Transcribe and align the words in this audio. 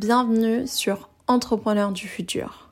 Bienvenue 0.00 0.66
sur 0.66 1.10
Entrepreneurs 1.26 1.92
du 1.92 2.08
futur, 2.08 2.70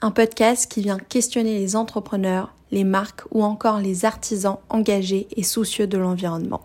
un 0.00 0.10
podcast 0.10 0.72
qui 0.72 0.80
vient 0.80 0.96
questionner 0.96 1.58
les 1.58 1.76
entrepreneurs, 1.76 2.54
les 2.70 2.84
marques 2.84 3.24
ou 3.30 3.44
encore 3.44 3.78
les 3.78 4.06
artisans 4.06 4.56
engagés 4.70 5.28
et 5.36 5.42
soucieux 5.42 5.86
de 5.86 5.98
l'environnement. 5.98 6.62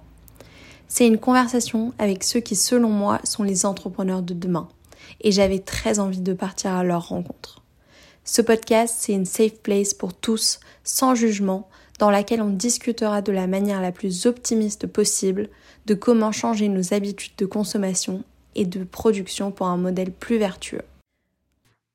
C'est 0.87 1.05
une 1.05 1.17
conversation 1.17 1.91
avec 1.99 2.23
ceux 2.23 2.39
qui, 2.39 2.55
selon 2.55 2.87
moi, 2.87 3.19
sont 3.25 3.43
les 3.43 3.65
entrepreneurs 3.65 4.21
de 4.21 4.33
demain, 4.33 4.69
et 5.19 5.33
j'avais 5.33 5.59
très 5.59 5.99
envie 5.99 6.21
de 6.21 6.31
partir 6.31 6.71
à 6.71 6.85
leur 6.85 7.09
rencontre. 7.09 7.61
Ce 8.23 8.41
podcast, 8.41 8.95
c'est 8.99 9.11
une 9.11 9.25
safe 9.25 9.59
place 9.59 9.93
pour 9.93 10.13
tous, 10.13 10.61
sans 10.85 11.15
jugement, 11.15 11.67
dans 11.99 12.11
laquelle 12.11 12.41
on 12.41 12.49
discutera 12.49 13.21
de 13.21 13.33
la 13.33 13.47
manière 13.47 13.81
la 13.81 13.91
plus 13.91 14.25
optimiste 14.25 14.87
possible 14.87 15.49
de 15.85 15.95
comment 15.95 16.31
changer 16.31 16.69
nos 16.69 16.93
habitudes 16.93 17.35
de 17.37 17.45
consommation 17.45 18.23
de 18.65 18.83
production 18.83 19.51
pour 19.51 19.67
un 19.67 19.77
modèle 19.77 20.11
plus 20.11 20.37
vertueux. 20.37 20.83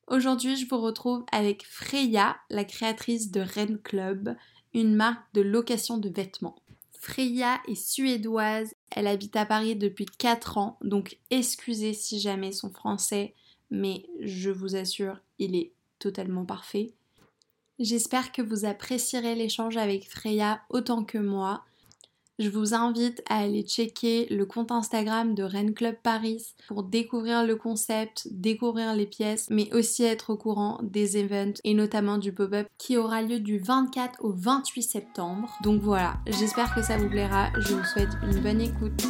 Aujourd'hui, 0.09 0.57
je 0.57 0.66
vous 0.69 0.80
retrouve 0.80 1.25
avec 1.33 1.65
Freya, 1.66 2.37
la 2.51 2.65
créatrice 2.65 3.30
de 3.30 3.41
Ren 3.41 3.79
Club, 3.83 4.37
une 4.75 4.95
marque 4.95 5.33
de 5.34 5.41
location 5.41 5.98
de 5.98 6.09
vêtements. 6.09 6.56
Freya 7.01 7.61
est 7.67 7.75
suédoise, 7.75 8.75
elle 8.91 9.06
habite 9.06 9.34
à 9.37 9.45
Paris 9.45 9.75
depuis 9.75 10.06
4 10.06 10.59
ans, 10.59 10.79
donc 10.83 11.19
excusez 11.30 11.95
si 11.95 12.20
jamais 12.20 12.53
son 12.53 12.70
français, 12.70 13.34
mais 13.70 14.06
je 14.20 14.51
vous 14.51 14.77
assure, 14.77 15.19
il 15.39 15.56
est 15.56 15.73
totalement 15.98 16.45
parfait. 16.45 16.92
J'espère 17.79 18.31
que 18.31 18.42
vous 18.42 18.65
apprécierez 18.65 19.34
l'échange 19.34 19.77
avec 19.77 20.09
Freya 20.09 20.61
autant 20.70 21.03
que 21.03 21.19
moi. 21.19 21.65
Je 22.38 22.48
vous 22.48 22.75
invite 22.75 23.22
à 23.28 23.38
aller 23.38 23.62
checker 23.62 24.27
le 24.30 24.47
compte 24.47 24.72
Instagram 24.72 25.34
de 25.34 25.42
Rennes 25.42 25.75
Club 25.75 25.97
Paris 26.02 26.55
pour 26.66 26.83
découvrir 26.83 27.44
le 27.44 27.56
concept, 27.56 28.27
découvrir 28.30 28.94
les 28.94 29.06
pièces, 29.06 29.48
mais 29.50 29.72
aussi 29.74 30.05
être 30.05 30.30
au 30.30 30.36
courant 30.36 30.80
des 30.83 31.19
events 31.19 31.61
et 31.62 31.74
notamment 31.74 32.19
du 32.19 32.33
pop-up 32.33 32.66
qui 32.78 32.97
aura 32.97 33.22
lieu 33.22 33.39
du 33.39 33.58
24 33.58 34.24
au 34.24 34.33
28 34.33 34.83
septembre. 34.83 35.52
Donc 35.62 35.83
voilà, 35.83 36.14
j'espère 36.27 36.74
que 36.74 36.83
ça 36.83 36.97
vous 36.97 37.08
plaira. 37.08 37.50
Je 37.58 37.74
vous 37.74 37.84
souhaite 37.84 38.11
une 38.22 38.41
bonne 38.41 38.61
écoute. 38.61 39.02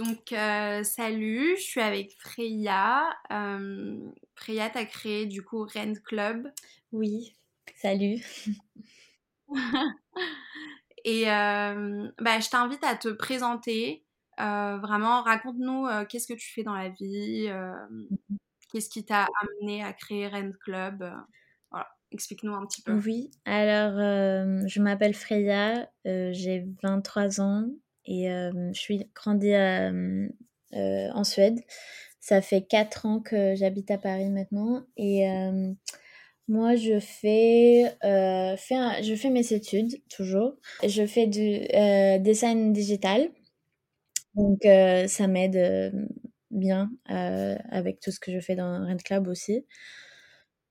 Donc, 0.00 0.32
euh, 0.32 0.82
salut, 0.82 1.56
je 1.58 1.62
suis 1.62 1.80
avec 1.82 2.16
Freya. 2.18 3.14
Euh, 3.30 3.98
Freya, 4.34 4.70
tu 4.70 4.78
as 4.78 4.86
créé 4.86 5.26
du 5.26 5.44
coup 5.44 5.66
Rent 5.66 5.92
Club. 6.06 6.50
Oui, 6.90 7.36
salut. 7.76 8.24
Et 11.04 11.30
euh, 11.30 12.10
bah, 12.18 12.40
je 12.40 12.48
t'invite 12.48 12.82
à 12.82 12.96
te 12.96 13.08
présenter. 13.08 14.02
vraiment, 14.38 15.20
raconte-nous 15.22 15.86
qu'est-ce 16.08 16.32
que 16.32 16.38
tu 16.38 16.50
fais 16.50 16.62
dans 16.62 16.74
la 16.74 16.88
vie, 16.88 17.50
mmh 17.50 18.16
qu'est-ce 18.72 18.88
qui 18.88 19.04
t'a 19.04 19.26
amené 19.42 19.82
à 19.82 19.92
créer 19.92 20.28
Rent 20.28 20.52
Club. 20.64 21.12
voilà, 21.72 21.88
explique-nous 22.10 22.54
un 22.54 22.64
petit 22.64 22.80
peu. 22.80 22.94
Oui, 23.04 23.30
alors 23.44 23.98
je 24.66 24.80
m'appelle 24.80 25.12
Freya, 25.12 25.90
j'ai 26.06 26.64
23 26.82 27.42
ans 27.42 27.68
et 28.10 28.26
je 28.26 28.78
suis 28.78 29.08
grandie 29.14 29.54
en 30.74 31.24
Suède. 31.24 31.60
Ça 32.20 32.42
fait 32.42 32.60
4 32.60 33.06
ans 33.06 33.20
que 33.20 33.54
j'habite 33.54 33.90
à 33.90 33.96
Paris 33.96 34.28
maintenant. 34.28 34.84
Et 34.98 35.24
moi, 36.48 36.74
je 36.74 37.00
fais, 37.00 37.84
fais 38.02 39.02
je 39.02 39.14
fais 39.16 39.30
mes 39.30 39.52
études, 39.52 40.02
toujours. 40.08 40.56
Je 40.86 41.06
fais 41.06 41.26
du 41.26 41.60
design 42.22 42.72
digital. 42.74 43.30
Donc, 44.34 44.58
ça 45.08 45.26
m'aide 45.28 45.92
bien 46.50 46.90
avec 47.06 48.00
tout 48.00 48.10
ce 48.10 48.20
que 48.20 48.32
je 48.32 48.40
fais 48.40 48.56
dans 48.56 48.84
Rent 48.84 49.02
Club 49.02 49.28
aussi. 49.28 49.64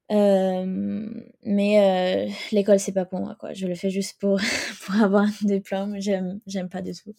Mais 0.09 2.27
l'école, 2.51 2.79
c'est 2.79 2.93
pas 2.93 3.05
pour 3.05 3.19
moi, 3.19 3.35
quoi. 3.39 3.53
Je 3.53 3.67
le 3.67 3.75
fais 3.75 3.89
juste 3.89 4.19
pour, 4.19 4.39
pour 4.85 4.95
avoir 4.95 5.23
un 5.23 5.31
diplôme. 5.41 5.99
J'aime, 5.99 6.39
j'aime 6.47 6.69
pas 6.69 6.81
du 6.81 6.93
tout. 6.93 7.15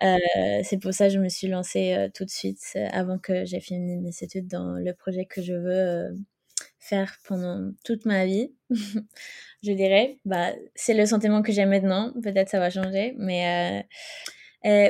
c'est 0.00 0.78
pour 0.80 0.94
ça 0.94 1.08
que 1.08 1.14
je 1.14 1.18
me 1.18 1.28
suis 1.28 1.48
lancée 1.48 2.08
tout 2.14 2.24
de 2.24 2.30
suite, 2.30 2.76
avant 2.92 3.18
que 3.18 3.44
j'ai 3.44 3.60
fini 3.60 3.96
mes 3.96 4.12
études, 4.20 4.48
dans 4.48 4.74
le 4.74 4.92
projet 4.94 5.26
que 5.26 5.42
je 5.42 5.54
veux 5.54 6.16
faire 6.78 7.16
pendant 7.24 7.72
toute 7.84 8.06
ma 8.06 8.26
vie. 8.26 8.52
je 9.62 9.72
dirais, 9.72 10.18
bah, 10.24 10.52
c'est 10.74 10.94
le 10.94 11.06
sentiment 11.06 11.42
que 11.42 11.52
j'ai 11.52 11.66
maintenant. 11.66 12.12
Peut-être 12.22 12.48
ça 12.48 12.58
va 12.58 12.70
changer, 12.70 13.14
mais 13.18 13.84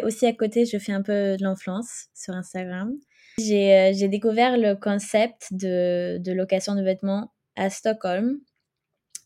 aussi 0.05 0.27
à 0.27 0.33
côté, 0.33 0.65
je 0.65 0.79
fais 0.79 0.93
un 0.93 1.03
peu 1.03 1.37
de 1.37 1.43
l'influence 1.43 2.07
sur 2.15 2.35
Instagram. 2.35 2.97
Euh, 3.39 3.93
j'ai 3.93 4.09
découvert 4.09 4.57
le 4.57 4.75
concept 4.77 5.49
de, 5.53 6.33
location 6.33 6.75
de 6.75 6.83
vêtements 6.83 7.33
à 7.55 7.69
Stockholm, 7.69 8.41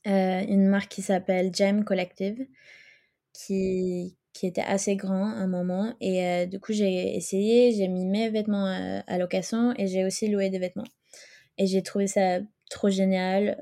euh, 0.09 0.41
une 0.49 0.67
marque 0.67 0.91
qui 0.91 1.03
s'appelle 1.03 1.55
Gem 1.55 1.85
Collective, 1.85 2.45
qui, 3.33 4.17
était 4.43 4.63
assez 4.63 4.97
grand 4.97 5.27
à 5.27 5.35
un 5.35 5.47
moment. 5.47 5.95
Et 6.01 6.25
euh, 6.25 6.47
du 6.47 6.59
coup, 6.59 6.73
j'ai 6.73 7.15
essayé, 7.15 7.73
j'ai 7.73 7.89
mis 7.89 8.07
mes 8.07 8.31
vêtements 8.31 8.67
à, 9.07 9.19
location 9.19 9.75
et 9.77 9.87
j'ai 9.87 10.05
aussi 10.05 10.29
loué 10.29 10.51
des 10.51 10.59
vêtements. 10.59 10.89
Et 11.59 11.67
j'ai 11.67 11.83
trouvé 11.83 12.07
ça 12.07 12.41
trop 12.71 12.89
génial. 12.89 13.57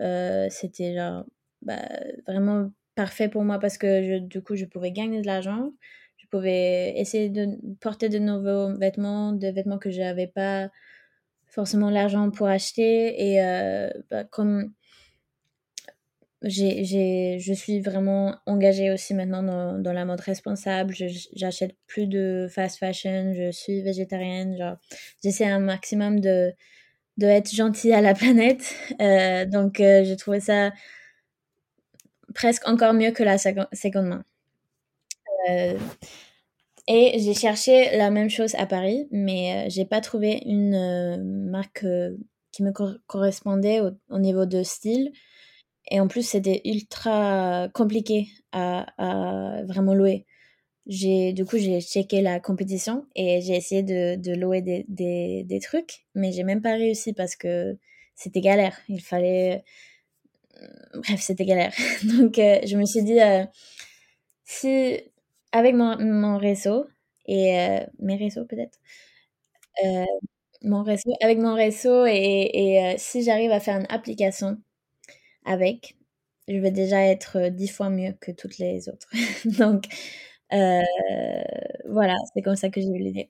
C'était 0.50 0.96
bah, 1.62 1.82
vraiment 2.26 2.70
parfait 2.94 3.28
pour 3.28 3.42
moi 3.42 3.58
parce 3.58 3.76
que 3.76 4.18
du 4.20 4.40
coup, 4.40 4.56
je 4.56 4.64
pouvais 4.64 4.92
gagner 4.92 5.20
de 5.20 5.26
l'argent 5.26 5.72
pouvais 6.30 6.94
essayer 6.98 7.28
de 7.28 7.58
porter 7.80 8.08
de 8.08 8.18
nouveaux 8.18 8.74
vêtements, 8.76 9.32
des 9.32 9.52
vêtements 9.52 9.78
que 9.78 9.90
je 9.90 10.00
n'avais 10.00 10.26
pas 10.26 10.68
forcément 11.46 11.90
l'argent 11.90 12.30
pour 12.30 12.48
acheter. 12.48 13.32
Et 13.32 13.42
euh, 13.42 13.90
bah, 14.10 14.24
comme 14.24 14.72
j'ai, 16.42 17.38
je 17.40 17.52
suis 17.52 17.80
vraiment 17.80 18.36
engagée 18.46 18.90
aussi 18.92 19.14
maintenant 19.14 19.42
dans, 19.78 19.92
la 19.92 20.04
mode 20.04 20.20
responsable, 20.20 20.94
j'achète 21.34 21.74
plus 21.86 22.06
de 22.06 22.46
fast 22.50 22.78
fashion, 22.78 23.32
je 23.34 23.50
suis 23.50 23.82
végétarienne, 23.82 24.78
j'essaie 25.22 25.46
un 25.46 25.58
maximum 25.58 26.20
de, 26.20 26.52
de 27.16 27.26
être 27.26 27.52
gentille 27.52 27.92
à 27.92 28.00
la 28.00 28.14
planète. 28.14 28.74
Euh, 29.00 29.44
donc, 29.46 29.80
euh, 29.80 30.04
j'ai 30.04 30.16
trouvé 30.16 30.40
ça 30.40 30.72
presque 32.34 32.66
encore 32.68 32.94
mieux 32.94 33.10
que 33.10 33.24
la 33.24 33.38
seconde 33.38 34.06
main. 34.06 34.24
Euh, 35.48 35.78
et 36.86 37.18
j'ai 37.18 37.34
cherché 37.34 37.96
la 37.96 38.10
même 38.10 38.30
chose 38.30 38.54
à 38.54 38.66
Paris, 38.66 39.08
mais 39.10 39.66
euh, 39.66 39.70
j'ai 39.70 39.84
pas 39.84 40.00
trouvé 40.00 40.42
une 40.46 40.74
euh, 40.74 41.16
marque 41.22 41.84
qui 42.52 42.62
me 42.62 42.72
correspondait 43.06 43.80
au, 43.80 44.18
niveau 44.18 44.46
de 44.46 44.62
style. 44.62 45.12
Et 45.90 46.00
en 46.00 46.08
plus, 46.08 46.22
c'était 46.22 46.62
ultra 46.64 47.68
compliqué 47.74 48.28
à, 48.52 48.86
vraiment 49.66 49.94
louer. 49.94 50.26
Du 50.86 51.44
coup, 51.46 51.58
j'ai 51.58 51.80
checké 51.80 52.22
la 52.22 52.40
compétition 52.40 53.06
et 53.14 53.40
j'ai 53.42 53.54
essayé 53.56 53.82
de, 53.82 54.34
louer 54.34 54.62
des, 54.62 55.60
trucs, 55.62 56.06
mais 56.14 56.32
j'ai 56.32 56.44
même 56.44 56.62
pas 56.62 56.72
réussi 56.72 57.12
parce 57.12 57.36
que 57.36 57.78
c'était 58.14 58.40
galère. 58.40 58.78
Il 58.88 59.00
fallait. 59.00 59.64
Bref, 60.94 61.20
c'était 61.20 61.44
galère. 61.44 61.72
Donc, 62.18 62.34
je 62.36 62.76
me 62.76 62.84
suis 62.84 63.02
dit, 63.02 63.18
si 64.44 65.00
avec 65.52 65.74
mon, 65.74 65.96
mon 65.98 66.38
réseau 66.38 66.86
et 67.26 67.58
euh, 67.58 67.86
mes 67.98 68.16
réseaux 68.16 68.44
peut-être. 68.44 68.78
Euh, 69.84 70.04
mon 70.62 70.82
réseau, 70.82 71.12
avec 71.22 71.38
mon 71.38 71.54
réseau 71.54 72.04
et, 72.06 72.50
et 72.52 72.84
euh, 72.84 72.94
si 72.98 73.22
j'arrive 73.22 73.52
à 73.52 73.60
faire 73.60 73.76
une 73.78 73.86
application 73.90 74.60
avec, 75.44 75.96
je 76.48 76.56
vais 76.56 76.72
déjà 76.72 77.02
être 77.02 77.48
dix 77.50 77.68
fois 77.68 77.90
mieux 77.90 78.14
que 78.20 78.32
toutes 78.32 78.58
les 78.58 78.88
autres. 78.88 79.08
Donc 79.58 79.84
voilà, 81.86 82.16
c'est 82.34 82.42
comme 82.42 82.56
ça 82.56 82.70
que 82.70 82.80
j'ai 82.80 82.88
eu 82.88 82.98
l'idée. 82.98 83.28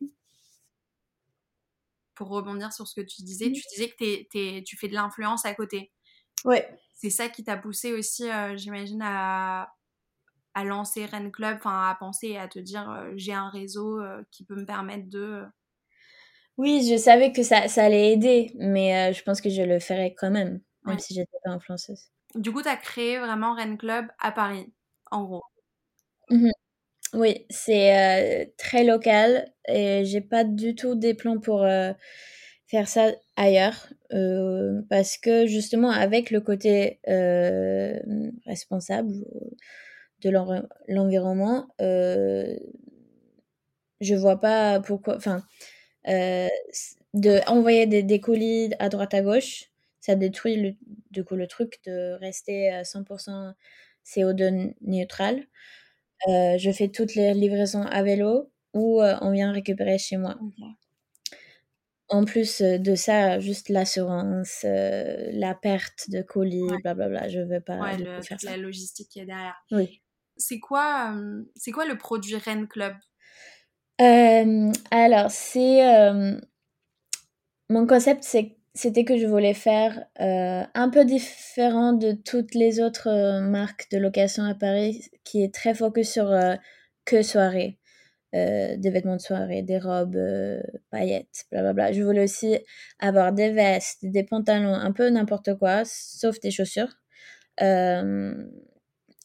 Pour 2.15 2.29
rebondir 2.29 2.73
sur 2.73 2.87
ce 2.89 2.95
que 3.01 3.07
tu 3.07 3.23
disais, 3.23 3.49
mmh. 3.49 3.53
tu 3.53 3.63
disais 3.75 3.89
que 3.89 4.61
tu 4.61 4.77
fais 4.77 4.89
de 4.89 4.95
l'influence 4.95 5.45
à 5.45 5.55
côté. 5.55 5.93
Ouais. 6.45 6.69
C'est 6.95 7.11
ça 7.11 7.29
qui 7.29 7.45
t'a 7.45 7.57
poussé 7.57 7.93
aussi, 7.93 8.25
j'imagine, 8.57 9.03
à 9.03 9.73
à 10.59 10.65
lancer 10.65 11.05
Rennes 11.07 11.31
Club, 11.31 11.57
enfin 11.57 11.89
à 11.89 11.95
penser 11.95 12.37
à 12.37 12.49
te 12.49 12.59
dire 12.59 12.91
euh, 12.91 13.13
j'ai 13.17 13.33
un 13.33 13.49
réseau 13.49 14.01
euh, 14.01 14.23
qui 14.31 14.45
peut 14.45 14.57
me 14.57 14.67
permettre 14.67 15.09
de. 15.09 15.21
Euh 15.21 15.47
oui, 16.57 16.89
je 16.91 16.97
savais 16.97 17.31
que 17.31 17.45
ça, 17.45 17.69
ça 17.69 17.85
allait 17.85 18.13
aider, 18.13 18.51
mais 18.59 19.13
je 19.13 19.23
pense 19.23 19.41
que 19.41 19.49
je 19.49 19.63
le 19.63 19.79
ferais 19.79 20.17
quand 20.19 20.33
même, 20.33 20.61
même 20.85 20.99
si 20.99 21.15
j'étais 21.15 21.39
pas 21.45 21.53
influenceuse. 21.53 22.09
Du 22.35 22.51
coup, 22.51 22.63
tu 22.63 22.69
as 22.69 22.77
créé 22.77 23.21
vraiment 23.21 23.55
Rennes 23.55 23.79
Club 23.79 24.07
à 24.19 24.33
Paris, 24.33 24.67
en 25.13 25.23
gros. 25.23 25.45
Mmh 26.31 26.51
oui, 27.15 27.47
c'est 27.49 28.53
très 28.59 28.85
local 28.85 29.51
et 29.67 30.05
j'ai 30.05 30.21
pas 30.21 30.45
du 30.45 30.75
tout 30.75 30.95
des 30.95 31.15
plans 31.15 31.39
pour 31.39 31.67
faire 32.67 32.89
ça 32.89 33.13
ailleurs 33.37 33.87
parce 34.91 35.17
que 35.17 35.47
justement 35.47 35.91
avec 35.91 36.31
le 36.31 36.43
côté 36.43 37.01
responsable 38.45 39.13
de 40.23 40.31
l'environnement, 40.89 41.69
euh, 41.81 42.57
je 44.01 44.15
vois 44.15 44.41
pas 44.41 44.81
pourquoi. 44.81 45.17
Enfin, 45.17 45.43
euh, 46.09 46.49
de 47.15 47.41
envoyer 47.49 47.87
des, 47.87 48.03
des, 48.03 48.21
colis 48.21 48.71
à 48.79 48.89
droite 48.89 49.15
à 49.15 49.23
gauche, 49.23 49.65
ça 50.01 50.15
détruit 50.15 50.57
le, 50.57 50.75
du 51.11 51.25
coup 51.25 51.37
le 51.37 51.47
truc 51.47 51.79
de 51.87 52.13
rester 52.21 52.71
à 52.71 52.83
100% 52.83 53.55
CO2 54.05 54.75
neutral. 54.81 55.45
Euh, 56.29 56.59
je 56.59 56.71
fais 56.71 56.89
toutes 56.89 57.15
les 57.15 57.35
livraisons 57.35 57.83
à 57.83 58.03
vélo 58.03 58.51
ou 58.75 59.01
euh, 59.01 59.17
on 59.21 59.31
vient 59.31 59.53
récupérer 59.53 59.99
chez 59.99 60.17
moi. 60.17 60.37
En 62.09 62.25
plus 62.25 62.61
euh, 62.61 62.79
de 62.79 62.95
ça, 62.95 63.39
juste 63.39 63.69
l'assurance, 63.69 64.65
la 64.65 65.55
perte 65.55 66.11
de 66.11 66.23
colis, 66.23 66.67
blablabla, 66.83 67.09
bla, 67.09 67.29
je 67.29 67.41
veux 67.41 67.61
pas 67.61 67.79
ouais, 67.79 67.99
le, 67.99 68.23
faire 68.23 68.41
ça. 68.41 68.51
La 68.51 68.57
logistique 68.57 69.09
qui 69.11 69.21
est 69.21 69.27
derrière. 69.27 69.63
Oui. 69.71 70.01
C'est 70.39 70.61
quoi, 70.61 71.13
quoi 71.75 71.85
le 71.87 71.99
produit 71.99 72.37
Rennes 72.37 72.69
Club? 72.69 72.95
Alors, 73.99 75.31
c'est 75.31 75.83
mon 77.69 77.87
concept, 77.87 78.25
c'était 78.75 79.05
que 79.05 79.19
je 79.19 79.27
voulais 79.27 79.55
faire 79.55 80.07
un 80.19 80.89
peu 80.91 81.05
différent 81.05 81.93
de 81.93 82.13
toutes 82.13 82.55
les 82.55 82.81
autres 82.81 83.41
marques 83.41 83.91
de 83.91 83.99
location 83.99 84.45
à 84.45 84.55
Paris, 84.55 85.11
qui 85.25 85.43
est 85.43 85.53
très 85.53 85.75
focus 85.75 86.13
sur 86.13 86.33
que 87.05 87.23
soirée. 87.23 87.79
Des 88.33 88.91
vêtements 88.91 89.17
de 89.17 89.21
soirée, 89.21 89.63
des 89.63 89.79
robes, 89.79 90.21
paillettes, 90.91 91.47
blablabla. 91.51 91.93
Je 91.93 92.03
voulais 92.03 92.25
aussi 92.25 92.59
avoir 92.99 93.33
des 93.33 93.51
vestes, 93.51 94.01
des 94.03 94.23
pantalons, 94.23 94.75
un 94.75 94.93
peu 94.93 95.09
n'importe 95.09 95.55
quoi, 95.59 95.83
sauf 95.85 96.39
des 96.41 96.51
chaussures 96.51 96.95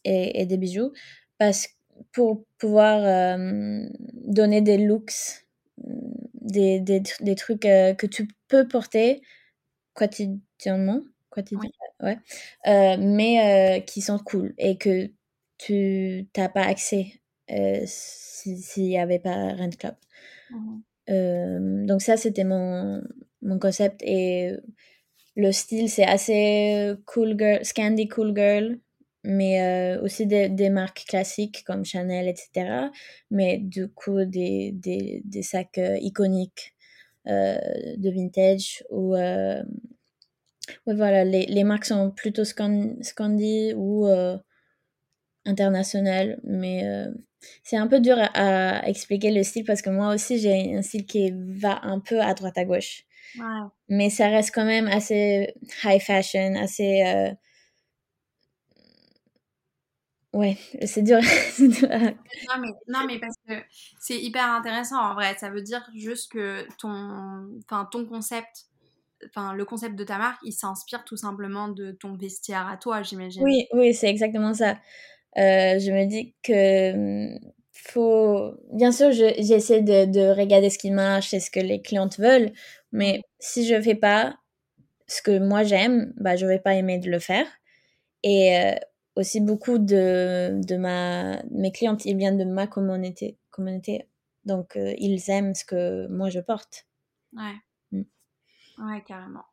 et, 0.03 0.41
et, 0.41 0.45
des 0.45 0.57
bijoux, 0.57 0.91
parce 1.37 1.67
pour 2.11 2.45
pouvoir 2.57 3.01
euh, 3.03 3.87
donner 4.15 4.61
des 4.61 4.77
looks, 4.77 5.45
des, 5.77 6.79
des, 6.79 7.01
des 7.21 7.35
trucs 7.35 7.61
que 7.61 8.05
tu 8.05 8.27
peux 8.47 8.67
porter 8.67 9.21
quotidiennement, 9.93 11.01
quotidiennement 11.29 11.69
ouais. 12.01 12.17
ouais. 12.65 12.97
mais 12.97 13.83
qui 13.85 14.01
sont 14.01 14.19
cool 14.19 14.53
et 14.57 14.77
que 14.77 15.09
tu 15.57 16.27
n'as 16.35 16.49
pas 16.49 16.63
accès 16.63 17.13
euh, 17.51 17.81
s'il 17.85 18.83
n'y 18.83 18.97
avait 18.97 19.19
pas 19.19 19.53
Rent 19.53 19.69
Club. 19.77 19.95
Mmh. 20.49 20.79
Euh, 21.09 21.85
donc 21.85 22.01
ça, 22.01 22.17
c'était 22.17 22.43
mon, 22.43 23.01
mon 23.41 23.59
concept. 23.59 24.01
Et 24.03 24.51
le 25.35 25.51
style, 25.51 25.89
c'est 25.89 26.05
assez 26.05 26.93
cool 27.05 27.35
girl, 27.37 27.63
Scandi 27.63 28.07
cool 28.07 28.33
girl, 28.35 28.79
mais 29.23 29.61
euh, 29.61 30.01
aussi 30.01 30.25
des, 30.25 30.49
des, 30.49 30.69
marques 30.69 31.05
classiques 31.07 31.63
comme 31.65 31.85
Chanel, 31.85 32.27
etc. 32.27 32.89
Mais 33.31 33.57
du 33.57 33.87
coup, 33.87 34.25
des, 34.25 34.71
des, 34.73 35.21
des 35.25 35.43
sacs 35.43 35.77
euh, 35.77 35.97
iconiques 36.01 36.75
euh, 37.27 37.57
de 37.97 38.09
vintage 38.09 38.83
ou 38.89 39.15
ouais, 39.15 39.63
voilà, 40.85 41.23
les, 41.23 41.45
les 41.45 41.63
marques 41.63 41.85
sont 41.85 42.11
plutôt 42.11 42.43
Scandi 42.43 43.73
ou 43.75 44.07
internationales, 45.45 46.39
mais 46.43 46.83
c'est 47.63 47.77
un 47.77 47.87
peu 47.87 47.99
dur 47.99 48.17
à, 48.17 48.87
expliquer 48.87 49.31
le 49.31 49.43
style 49.43 49.65
parce 49.65 49.81
que 49.81 49.89
moi 49.89 50.13
aussi 50.13 50.39
j'ai 50.39 50.75
un 50.75 50.81
style 50.81 51.05
qui 51.05 51.33
va 51.35 51.79
un 51.83 51.99
peu 51.99 52.21
à 52.21 52.33
droite 52.33 52.57
à 52.57 52.65
gauche. 52.65 53.03
Mais 53.89 54.09
ça 54.09 54.27
reste 54.27 54.53
quand 54.53 54.65
même 54.65 54.87
assez 54.87 55.53
high 55.83 56.01
fashion, 56.01 56.55
assez. 56.55 57.03
Euh... 57.03 57.33
Ouais, 60.33 60.57
c'est 60.85 61.03
dur. 61.03 61.19
non, 61.59 61.69
mais, 62.59 62.69
non, 62.87 63.05
mais 63.07 63.19
parce 63.19 63.35
que 63.47 63.53
c'est 63.99 64.19
hyper 64.19 64.49
intéressant 64.49 64.99
en 64.99 65.13
vrai. 65.13 65.35
Ça 65.37 65.51
veut 65.51 65.61
dire 65.61 65.87
juste 65.95 66.31
que 66.31 66.65
ton, 66.79 67.61
ton 67.91 68.05
concept, 68.05 68.65
enfin, 69.27 69.53
le 69.53 69.63
concept 69.63 69.95
de 69.95 70.03
ta 70.03 70.17
marque, 70.17 70.41
il 70.43 70.51
s'inspire 70.51 71.05
tout 71.05 71.17
simplement 71.17 71.67
de 71.67 71.91
ton 71.91 72.15
vestiaire 72.15 72.67
à 72.67 72.77
toi, 72.77 73.03
j'imagine. 73.03 73.43
Oui, 73.43 73.67
oui, 73.73 73.93
c'est 73.93 74.09
exactement 74.09 74.55
ça. 74.55 74.77
Euh, 75.37 75.79
je 75.79 75.91
me 75.91 76.05
dis 76.05 76.35
que 76.41 77.33
hum, 77.33 77.39
faut 77.71 78.53
bien 78.71 78.91
sûr 78.91 79.11
j'essaie 79.11 79.81
de, 79.81 80.05
de, 80.05 80.29
regarder 80.39 80.69
ce 80.69 80.77
qui 80.77 80.91
marche 80.91 81.33
et 81.33 81.39
ce 81.39 81.49
que 81.49 81.59
les 81.59 81.81
clientes 81.81 82.19
veulent 82.19 82.51
mais 82.91 83.21
si 83.39 83.65
je 83.65 83.81
fais 83.81 83.95
pas 83.95 84.35
ce 85.07 85.23
que 85.23 85.39
moi 85.39 85.63
j'aime 85.63 86.13
bah 86.17 86.35
je 86.35 86.45
vais 86.45 86.59
pas 86.59 86.75
aimer 86.75 86.99
de 86.99 87.09
le 87.09 87.17
faire 87.17 87.47
et 88.21 88.55
euh, 88.57 88.75
aussi 89.15 89.41
beaucoup 89.41 89.77
de, 89.77 90.59
de 90.63 90.75
ma 90.75 91.41
mes 91.51 91.71
clientes 91.71 92.05
ils 92.05 92.17
viennent 92.17 92.37
de 92.37 92.45
ma 92.45 92.67
communauté 92.67 93.37
communauté 93.51 94.07
donc 94.45 94.75
euh, 94.75 94.93
ils 94.97 95.29
aiment 95.29 95.55
ce 95.55 95.65
que 95.65 96.07
moi 96.07 96.29
je 96.29 96.39
porte 96.39 96.87
ouais 97.33 97.55
mmh. 97.91 98.03
ouais 98.79 99.03
carrément 99.05 99.45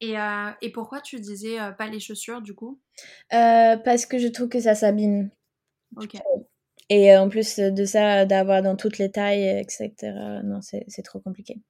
et, 0.00 0.18
euh, 0.18 0.50
et, 0.60 0.70
pourquoi 0.70 1.00
tu 1.00 1.18
disais 1.18 1.58
euh, 1.58 1.72
pas 1.72 1.86
les 1.86 2.00
chaussures 2.00 2.42
du 2.42 2.54
coup? 2.54 2.78
Parce 3.30 4.04
que 4.04 4.18
je 4.18 4.28
trouve 4.28 4.48
que 4.48 4.60
ça 4.60 4.74
s'abîme. 4.74 5.30
Ok. 5.96 6.16
Et 6.90 7.16
en 7.16 7.30
plus 7.30 7.58
de 7.58 7.84
ça, 7.86 8.26
d'avoir 8.26 8.60
dans 8.60 8.76
toutes 8.76 8.98
les 8.98 9.10
tailles, 9.10 9.60
etc. 9.60 10.12
Non, 10.44 10.60
c'est 10.60 11.02
trop 11.02 11.20
compliqué. 11.20 11.62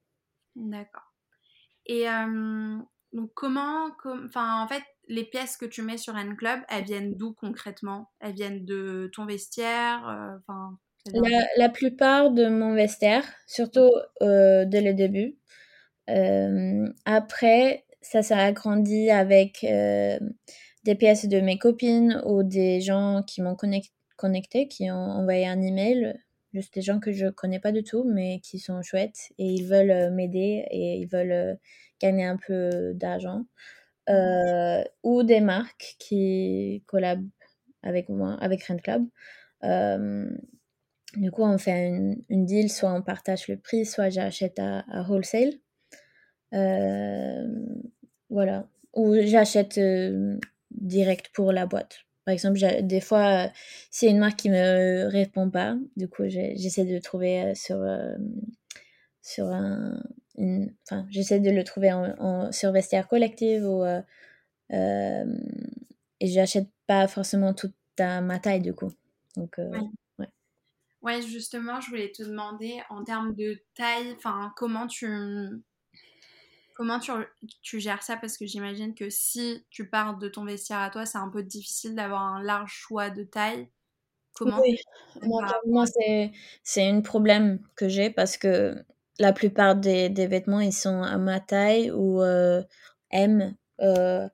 D'accord. 0.57 1.13
Et 1.87 2.07
donc 3.13 3.31
comment, 3.35 3.91
enfin 4.27 4.65
en 4.65 4.67
fait, 4.67 4.83
les 5.09 5.25
pièces 5.25 5.57
que 5.57 5.67
tu 5.67 5.83
mets 5.83 5.99
sur 5.99 6.17
N 6.17 6.37
Club, 6.37 6.61
elles 6.69 6.85
viennent 6.85 7.15
d'où 7.15 7.33
concrètement? 7.33 8.11
Elles 8.21 8.35
viennent 8.35 8.65
de 8.65 9.11
ton 9.15 9.27
vestiaire 9.27 10.01
enfin 10.39 10.79
la, 11.59 11.69
plupart 11.69 12.31
de 12.31 12.49
mon 12.49 12.75
vestiaire, 12.75 13.25
surtout 13.47 13.91
dès 14.21 14.81
le 14.81 14.95
début. 14.95 15.37
après, 17.05 17.85
ça 18.05 18.23
s'est 18.23 18.35
agrandi 18.35 19.11
avec 19.11 19.65
euh, 19.65 20.19
des 20.85 20.95
pièces 20.95 21.27
de 21.27 21.41
mes 21.41 21.59
copines 21.59 22.23
ou 22.27 22.43
des 22.43 22.81
gens 22.81 23.23
qui 23.27 23.43
m'ont 23.43 23.57
connecté, 24.17 24.69
qui 24.69 24.91
ont 24.91 24.95
envoyé 24.95 25.47
un 25.47 25.61
email, 25.61 26.15
juste 26.53 26.75
des 26.75 26.83
gens 26.83 27.01
que 27.01 27.13
je 27.13 27.27
connais 27.29 27.61
pas 27.61 27.73
du 27.73 27.83
tout, 27.83 28.05
mais 28.05 28.41
qui 28.41 28.59
sont 28.59 28.83
chouettes 28.83 29.33
et 29.39 29.47
ils 29.47 29.67
veulent 29.67 29.91
euh, 29.91 30.11
m'aider 30.11 30.65
et 30.71 30.97
ils 30.99 31.07
veulent 31.07 31.33
euh, 31.33 31.55
gagner 32.01 32.25
un 32.25 32.37
peu 32.37 32.93
d'argent. 32.95 33.47
Euh, 34.11 34.85
ou 35.03 35.23
des 35.23 35.41
marques 35.41 35.97
qui 35.99 36.83
collabent 36.87 37.27
avec 37.83 38.09
moi, 38.09 38.37
avec 38.41 38.65
Rent 38.65 38.79
Club. 38.79 39.07
Euh, 39.65 40.29
du 41.17 41.31
coup, 41.31 41.43
on 41.43 41.59
fait 41.59 41.89
une, 41.89 42.45
deal, 42.45 42.71
soit 42.71 42.93
on 42.93 43.03
partage 43.03 43.49
le 43.49 43.57
prix, 43.57 43.87
soit 43.87 44.11
j'achète 44.11 44.59
à, 44.59 44.85
wholesale. 45.09 45.55
Euh, 46.53 47.47
voilà. 48.31 48.69
Ou 48.95 49.15
j'achète 49.23 49.79
euh, 49.79 50.39
direct 50.71 51.31
pour 51.33 51.53
la 51.53 51.67
boîte. 51.67 52.01
Par 52.25 52.33
exemple, 52.33 52.59
des 52.83 53.01
fois, 53.01 53.51
s'il 53.91 54.09
y 54.09 54.11
a 54.11 54.15
une 54.15 54.21
marque 54.21 54.39
qui 54.39 54.51
me 54.51 55.07
répond 55.09 55.51
pas, 55.51 55.77
du 55.97 56.09
coup, 56.09 56.25
j'essaie 56.27 56.85
de 56.85 56.99
trouver 56.99 57.55
sur, 57.55 57.77
sur 59.25 59.47
un. 59.47 60.01
Une, 60.37 60.75
enfin, 60.85 61.07
j'essaie 61.11 61.41
de 61.41 61.51
le 61.51 61.65
trouver 61.65 61.93
en, 61.93 62.15
en, 62.19 62.53
sur 62.53 62.71
Vestiaire 62.71 63.09
Collective 63.09 63.65
ou. 63.65 63.83
Euh, 63.83 64.03
euh, 64.73 65.25
et 66.21 66.29
j'achète 66.29 66.69
pas 66.87 67.09
forcément 67.09 67.55
toute 67.55 67.75
ma 67.99 68.39
taille, 68.39 68.61
du 68.61 68.75
coup. 68.75 68.93
Donc, 69.37 69.55
ouais. 69.59 69.81
ouais. 70.19 70.29
Ouais, 71.03 71.23
justement, 71.23 71.81
je 71.81 71.91
voulais 71.91 72.13
te 72.13 72.23
demander 72.23 72.81
en 72.89 73.05
termes 73.05 73.35
de 73.35 73.61
taille, 73.75 74.15
enfin, 74.17 74.53
comment 74.57 74.87
tu 74.87 75.07
Comment 76.75 76.99
tu, 76.99 77.13
tu, 77.63 77.79
gères 77.79 78.03
ça? 78.03 78.17
Parce 78.17 78.37
que 78.37 78.47
j'imagine 78.47 78.97
que 78.97 79.09
si 79.09 79.65
tu 79.71 79.89
pars 79.89 80.19
de 80.19 80.29
ton 80.29 80.45
vestiaire 80.45 80.81
à 80.81 80.91
toi, 80.91 81.07
c'est 81.07 81.19
un 81.19 81.29
peu 81.29 81.45
difficile 81.45 81.95
d'avoir 81.95 82.23
un 82.23 82.43
large 82.43 82.73
choix 82.73 83.11
de 83.11 83.23
taille. 83.23 83.69
Comment 84.35 84.61
Oui, 84.61 84.77
moi, 85.23 85.47
moi 85.67 85.85
c'est 86.65 86.91
un 86.91 87.01
problème 87.01 87.61
que 87.77 87.89
j'ai 87.89 88.11
parce 88.11 88.37
que 88.37 88.85
la 89.19 89.33
plupart 89.33 89.77
des, 89.77 90.09
des, 90.09 90.27
vêtements, 90.27 90.61
ils 90.61 90.73
sont 90.73 91.03
à 91.03 91.19
ma 91.19 91.41
taille 91.41 91.91
ou 91.91 92.21
euh, 92.23 92.63
M. 93.11 93.55
Euh, 93.81 94.29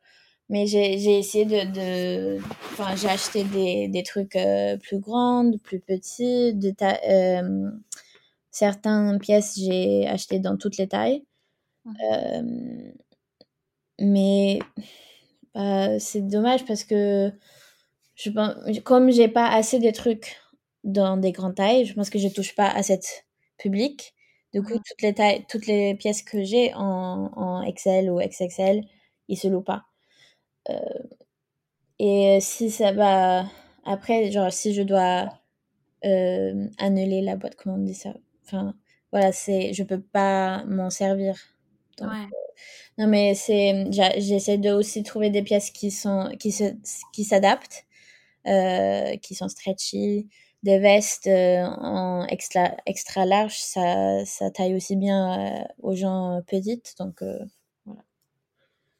mais 0.48 0.66
j'ai 0.66 1.18
essayé 1.18 1.44
de... 1.44 2.38
enfin, 2.72 2.96
j'ai 2.96 3.08
acheté 3.08 3.44
des, 3.44 3.88
des 3.88 4.02
trucs 4.02 4.34
euh, 4.36 4.76
plus 4.78 4.98
grands, 4.98 5.50
plus 5.62 5.80
petits. 5.80 6.54
De 6.54 6.74
certaines 8.50 9.18
pièces, 9.20 9.58
j'ai 9.58 10.08
acheté 10.08 10.40
dans 10.40 10.56
toutes 10.56 10.76
les 10.76 10.88
tailles. 10.88 11.24
Euh, 11.86 12.92
mais 14.00 14.58
bah, 15.54 15.98
c'est 16.00 16.22
dommage 16.22 16.64
parce 16.64 16.84
que 16.84 17.32
je 18.16 18.30
pense, 18.30 18.54
comme 18.84 19.10
j'ai 19.10 19.28
pas 19.28 19.48
assez 19.48 19.78
de 19.78 19.90
trucs 19.90 20.36
dans 20.84 21.16
des 21.16 21.32
grandes 21.32 21.54
tailles, 21.54 21.84
je 21.84 21.94
pense 21.94 22.10
que 22.10 22.18
je 22.18 22.28
touche 22.28 22.54
pas 22.54 22.68
à 22.68 22.82
cette 22.82 23.26
public. 23.56 24.14
Du 24.52 24.62
coup, 24.62 24.74
toutes 24.78 25.02
les 25.02 25.14
tailles, 25.14 25.44
toutes 25.48 25.66
les 25.66 25.94
pièces 25.94 26.22
que 26.22 26.42
j'ai 26.42 26.74
en, 26.74 27.30
en 27.36 27.62
XL 27.62 28.10
ou 28.10 28.20
XXL, 28.20 28.82
ils 29.28 29.36
se 29.36 29.48
louent 29.48 29.62
pas. 29.62 29.84
Euh, 30.70 30.78
et 31.98 32.38
si 32.40 32.70
ça 32.70 32.92
va 32.92 33.44
après, 33.84 34.30
genre, 34.30 34.52
si 34.52 34.74
je 34.74 34.82
dois 34.82 35.28
euh, 36.04 36.68
annuler 36.78 37.22
la 37.22 37.36
boîte, 37.36 37.56
comment 37.56 37.76
on 37.76 37.78
dit 37.78 37.94
ça? 37.94 38.14
Enfin, 38.46 38.74
voilà, 39.12 39.32
c'est, 39.32 39.72
je 39.74 39.82
peux 39.84 40.00
pas 40.00 40.64
m'en 40.66 40.90
servir. 40.90 41.36
Donc, 41.98 42.10
Ouais. 42.10 42.26
euh, 42.32 42.36
non, 42.98 43.08
mais 43.08 43.34
c'est, 43.34 43.86
j'essaie 43.92 44.58
de 44.58 44.72
aussi 44.72 45.02
trouver 45.04 45.30
des 45.30 45.42
pièces 45.42 45.70
qui 45.70 45.90
sont, 45.92 46.30
qui 46.40 46.52
se, 46.52 46.64
qui 47.12 47.24
s'adaptent, 47.24 47.86
qui 49.22 49.34
sont 49.34 49.48
stretchy. 49.48 50.28
Des 50.62 50.78
vestes 50.78 51.26
euh, 51.26 51.64
en 51.64 52.26
extra, 52.26 52.76
extra 52.84 53.24
large, 53.24 53.58
ça, 53.58 54.24
ça 54.26 54.50
taille 54.50 54.74
aussi 54.74 54.96
bien 54.96 55.62
euh, 55.62 55.64
aux 55.78 55.94
gens 55.94 56.42
petites. 56.46 56.94
Donc, 56.98 57.22
euh, 57.22 57.38
voilà. 57.86 58.02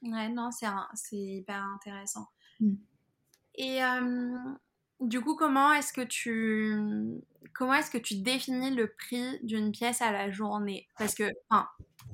Ouais, 0.03 0.29
non, 0.31 0.51
c'est 0.51 1.17
hyper 1.17 1.63
intéressant. 1.75 2.27
Mm. 2.61 2.75
Et 3.57 3.85
euh, 3.85 4.39
du 5.01 5.21
coup, 5.21 5.35
comment 5.35 5.73
est-ce 5.75 5.93
que 5.93 6.01
tu 6.01 7.21
comment 7.55 7.75
est-ce 7.75 7.91
que 7.91 7.99
tu 7.99 8.17
définis 8.17 8.71
le 8.71 8.93
prix 8.93 9.39
d'une 9.43 9.73
pièce 9.73 10.03
à 10.03 10.13
la 10.13 10.31
journée? 10.31 10.89
Parce 10.99 11.15
que, 11.15 11.31
enfin, 11.49 11.67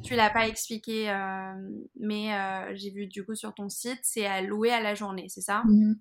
tu 0.02 0.14
l'as 0.14 0.30
pas 0.30 0.48
expliqué, 0.48 1.10
euh, 1.10 1.54
mais 1.98 2.34
euh, 2.34 2.74
j'ai 2.74 2.90
vu 2.90 3.06
du 3.06 3.24
coup 3.24 3.34
sur 3.34 3.54
ton 3.54 3.68
site, 3.68 4.00
c'est 4.02 4.26
à 4.26 4.40
louer 4.40 4.72
à 4.72 4.80
la 4.80 4.94
journée, 4.94 5.26
c'est 5.28 5.40
ça? 5.40 5.62
Mhm. 5.66 5.98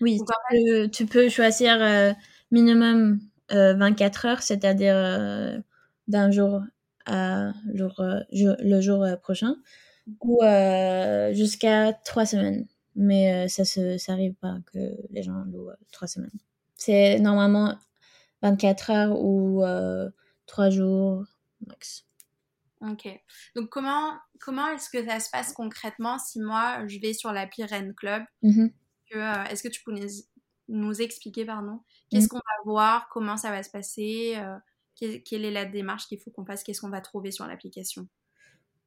Oui, 0.00 0.18
tu 0.18 0.22
en 0.22 0.50
fait, 0.50 0.64
peux, 0.64 0.90
tu 0.90 1.06
peux 1.06 1.28
choisir 1.28 1.82
euh, 1.82 2.12
minimum 2.50 3.20
euh, 3.52 3.74
24 3.74 4.26
heures, 4.26 4.42
c'est-à-dire 4.42 4.94
euh, 4.96 5.58
d'un 6.06 6.30
jour 6.30 6.62
à 7.06 7.52
jour, 7.74 7.98
euh, 8.00 8.20
jour- 8.32 8.56
le 8.60 8.80
jour 8.80 9.02
euh, 9.02 9.16
prochain, 9.16 9.56
ou 10.20 10.42
euh, 10.42 11.32
jusqu'à 11.34 11.92
trois 11.92 12.26
semaines. 12.26 12.66
Mais 12.96 13.44
euh, 13.46 13.48
ça 13.48 13.64
se, 13.64 13.96
ça 13.98 14.12
arrive 14.12 14.34
pas 14.34 14.56
que 14.72 14.78
les 15.10 15.22
gens 15.22 15.44
louent 15.44 15.70
euh, 15.70 15.76
trois 15.92 16.08
semaines. 16.08 16.30
C'est 16.74 17.18
normalement 17.20 17.76
24 18.42 18.90
heures 18.90 19.20
ou 19.20 19.64
euh, 19.64 20.10
trois 20.46 20.70
jours 20.70 21.24
max. 21.66 22.04
ok. 22.80 23.08
Donc, 23.56 23.68
comment 23.70 24.14
comment 24.40 24.68
est-ce 24.68 24.90
que 24.90 25.04
ça 25.04 25.20
se 25.20 25.30
passe 25.30 25.52
concrètement 25.52 26.18
si 26.18 26.40
moi 26.40 26.86
je 26.86 26.98
vais 27.00 27.12
sur 27.12 27.32
l'appli 27.32 27.64
Rennes 27.64 27.94
Club? 27.94 28.22
Mhm. 28.42 28.70
euh, 29.16 29.44
est-ce 29.44 29.62
que 29.62 29.68
tu 29.68 29.82
peux 29.82 29.92
nous, 30.68 31.00
expliquer, 31.00 31.44
pardon, 31.44 31.80
qu'est-ce 32.10 32.28
qu'on 32.28 32.36
va 32.38 32.62
voir, 32.64 33.08
comment 33.08 33.36
ça 33.36 33.50
va 33.50 33.62
se 33.62 33.70
passer, 33.70 34.34
euh, 34.36 34.56
quelle, 34.94 35.22
quelle 35.22 35.44
est 35.44 35.50
la 35.50 35.64
démarche 35.64 36.06
qu'il 36.06 36.18
faut 36.18 36.30
qu'on 36.30 36.44
fasse, 36.44 36.62
qu'est-ce 36.62 36.80
qu'on 36.80 36.90
va 36.90 37.00
trouver 37.00 37.30
sur 37.30 37.46
l'application. 37.46 38.08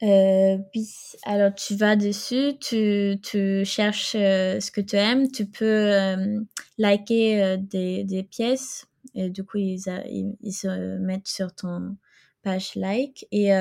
Euh, 0.04 0.58
oui, 0.76 0.90
alors 1.24 1.54
tu 1.54 1.76
vas 1.76 1.96
dessus, 1.96 2.54
tu, 2.60 3.18
tu 3.22 3.64
cherches 3.66 4.16
euh, 4.16 4.60
ce 4.60 4.72
que 4.72 4.82
tu 4.82 4.96
aimes, 4.96 5.32
tu 5.32 5.46
peux 5.46 5.66
euh, 5.66 6.40
liker 6.80 7.58
des, 7.60 8.04
des 8.04 8.24
pièces 8.24 8.88
et 9.14 9.30
du 9.30 9.44
coup 9.44 9.58
ils, 9.58 9.88
a- 9.90 10.08
ils, 10.08 10.36
ils 10.42 10.54
se 10.54 10.98
mettent 10.98 11.28
sur 11.28 11.54
ton 11.54 11.98
page 12.42 12.74
like. 12.76 13.28
Et 13.32 13.52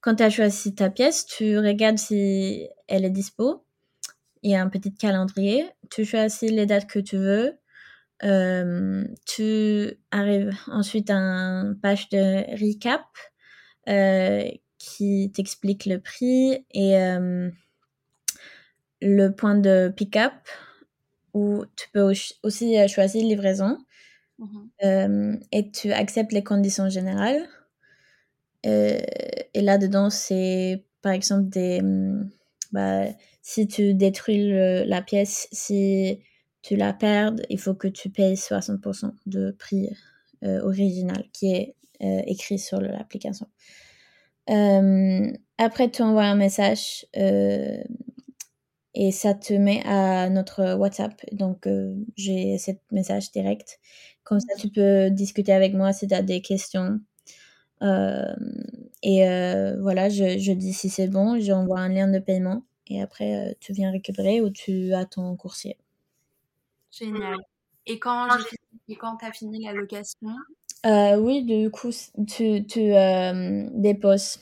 quand 0.00 0.16
tu 0.16 0.22
as 0.22 0.30
choisi 0.30 0.74
ta 0.74 0.90
pièce, 0.90 1.24
tu 1.26 1.58
regardes 1.58 1.98
si 1.98 2.68
elle 2.86 3.04
est 3.04 3.10
dispo. 3.10 3.64
Il 4.42 4.50
y 4.50 4.54
a 4.54 4.62
un 4.62 4.68
petit 4.68 4.94
calendrier, 4.94 5.66
tu 5.90 6.04
choisis 6.04 6.50
les 6.50 6.66
dates 6.66 6.86
que 6.86 6.98
tu 6.98 7.16
veux. 7.16 7.58
Euh, 8.24 9.04
tu 9.26 9.92
arrives 10.10 10.56
ensuite 10.66 11.10
à 11.10 11.14
une 11.14 11.78
page 11.80 12.08
de 12.08 12.50
recap 12.60 13.04
euh, 13.88 14.50
qui 14.78 15.32
t'explique 15.34 15.86
le 15.86 15.98
prix 15.98 16.64
et 16.72 16.98
euh, 16.98 17.50
le 19.00 19.28
point 19.30 19.54
de 19.54 19.92
pick-up 19.94 20.32
où 21.32 21.64
tu 21.76 21.88
peux 21.92 22.12
aussi 22.42 22.88
choisir 22.88 23.24
livraison 23.24 23.78
euh, 24.84 25.36
et 25.52 25.70
tu 25.70 25.92
acceptes 25.92 26.32
les 26.32 26.44
conditions 26.44 26.88
générales. 26.88 27.48
Et 28.64 29.60
là-dedans, 29.60 30.10
c'est 30.10 30.84
par 31.00 31.12
exemple 31.12 31.48
des. 31.48 31.80
Bah, 32.72 33.04
si 33.42 33.66
tu 33.68 33.94
détruis 33.94 34.48
le- 34.48 34.84
la 34.84 35.02
pièce, 35.02 35.48
si 35.52 36.20
tu 36.62 36.76
la 36.76 36.92
perds, 36.92 37.34
il 37.50 37.58
faut 37.60 37.74
que 37.74 37.88
tu 37.88 38.10
payes 38.10 38.36
60% 38.36 39.12
de 39.26 39.52
prix 39.52 39.90
euh, 40.44 40.60
original 40.62 41.24
qui 41.32 41.52
est 41.54 41.74
euh, 42.02 42.22
écrit 42.26 42.58
sur 42.58 42.80
l'application. 42.80 43.48
Euh, 44.50 45.30
après, 45.58 45.90
tu 45.90 46.02
envoies 46.02 46.24
un 46.24 46.34
message 46.36 47.06
et 48.94 49.12
ça 49.12 49.34
te 49.34 49.52
met 49.54 49.82
à 49.86 50.28
notre 50.30 50.74
WhatsApp. 50.74 51.20
Donc, 51.32 51.68
j'ai 52.16 52.58
ce 52.58 52.72
message 52.90 53.30
direct. 53.32 53.78
Comme 54.24 54.40
ça, 54.40 54.54
tu 54.58 54.68
peux 54.70 55.10
discuter 55.10 55.52
avec 55.52 55.74
moi 55.74 55.92
si 55.92 56.06
tu 56.08 56.14
as 56.14 56.22
des 56.22 56.40
questions. 56.42 57.00
Et 59.02 59.28
euh, 59.28 59.76
voilà, 59.80 60.08
je, 60.08 60.38
je 60.38 60.52
dis 60.52 60.72
si 60.72 60.88
c'est 60.88 61.08
bon, 61.08 61.38
j'envoie 61.40 61.80
un 61.80 61.88
lien 61.88 62.08
de 62.08 62.18
paiement 62.18 62.64
et 62.88 63.00
après, 63.02 63.50
euh, 63.50 63.54
tu 63.60 63.72
viens 63.72 63.90
récupérer 63.90 64.40
ou 64.40 64.50
tu 64.50 64.92
as 64.94 65.04
ton 65.06 65.36
coursier. 65.36 65.76
Génial. 66.90 67.36
Et 67.86 67.98
quand 67.98 68.28
j'ai 68.38 68.44
fini- 68.44 68.80
et 68.88 68.96
quand 68.96 69.16
t'as 69.16 69.32
fini 69.32 69.64
la 69.64 69.72
location, 69.72 70.28
Euh, 70.86 71.16
oui, 71.18 71.42
du 71.44 71.70
coup, 71.70 71.90
tu, 72.28 72.64
tu 72.66 72.80
euh, 72.94 73.68
déposes 73.72 74.38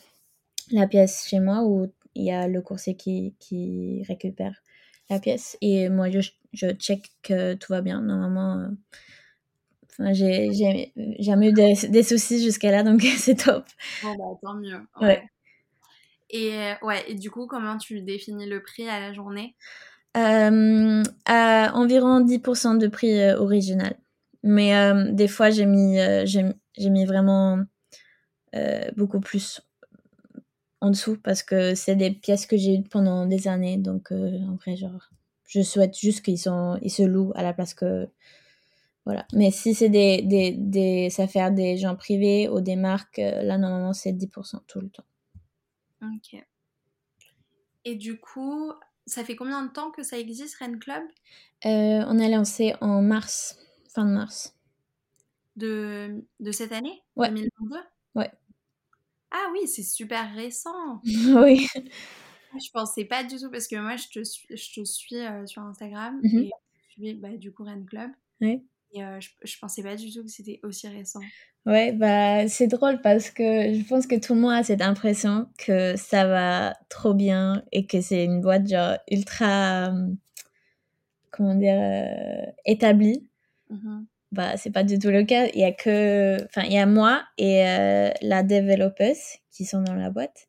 la 0.70 0.86
pièce 0.86 1.26
chez 1.26 1.40
moi 1.40 1.64
où 1.64 1.92
il 2.14 2.24
y 2.24 2.30
a 2.30 2.46
le 2.48 2.60
coursier 2.62 2.96
qui, 2.96 3.34
qui 3.38 4.02
récupère 4.08 4.62
la 5.10 5.18
pièce. 5.20 5.56
Et 5.62 5.88
moi, 5.88 6.10
je, 6.10 6.20
je 6.52 6.72
check 6.72 7.10
que 7.22 7.54
tout 7.54 7.72
va 7.72 7.80
bien. 7.80 8.00
Normalement, 8.02 8.58
euh, 8.58 8.68
enfin, 9.98 10.12
j'ai 10.12 10.50
jamais 11.18 11.48
eu 11.48 11.52
des, 11.52 11.74
des 11.88 12.02
soucis 12.02 12.42
jusqu'à 12.42 12.70
là, 12.70 12.82
donc 12.82 13.02
c'est 13.18 13.36
top. 13.36 13.64
bon 14.02 14.14
bah 14.16 14.38
tant 14.42 14.54
mieux. 14.54 14.80
Ouais. 15.00 15.06
Ouais. 15.06 15.22
Et 16.30 16.54
euh, 16.54 16.74
ouais, 16.82 17.04
et 17.08 17.14
du 17.14 17.30
coup, 17.30 17.46
comment 17.46 17.78
tu 17.78 18.02
définis 18.02 18.46
le 18.46 18.62
prix 18.62 18.88
à 18.88 19.00
la 19.00 19.12
journée? 19.12 19.54
Euh, 20.16 21.02
à 21.26 21.72
environ 21.74 22.20
10% 22.20 22.78
de 22.78 22.86
prix 22.86 23.20
euh, 23.20 23.38
original. 23.38 23.96
Mais 24.42 24.74
euh, 24.74 25.12
des 25.12 25.28
fois, 25.28 25.50
j'ai 25.50 25.66
mis, 25.66 25.98
euh, 25.98 26.24
j'ai 26.24 26.90
mis 26.90 27.04
vraiment 27.04 27.58
beaucoup 28.96 29.20
plus 29.20 29.60
en 30.80 30.88
dessous 30.88 31.18
parce 31.22 31.42
que 31.42 31.74
c'est 31.74 31.94
des 31.94 32.10
pièces 32.10 32.46
que 32.46 32.56
j'ai 32.56 32.76
eues 32.76 32.82
pendant 32.82 33.26
des 33.26 33.48
années. 33.48 33.76
Donc, 33.76 34.10
en 34.12 34.54
vrai, 34.54 34.76
genre, 34.76 35.10
je 35.44 35.60
souhaite 35.60 35.98
juste 35.98 36.24
qu'ils 36.24 36.40
ils 36.80 36.90
se 36.90 37.02
louent 37.02 37.32
à 37.34 37.42
la 37.42 37.52
place 37.52 37.74
que. 37.74 38.08
Voilà. 39.06 39.24
Mais 39.32 39.50
si 39.50 39.74
c'est 39.74 39.88
des, 39.88 40.20
des, 40.22 40.52
des 40.52 41.08
affaires 41.20 41.52
des 41.52 41.78
gens 41.78 41.96
privés 41.96 42.48
ou 42.48 42.60
des 42.60 42.76
marques, 42.76 43.18
euh, 43.20 43.42
là, 43.42 43.56
normalement, 43.56 43.92
c'est 43.94 44.12
10% 44.12 44.60
tout 44.66 44.80
le 44.80 44.90
temps. 44.90 45.04
Ok. 46.02 46.44
Et 47.84 47.94
du 47.94 48.18
coup, 48.18 48.72
ça 49.06 49.24
fait 49.24 49.36
combien 49.36 49.64
de 49.64 49.70
temps 49.72 49.90
que 49.90 50.02
ça 50.02 50.18
existe, 50.18 50.56
Rennes 50.56 50.78
Club? 50.78 51.02
Euh, 51.64 52.04
on 52.08 52.18
a 52.18 52.28
lancé 52.28 52.74
en 52.80 53.00
mars, 53.00 53.58
fin 53.94 54.04
de 54.04 54.10
mars. 54.12 54.54
de, 55.56 56.24
de 56.40 56.52
cette 56.52 56.72
année? 56.72 57.02
Ouais. 57.16 57.28
2022 57.28 57.78
Ouais. 58.14 58.30
Ah 59.30 59.50
oui, 59.52 59.66
c'est 59.68 59.82
super 59.82 60.34
récent. 60.34 61.00
oui. 61.04 61.66
Je 62.58 62.70
pensais 62.72 63.04
pas 63.04 63.22
du 63.24 63.36
tout 63.36 63.50
parce 63.50 63.68
que 63.68 63.76
moi 63.76 63.96
je 63.96 64.08
te 64.08 64.24
suis, 64.24 64.46
je 64.56 64.80
te 64.80 64.84
suis 64.84 65.16
euh, 65.18 65.46
sur 65.46 65.62
Instagram 65.62 66.20
Mhm. 66.22 66.38
et 66.44 66.50
je 66.88 66.92
suis 66.92 67.14
bah, 67.14 67.36
du 67.36 67.52
coup 67.52 67.64
Rennes 67.64 67.86
Club 67.86 68.10
Ouais. 68.40 68.62
Et 68.92 69.02
euh, 69.02 69.20
je, 69.20 69.30
je 69.42 69.58
pensais 69.58 69.82
pas 69.82 69.96
du 69.96 70.12
tout 70.12 70.22
que 70.22 70.30
c'était 70.30 70.60
aussi 70.62 70.88
récent. 70.88 71.20
Ouais, 71.64 71.92
bah 71.92 72.48
c'est 72.48 72.68
drôle 72.68 73.00
parce 73.00 73.30
que 73.30 73.42
je 73.42 73.82
pense 73.88 74.06
que 74.06 74.14
tout 74.14 74.34
le 74.34 74.40
monde 74.40 74.52
a 74.52 74.62
cette 74.62 74.82
impression 74.82 75.48
que 75.58 75.96
ça 75.96 76.26
va 76.26 76.74
trop 76.88 77.12
bien 77.12 77.64
et 77.72 77.86
que 77.86 78.00
c'est 78.00 78.24
une 78.24 78.40
boîte 78.40 78.68
genre 78.68 78.96
ultra 79.10 79.88
euh, 79.88 80.06
comment 81.30 81.54
dire 81.54 81.76
euh, 81.78 82.50
établie. 82.64 83.28
Mhm. 83.70 84.06
Bah 84.32 84.56
c'est 84.56 84.70
pas 84.70 84.84
du 84.84 84.98
tout 84.98 85.10
le 85.10 85.24
cas. 85.24 85.46
Il 85.54 85.60
y 85.60 85.64
a 85.64 85.72
que 85.72 86.36
enfin 86.44 86.62
il 86.66 86.72
y 86.72 86.78
a 86.78 86.86
moi 86.86 87.24
et 87.38 87.62
la 88.22 88.42
développeuse 88.42 89.38
qui 89.50 89.64
sont 89.64 89.82
dans 89.82 89.94
la 89.94 90.10
boîte. 90.10 90.46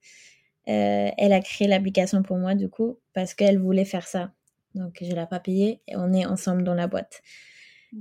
Elle 0.66 1.34
a 1.34 1.40
créé 1.42 1.68
l'application 1.68 2.22
pour 2.24 2.38
moi 2.38 2.54
du 2.54 2.70
coup 2.70 3.00
parce 3.14 3.34
qu'elle 3.34 3.60
voulait 3.60 3.86
faire 3.86 4.08
ça. 4.08 4.32
Donc 4.76 4.98
je 5.02 5.14
l'ai 5.14 5.26
pas 5.28 5.40
payée 5.40 5.82
et 5.88 5.96
on 5.96 6.12
est 6.14 6.26
ensemble 6.26 6.64
dans 6.64 6.74
la 6.74 6.88
boîte. 6.88 7.22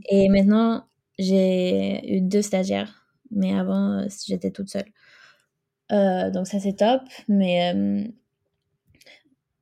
Et 0.08 0.28
maintenant 0.28 0.86
j'ai 1.18 2.16
eu 2.16 2.20
deux 2.20 2.42
stagiaires, 2.42 3.06
mais 3.30 3.54
avant 3.54 4.00
euh, 4.00 4.06
j'étais 4.26 4.50
toute 4.50 4.68
seule. 4.68 4.86
Euh, 5.92 6.30
donc 6.30 6.46
ça 6.48 6.58
c'est 6.60 6.74
top, 6.76 7.02
mais 7.28 7.72
euh, 7.74 8.08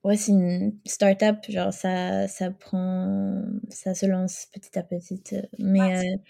ouais 0.05 0.17
c'est 0.17 0.33
une 0.33 0.79
start-up, 0.87 1.39
genre 1.49 1.73
ça 1.73 2.29
ça 2.29 2.51
prend, 2.51 3.43
ça 3.71 3.95
se 3.95 4.07
lance 4.07 4.47
petit 4.53 4.79
à 4.79 4.83
petit, 4.83 5.23
euh, 5.33 5.43
mais 5.59 5.81
Ouais, 5.81 5.95
c'est 5.97 6.21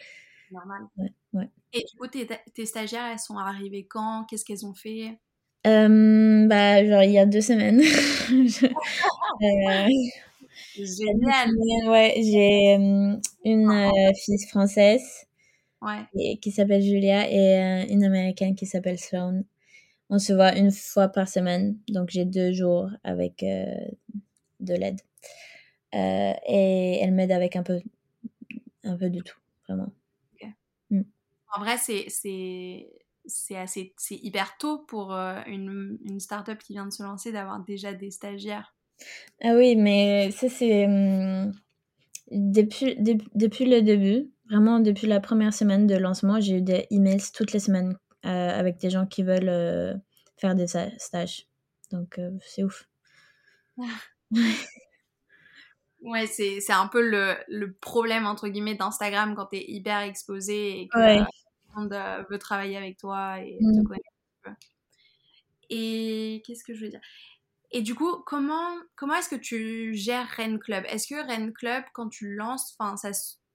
normal. 0.51 0.83
ouais, 0.97 1.13
ouais. 1.35 1.51
Et 1.75 1.81
du 1.85 1.99
coup, 1.99 2.07
tes, 2.09 2.27
tes 2.55 2.67
stagiaires, 2.67 3.05
elles 3.13 3.19
sont 3.19 3.37
arrivées 3.37 3.87
quand? 3.87 4.25
Qu'est-ce 4.25 4.45
qu'elles 4.47 4.65
ont 4.65 4.75
fait? 4.75 5.21
Bah 5.65 6.85
genre 6.85 7.03
il 7.03 7.13
y 7.13 7.19
a 7.19 7.27
deux 7.27 7.41
semaines. 7.41 7.81
Je- 7.83 8.67
Génial. 10.77 11.51
Ouais, 11.87 12.15
j'ai 12.17 12.75
une 13.45 14.13
fille 14.17 14.47
française 14.49 15.27
ouais. 15.83 16.37
qui 16.41 16.51
s'appelle 16.51 16.83
Julia 16.83 17.31
et 17.31 17.87
une 17.91 18.05
américaine 18.05 18.55
qui 18.55 18.67
s'appelle 18.67 18.99
Sloane. 18.99 19.45
On 20.11 20.19
se 20.19 20.33
voit 20.33 20.57
une 20.57 20.71
fois 20.71 21.09
par 21.09 21.29
semaine, 21.29 21.79
donc 21.89 22.11
j'ai 22.11 22.25
deux 22.25 22.53
jours 22.53 22.91
avec 23.05 23.45
de 24.61 24.75
l'aide. 24.75 25.01
et 25.93 26.99
elle 27.01 27.13
m'aide 27.13 27.33
avec 27.33 27.57
un 27.57 27.63
peu, 27.63 27.81
un 28.85 28.97
peu 28.97 29.11
de 29.11 29.21
tout, 29.21 29.39
vraiment. 29.69 29.93
Mm. 30.91 31.03
En 31.55 31.61
vrai, 31.61 31.77
c'est 31.79 32.07
c'est 33.27 34.17
hyper 34.17 34.59
tôt 34.59 34.79
pour 34.81 35.13
une, 35.13 35.99
une 36.05 36.21
start-up 36.21 36.59
qui 36.59 36.75
vient 36.75 36.87
de 36.87 36.93
se 36.93 37.03
lancer 37.03 37.33
d'avoir 37.33 37.61
déjà 37.61 37.95
des 37.95 38.11
stagiaires. 38.11 38.75
Ah 39.43 39.55
oui, 39.55 39.77
mais 39.77 40.31
ça 40.31 40.49
c'est 40.49 40.87
mmh, 40.87 41.53
depuis, 42.31 42.97
depuis 43.35 43.65
le 43.67 43.83
début, 43.83 44.31
vraiment 44.49 44.81
depuis 44.81 45.07
la 45.07 45.21
première 45.21 45.55
semaine 45.55 45.87
de 45.87 45.97
lancement, 45.97 46.41
j'ai 46.41 46.59
eu 46.59 46.63
des 46.63 46.87
emails 46.91 47.33
toutes 47.35 47.53
les 47.53 47.61
semaines 47.61 47.97
avec 48.23 48.79
des 48.79 48.89
gens 48.89 49.07
qui 49.07 49.23
veulent 49.23 50.01
faire 50.37 50.55
des 50.55 50.67
stages. 50.67 51.47
Donc 51.93 52.19
c'est 52.41 52.65
ouf. 52.65 52.89
Ouais, 56.05 56.27
c'est, 56.27 56.61
c'est 56.61 56.73
un 56.73 56.87
peu 56.87 57.01
le, 57.01 57.35
le, 57.49 57.73
problème, 57.73 58.27
entre 58.27 58.49
guillemets, 58.49 58.75
d'Instagram 58.75 59.35
quand 59.35 59.47
t'es 59.47 59.65
hyper 59.67 60.01
exposé 60.01 60.83
et 60.83 60.89
que 60.89 60.99
ouais. 60.99 61.19
tout 61.19 61.25
le 61.75 61.83
monde 61.83 61.93
euh, 61.95 62.23
veut 62.29 62.39
travailler 62.39 62.77
avec 62.77 62.99
toi 62.99 63.41
et 63.41 63.57
te 63.59 63.81
mm. 63.81 63.85
connaître. 63.85 64.61
Et 65.71 66.43
qu'est-ce 66.45 66.63
que 66.63 66.75
je 66.75 66.85
veux 66.85 66.91
dire? 66.91 67.01
Et 67.75 67.83
du 67.83 67.97
coup, 67.97 68.23
comment, 68.25 68.71
comment 68.95 69.17
est-ce 69.17 69.29
que 69.29 69.35
tu 69.35 69.95
gères 69.95 70.29
Ren 70.37 70.59
Club? 70.59 70.85
Est-ce 70.89 71.09
que 71.09 71.27
Ren 71.27 71.51
Club, 71.51 71.83
quand 71.93 72.09
tu 72.09 72.33
lances, 72.37 72.77
enfin, 72.79 72.97
ça, 72.97 73.11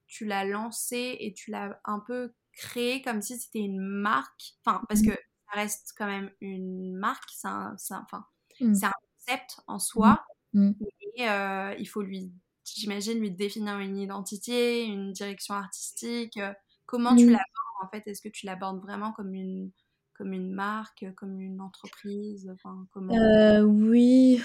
tu 0.07 0.25
l'as 0.25 0.43
lancé 0.43 1.15
et 1.21 1.33
tu 1.33 1.51
l'as 1.51 1.79
un 1.85 2.01
peu 2.05 2.33
créé 2.51 3.01
comme 3.01 3.21
si 3.21 3.39
c'était 3.39 3.59
une 3.59 3.79
marque? 3.79 4.57
Enfin, 4.65 4.83
parce 4.89 5.01
que 5.01 5.11
ça 5.11 5.53
reste 5.53 5.93
quand 5.97 6.05
même 6.05 6.29
une 6.41 6.97
marque, 6.97 7.29
c'est 7.33 7.47
un, 7.47 7.77
enfin, 7.93 8.25
mm. 8.59 8.73
un 8.83 8.91
concept 9.15 9.61
en 9.67 9.79
soi. 9.79 10.25
Mm. 10.51 10.71
Et 11.15 11.29
euh, 11.29 11.73
il 11.79 11.87
faut 11.87 12.01
lui, 12.01 12.29
j'imagine, 12.65 13.21
lui 13.21 13.31
définir 13.31 13.79
une 13.79 13.97
identité, 13.97 14.83
une 14.83 15.13
direction 15.13 15.53
artistique. 15.53 16.35
Euh, 16.35 16.53
comment 16.85 17.15
tu 17.15 17.27
l'abordes 17.27 17.83
en 17.83 17.87
fait? 17.87 18.05
Est-ce 18.05 18.21
que 18.21 18.27
tu 18.27 18.45
l'abordes 18.45 18.81
vraiment 18.81 19.13
comme 19.13 19.33
une, 19.33 19.71
comme 20.19 20.33
une 20.33 20.51
marque, 20.51 21.05
comme 21.15 21.39
une 21.39 21.61
entreprise 21.61 22.51
enfin, 22.53 22.85
comment... 22.91 23.15
Euh, 23.15 23.61
oui. 23.61 24.41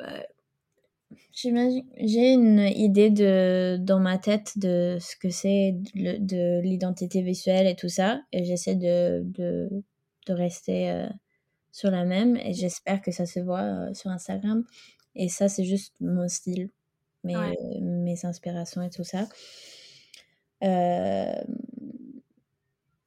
Bah, 0.00 0.26
j'imagine, 1.30 1.86
j'ai 1.96 2.32
une 2.32 2.58
idée 2.58 3.10
de, 3.10 3.76
dans 3.80 4.00
ma 4.00 4.18
tête 4.18 4.58
de 4.58 4.98
ce 5.00 5.14
que 5.14 5.30
c'est 5.30 5.76
de, 5.94 6.60
l'identité 6.62 7.22
visuelle 7.22 7.68
et 7.68 7.76
tout 7.76 7.88
ça. 7.88 8.20
Et 8.32 8.44
j'essaie 8.44 8.74
de, 8.74 9.22
de, 9.22 9.70
de 10.26 10.32
rester 10.32 11.06
sur 11.70 11.92
la 11.92 12.04
même. 12.04 12.36
Et 12.38 12.52
j'espère 12.52 13.00
que 13.00 13.12
ça 13.12 13.26
se 13.26 13.38
voit 13.38 13.94
sur 13.94 14.10
Instagram. 14.10 14.64
Et 15.14 15.28
ça, 15.28 15.48
c'est 15.48 15.64
juste 15.64 15.94
mon 16.00 16.26
style, 16.26 16.68
mes, 17.22 17.36
mes 17.80 18.26
inspirations 18.26 18.82
et 18.82 18.90
tout 18.90 19.04
ça. 19.04 19.28
Euh, 20.64 21.32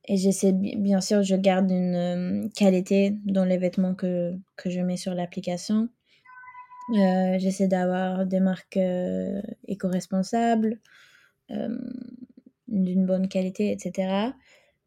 et 0.05 0.17
j'essaie, 0.17 0.51
bien 0.53 1.01
sûr, 1.01 1.23
je 1.23 1.35
garde 1.35 1.71
une 1.71 2.49
qualité 2.55 3.15
dans 3.25 3.45
les 3.45 3.57
vêtements 3.57 3.95
que, 3.95 4.33
que 4.57 4.69
je 4.69 4.81
mets 4.81 4.97
sur 4.97 5.13
l'application. 5.13 5.89
Euh, 6.95 7.37
j'essaie 7.39 7.67
d'avoir 7.67 8.25
des 8.25 8.41
marques 8.41 8.77
euh, 8.77 9.41
éco-responsables, 9.67 10.79
d'une 12.67 13.05
bonne 13.05 13.27
qualité, 13.27 13.71
etc. 13.71 14.31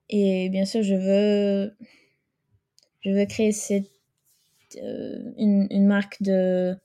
Et 0.08 0.48
bien 0.50 0.64
sûr, 0.64 0.82
je 0.82 0.94
veux, 0.94 1.76
je 3.00 3.10
veux 3.10 3.24
créer 3.26 3.52
cette, 3.52 3.90
une, 4.76 5.68
une 5.70 5.86
marque 5.86 6.22
de 6.22 6.76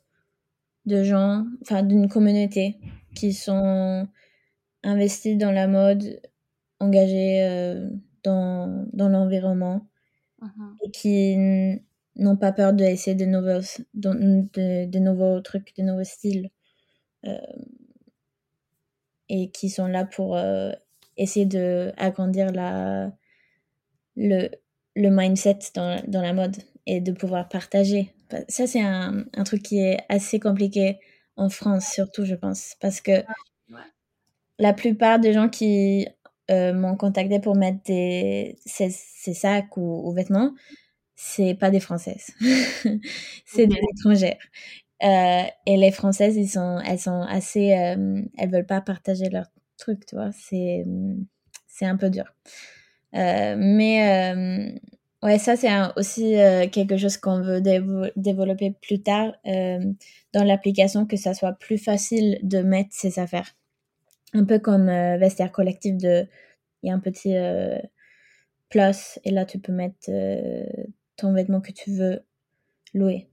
de 0.85 1.03
gens, 1.03 1.45
enfin 1.61 1.83
d'une 1.83 2.09
communauté 2.09 2.77
qui 3.15 3.33
sont 3.33 4.07
investis 4.83 5.37
dans 5.37 5.51
la 5.51 5.67
mode, 5.67 6.19
engagés 6.79 7.43
euh, 7.43 7.89
dans, 8.23 8.85
dans 8.93 9.09
l'environnement 9.09 9.87
uh-huh. 10.41 10.75
et 10.83 10.91
qui 10.91 11.81
n'ont 12.15 12.37
pas 12.37 12.51
peur 12.51 12.73
d'essayer 12.73 13.15
de 13.15 13.25
nouveaux, 13.25 13.61
de, 13.93 14.85
de, 14.85 14.99
nouveaux 14.99 15.39
trucs, 15.41 15.75
de 15.77 15.83
nouveaux 15.83 16.03
styles. 16.03 16.49
Euh, 17.25 17.37
et 19.29 19.49
qui 19.51 19.69
sont 19.69 19.87
là 19.87 20.03
pour 20.03 20.35
euh, 20.35 20.71
essayer 21.15 21.45
d'agrandir 21.45 22.51
la, 22.51 23.13
le, 24.17 24.49
le 24.95 25.09
mindset 25.09 25.59
dans, 25.73 26.01
dans 26.07 26.21
la 26.21 26.33
mode 26.33 26.57
et 26.85 26.99
de 26.99 27.13
pouvoir 27.13 27.47
partager 27.47 28.13
ça, 28.47 28.67
c'est 28.67 28.81
un, 28.81 29.25
un, 29.35 29.43
truc 29.43 29.63
qui 29.63 29.79
est 29.79 29.99
assez 30.09 30.39
compliqué 30.39 30.99
en 31.35 31.49
France, 31.49 31.87
surtout, 31.91 32.25
je 32.25 32.35
pense. 32.35 32.75
Parce 32.79 33.01
que 33.01 33.23
la 34.59 34.73
plupart 34.73 35.19
des 35.19 35.33
gens 35.33 35.49
qui 35.49 36.07
euh, 36.51 36.73
m'ont 36.73 36.95
contacté 36.97 37.39
pour 37.39 37.55
mettre 37.55 37.79
des, 37.85 38.57
ces, 38.65 38.89
sacs 39.33 39.77
ou, 39.77 40.11
vêtements, 40.13 40.53
c'est 41.15 41.55
pas 41.55 41.71
des 41.71 41.79
Françaises. 41.79 42.31
c'est 43.45 43.67
des 43.67 43.79
étrangères. 43.97 44.39
Euh, 45.03 45.43
et 45.65 45.77
les 45.77 45.91
Françaises, 45.91 46.35
ils 46.35 46.49
sont, 46.49 46.79
elles 46.85 46.99
sont 46.99 47.21
assez. 47.21 47.73
Euh, 47.73 48.21
elles 48.37 48.51
veulent 48.51 48.65
pas 48.65 48.81
partager 48.81 49.29
leurs 49.29 49.51
trucs, 49.77 50.05
tu 50.05 50.15
vois. 50.15 50.31
C'est, 50.33 50.83
c'est 51.67 51.85
un 51.85 51.97
peu 51.97 52.09
dur. 52.09 52.25
mais 53.13 54.73
Ouais, 55.23 55.37
ça 55.37 55.55
c'est 55.55 55.69
aussi 55.97 56.33
quelque 56.71 56.97
chose 56.97 57.17
qu'on 57.17 57.41
veut 57.41 57.61
développer 58.15 58.71
plus 58.81 59.03
tard 59.03 59.33
dans 59.45 60.43
l'application, 60.43 61.05
que 61.05 61.17
ça 61.17 61.33
soit 61.35 61.53
plus 61.53 61.77
facile 61.77 62.39
de 62.43 62.61
mettre 62.61 62.89
ses 62.91 63.19
affaires. 63.19 63.53
Un 64.33 64.45
peu 64.45 64.59
comme 64.59 64.89
euh, 64.89 65.17
vestiaire 65.17 65.51
collectif 65.51 65.97
de, 65.97 66.27
il 66.83 66.87
y 66.87 66.91
a 66.91 66.95
un 66.95 66.99
petit 66.99 67.35
plus 68.69 69.19
et 69.25 69.31
là 69.31 69.45
tu 69.45 69.59
peux 69.59 69.73
mettre 69.73 70.09
ton 71.17 71.33
vêtement 71.33 71.61
que 71.61 71.71
tu 71.71 71.91
veux 71.91 72.21
louer. 72.93 73.29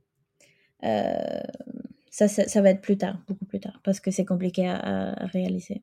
Ça, 0.82 2.26
ça, 2.26 2.48
ça, 2.48 2.62
va 2.62 2.70
être 2.70 2.80
plus 2.80 2.98
tard, 2.98 3.16
beaucoup 3.28 3.44
plus 3.44 3.60
tard, 3.60 3.80
parce 3.84 4.00
que 4.00 4.10
c'est 4.10 4.24
compliqué 4.24 4.68
à, 4.68 5.14
réaliser. 5.26 5.82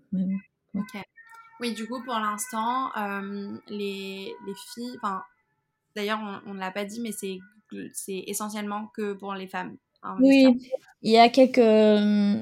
Oui, 1.62 1.73
du 1.73 1.88
coup, 1.88 2.04
pour 2.04 2.15
l'instant, 2.15 2.91
les, 3.69 4.34
les 4.45 4.54
filles, 4.73 4.97
enfin, 4.97 5.23
D'ailleurs, 5.95 6.19
on 6.45 6.54
ne 6.54 6.60
l'a 6.60 6.71
pas 6.71 6.84
dit, 6.84 6.99
mais 6.99 7.12
c'est 7.12 8.23
essentiellement 8.28 8.88
que 8.93 9.13
pour 9.13 9.34
les 9.34 9.47
femmes. 9.47 9.78
Hein, 10.04 10.17
oui, 10.19 10.69
il 11.01 11.12
y 11.12 11.17
a 11.17 11.30
quelques, 11.30 11.58
euh, 11.58 12.36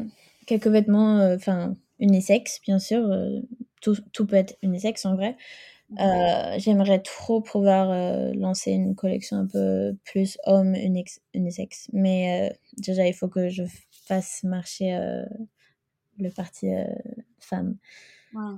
quelques 0.47 0.67
vêtements, 0.67 1.19
euh, 1.19 1.35
enfin, 1.35 1.75
unisex, 2.03 2.61
bien 2.61 2.79
sûr. 2.79 2.99
Euh, 2.99 3.39
tout, 3.81 3.97
tout, 4.13 4.25
peut 4.25 4.35
être 4.35 4.55
unisex 4.61 5.05
en 5.05 5.15
vrai. 5.15 5.35
J'aimerais 6.57 6.99
trop 6.99 7.41
pouvoir 7.41 7.89
lancer 8.33 8.71
une 8.71 8.95
collection 8.95 9.37
un 9.37 9.47
peu 9.47 9.95
plus 10.05 10.37
homme 10.45 10.75
unisex. 11.33 11.89
Mais 11.91 12.57
déjà, 12.77 13.05
il 13.05 13.13
faut 13.13 13.27
que 13.27 13.49
je 13.49 13.63
fasse 14.07 14.43
marcher 14.43 14.97
le 16.17 16.29
parti 16.29 16.67
femme. 17.39 17.75
Ouais. 18.33 18.55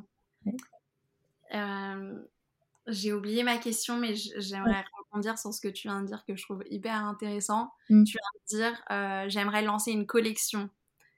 J'ai 2.87 3.13
oublié 3.13 3.43
ma 3.43 3.57
question, 3.57 3.97
mais 3.97 4.13
j'aimerais 4.15 4.83
rebondir 5.09 5.39
sur 5.39 5.53
ce 5.53 5.59
que 5.59 5.67
tu 5.67 5.87
viens 5.87 6.01
de 6.01 6.07
dire 6.07 6.23
que 6.25 6.35
je 6.35 6.43
trouve 6.43 6.63
hyper 6.69 6.93
intéressant. 6.93 7.71
Mm. 7.89 8.03
Tu 8.03 8.17
viens 8.17 8.41
de 8.41 8.69
dire 8.69 8.83
euh, 8.91 9.25
j'aimerais 9.27 9.63
lancer 9.63 9.91
une 9.91 10.05
collection. 10.05 10.69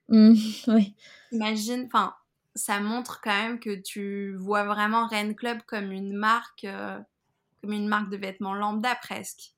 Mm, 0.10 0.34
oui. 0.68 0.96
Imagine, 1.32 1.86
enfin, 1.86 2.14
ça 2.56 2.80
montre 2.80 3.22
quand 3.22 3.36
même 3.36 3.60
que 3.60 3.76
tu 3.76 4.36
vois 4.36 4.64
vraiment 4.64 5.08
Ren 5.08 5.34
Club 5.34 5.60
comme 5.66 5.92
une 5.92 6.14
marque, 6.14 6.64
euh, 6.64 6.98
comme 7.62 7.74
une 7.74 7.88
marque 7.88 8.10
de 8.10 8.18
vêtements 8.18 8.54
lambda 8.54 8.96
presque. 8.96 9.54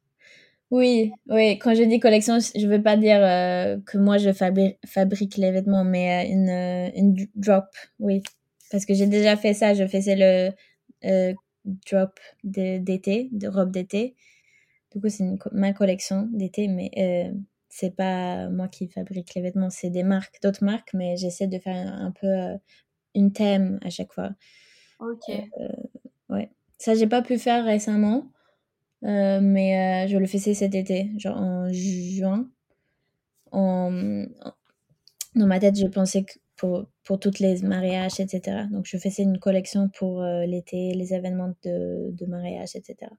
Oui, 0.72 1.12
oui. 1.28 1.58
Quand 1.58 1.74
je 1.74 1.84
dis 1.84 2.00
collection, 2.00 2.38
je 2.40 2.66
ne 2.66 2.72
veux 2.72 2.82
pas 2.82 2.96
dire 2.96 3.20
euh, 3.24 3.78
que 3.86 3.98
moi 3.98 4.18
je 4.18 4.32
fabrique 4.32 5.38
les 5.38 5.52
vêtements, 5.52 5.84
mais 5.84 6.30
une, 6.30 6.50
une 6.96 7.28
drop, 7.36 7.66
oui. 8.00 8.22
Parce 8.72 8.86
que 8.86 8.94
j'ai 8.94 9.08
déjà 9.08 9.36
fait 9.36 9.56
ça. 9.56 9.74
Je 9.74 9.88
faisais 9.88 10.16
le 10.16 10.52
drop 11.90 12.20
d'été, 12.44 13.30
de, 13.32 13.48
robes 13.48 13.72
d'été. 13.72 14.16
Du 14.92 15.00
coup, 15.02 15.10
c'est 15.10 15.26
ma 15.52 15.74
collection 15.74 16.28
d'été, 16.32 16.68
mais 16.68 16.92
euh, 16.98 17.32
c'est 17.70 17.96
pas 17.96 18.50
moi 18.50 18.68
qui 18.68 18.88
fabrique 18.88 19.36
les 19.36 19.42
vêtements, 19.42 19.70
c'est 19.70 19.90
des 19.90 20.04
marques, 20.04 20.42
d'autres 20.42 20.64
marques, 20.64 20.94
mais 20.94 21.18
j'essaie 21.18 21.48
de 21.48 21.60
faire 21.60 21.94
un, 21.94 22.12
peu 22.12 22.28
euh, 22.28 22.58
une 23.16 23.32
thème 23.32 23.80
à 23.84 23.90
chaque 23.90 24.12
fois. 24.12 24.32
Ok. 25.00 25.30
Euh, 25.30 25.68
ouais. 26.30 26.52
Ça, 26.78 26.96
j'ai 26.96 27.08
pas 27.08 27.22
pu 27.22 27.38
faire 27.38 27.64
récemment, 27.64 28.32
mais 29.02 30.08
je 30.08 30.18
le 30.18 30.26
faisais 30.26 30.54
cet 30.54 30.76
été, 30.76 31.12
genre 31.18 31.38
en 31.38 31.72
juin. 31.72 32.50
En, 33.52 33.92
dans 35.36 35.48
ma 35.48 35.60
tête, 35.60 35.78
je 35.78 35.88
pensais 35.88 36.24
que 36.24 36.34
pour, 36.56 36.86
pour 37.04 37.20
toutes 37.20 37.40
les 37.40 37.62
mariages, 37.62 38.20
etc. 38.20 38.66
Donc, 38.72 38.86
je 38.86 38.98
faisais 38.98 39.24
une 39.24 39.40
collection 39.40 39.90
pour 39.90 40.24
l'été, 40.24 40.94
les 40.94 41.14
événements 41.14 41.54
de, 41.64 42.12
de 42.12 42.26
mariage, 42.26 42.76
etc. 42.76 43.12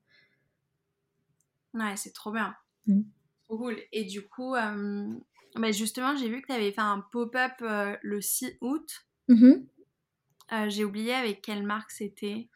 Ouais, 1.75 1.97
c'est 1.97 2.13
trop 2.13 2.33
bien. 2.33 2.55
Mmh. 2.87 3.03
Trop 3.51 3.59
cool. 3.59 3.79
Et 3.91 4.05
du 4.05 4.23
coup, 4.23 4.53
bah, 4.53 5.73
justement, 5.73 6.15
j'ai 6.15 6.29
vu 6.29 6.41
que 6.41 6.47
tu 6.47 6.53
avais 6.53 6.71
fait 6.71 6.81
un 6.81 7.05
pop-up 7.11 7.51
le 8.01 8.21
6 8.21 8.57
août. 8.61 8.89
Mmh 9.29 9.55
j'ai 10.69 10.85
oublié 10.85 11.15
avec 11.15 11.43
quelle 11.43 11.63
marque 11.63 11.93
c'était. 11.93 12.49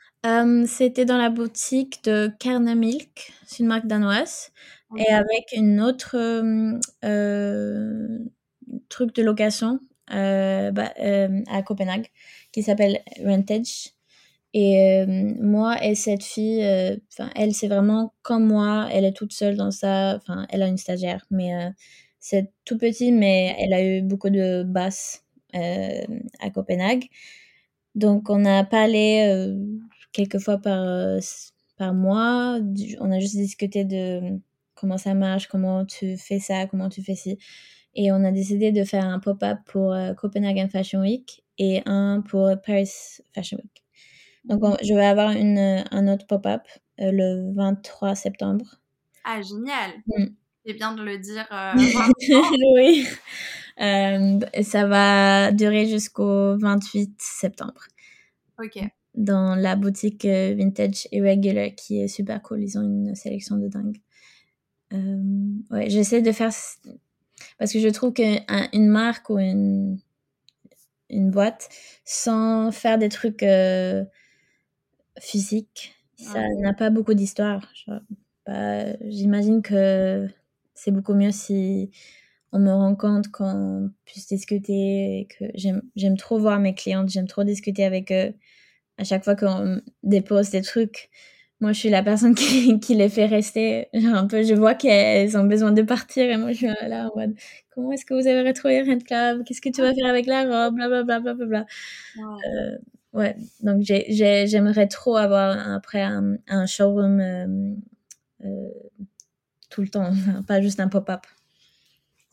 c'était 0.67 1.05
dans 1.05 1.17
la 1.17 1.31
boutique 1.31 2.03
de 2.03 2.29
Kerne 2.41 2.75
Milk, 2.75 3.33
c'est 3.47 3.61
une 3.61 3.69
marque 3.69 3.87
danoise, 3.87 4.51
et 4.97 5.13
avec 5.13 5.53
une 5.53 5.81
autre 5.81 6.17
truc 8.89 9.15
de 9.15 9.23
location 9.23 9.79
bah, 10.09 10.93
à 11.47 11.63
Copenhague 11.63 12.09
qui 12.51 12.65
s'appelle 12.65 13.01
Rentage. 13.25 13.94
Et 14.57 15.05
moi 15.41 15.85
et 15.85 15.97
cette 15.97 16.23
fille, 16.23 16.63
enfin, 17.13 17.31
elle, 17.35 17.55
c'est 17.55 17.67
vraiment 17.69 18.15
comme 18.23 18.47
moi. 18.47 18.89
Elle 18.93 19.05
est 19.05 19.13
toute 19.13 19.33
seule 19.33 19.57
dans 19.57 19.73
ça. 19.73 20.15
Enfin, 20.17 20.47
elle 20.51 20.63
a 20.63 20.69
une 20.69 20.79
stagiaire, 20.79 21.27
mais 21.31 21.51
c'est 22.21 22.53
tout 22.65 22.79
petit, 22.79 23.13
mais 23.13 23.57
elle 23.59 23.73
a 23.75 23.85
eu 23.85 24.03
beaucoup 24.03 24.31
de 24.31 24.63
basses 24.63 25.25
à 25.53 26.51
Copenhague. 26.55 27.07
Donc, 27.97 28.31
on 28.31 28.45
a 28.45 28.65
parlé 28.65 29.55
quelques 30.13 30.39
fois 30.39 30.59
par, 30.59 31.19
par 31.77 31.95
mois. 31.95 32.61
On 33.01 33.11
a 33.13 33.19
juste 33.21 33.37
discuté 33.37 33.85
de 33.85 34.39
comment 34.77 34.99
ça 34.99 35.15
marche, 35.15 35.49
comment 35.49 35.85
tu 35.85 36.17
fais 36.17 36.39
ça, 36.39 36.67
comment 36.67 36.89
tu 36.89 37.03
fais 37.03 37.17
ci. 37.17 37.39
Et 37.97 38.13
on 38.13 38.25
a 38.25 38.33
décidé 38.33 38.73
de 38.73 38.85
faire 38.85 39.05
un 39.05 39.19
pop-up 39.21 39.59
pour 39.67 39.97
Copenhagen 40.17 40.69
Fashion 40.69 41.01
Week 41.01 41.45
et 41.59 41.83
un 41.87 42.23
pour 42.23 42.51
Paris 42.65 42.91
Fashion 43.35 43.59
Week. 43.59 43.84
Donc, 44.45 44.63
je 44.83 44.93
vais 44.95 45.07
avoir 45.07 45.31
une, 45.31 45.85
un 45.91 46.09
autre 46.09 46.27
pop-up 46.27 46.63
euh, 47.01 47.11
le 47.11 47.53
23 47.55 48.15
septembre. 48.15 48.81
Ah, 49.25 49.41
génial! 49.41 49.91
Mm. 50.07 50.27
C'est 50.65 50.75
bien 50.75 50.95
de 50.95 51.03
le 51.03 51.19
dire. 51.19 51.47
Euh, 51.51 51.73
oui. 52.75 53.07
Euh, 53.81 54.39
ça 54.63 54.87
va 54.87 55.51
durer 55.51 55.87
jusqu'au 55.87 56.57
28 56.59 57.15
septembre. 57.19 57.87
Ok. 58.63 58.83
Dans 59.15 59.55
la 59.55 59.77
boutique 59.77 60.25
Vintage 60.25 61.09
Irregular 61.13 61.71
qui 61.77 62.01
est 62.01 62.09
super 62.09 62.41
cool. 62.43 62.63
Ils 62.63 62.79
ont 62.79 62.83
une 62.83 63.15
sélection 63.15 63.57
de 63.57 63.69
dingue. 63.69 64.01
ouais, 64.93 65.91
j'essaie 65.91 66.23
de 66.23 66.33
faire. 66.33 66.51
Parce 67.59 67.73
que 67.73 67.79
je 67.79 67.89
trouve 67.89 68.13
qu'une 68.13 68.89
marque 68.89 69.31
ou 69.31 69.39
une, 69.39 69.99
une 71.11 71.31
boîte, 71.31 71.69
sans 72.05 72.73
faire 72.73 72.99
des 72.99 73.09
trucs 73.09 73.45
physique. 75.21 75.95
Ça 76.17 76.47
n'a 76.61 76.73
pas 76.73 76.91
beaucoup 76.91 77.15
d'histoire. 77.15 77.67
Bah, 78.47 78.97
j'imagine 79.01 79.63
que 79.63 80.29
c'est 80.75 80.91
beaucoup 80.91 81.15
mieux 81.15 81.33
si 81.33 81.91
on 82.53 82.59
me 82.61 82.73
rencontre, 82.73 83.31
qu'on 83.33 83.91
puisse 84.05 84.29
discuter. 84.29 85.29
que 85.39 85.47
j'aime 85.55 86.17
trop 86.17 86.39
voir 86.39 86.61
mes 86.61 86.75
clientes, 86.75 87.09
j'aime 87.11 87.27
trop 87.27 87.45
discuter 87.45 87.85
avec 87.85 88.13
eux. 88.13 88.33
À 88.99 89.05
chaque 89.05 89.25
fois 89.25 89.37
qu'on 89.37 89.81
dépose 90.05 90.51
des 90.51 90.63
trucs, 90.63 91.11
moi 91.61 91.73
je 91.73 91.81
suis 91.81 91.91
la 91.91 92.03
personne 92.03 92.35
qui, 92.37 92.79
qui 92.81 92.95
les 92.95 93.09
fait 93.09 93.27
rester. 93.27 93.89
Genre 93.95 94.15
un 94.15 94.27
peu, 94.27 94.43
je 94.45 94.55
vois 94.55 94.75
qu'elles 94.75 95.37
ont 95.37 95.45
besoin 95.45 95.73
de 95.73 95.83
partir 95.83 96.31
et 96.31 96.37
moi 96.37 96.53
je 96.53 96.59
suis 96.59 96.67
là 96.67 97.11
en 97.13 97.19
mode 97.19 97.35
comment 97.71 97.93
est-ce 97.93 98.05
que 98.05 98.15
vous 98.15 98.27
avez 98.29 98.47
retrouvé 98.47 98.83
Rent 98.83 98.99
Club? 99.01 99.45
Qu'est-ce 99.45 99.61
que 99.61 99.71
tu 99.71 99.83
vas 99.83 99.93
faire 99.95 100.07
avec 100.09 100.27
la 100.27 100.43
robe? 100.45 100.77
Blablabla. 100.77 101.21
Bla, 101.21 101.35
bla, 101.35 101.47
bla, 101.47 101.67
euh, 102.17 102.79
ouais, 103.15 103.37
donc 103.61 103.83
j'aimerais 103.83 104.89
trop 104.89 105.17
avoir 105.17 105.57
après 105.73 106.03
un, 106.03 106.37
un 106.49 106.67
showroom 106.67 107.21
euh, 107.21 107.75
euh, 108.45 108.69
tout 109.71 109.81
le 109.81 109.89
temps, 109.89 110.13
pas 110.47 110.61
juste 110.61 110.81
un 110.81 110.89
pop-up. 110.89 111.23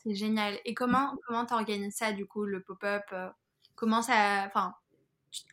C'est 0.03 0.15
génial. 0.15 0.57
Et 0.65 0.73
comment 0.73 1.13
comment 1.25 1.45
t'organises 1.45 1.95
ça 1.95 2.11
du 2.11 2.25
coup, 2.25 2.43
le 2.45 2.61
pop-up 2.61 3.03
euh, 3.13 3.29
Comment 3.75 4.01
ça, 4.01 4.43
enfin, 4.47 4.75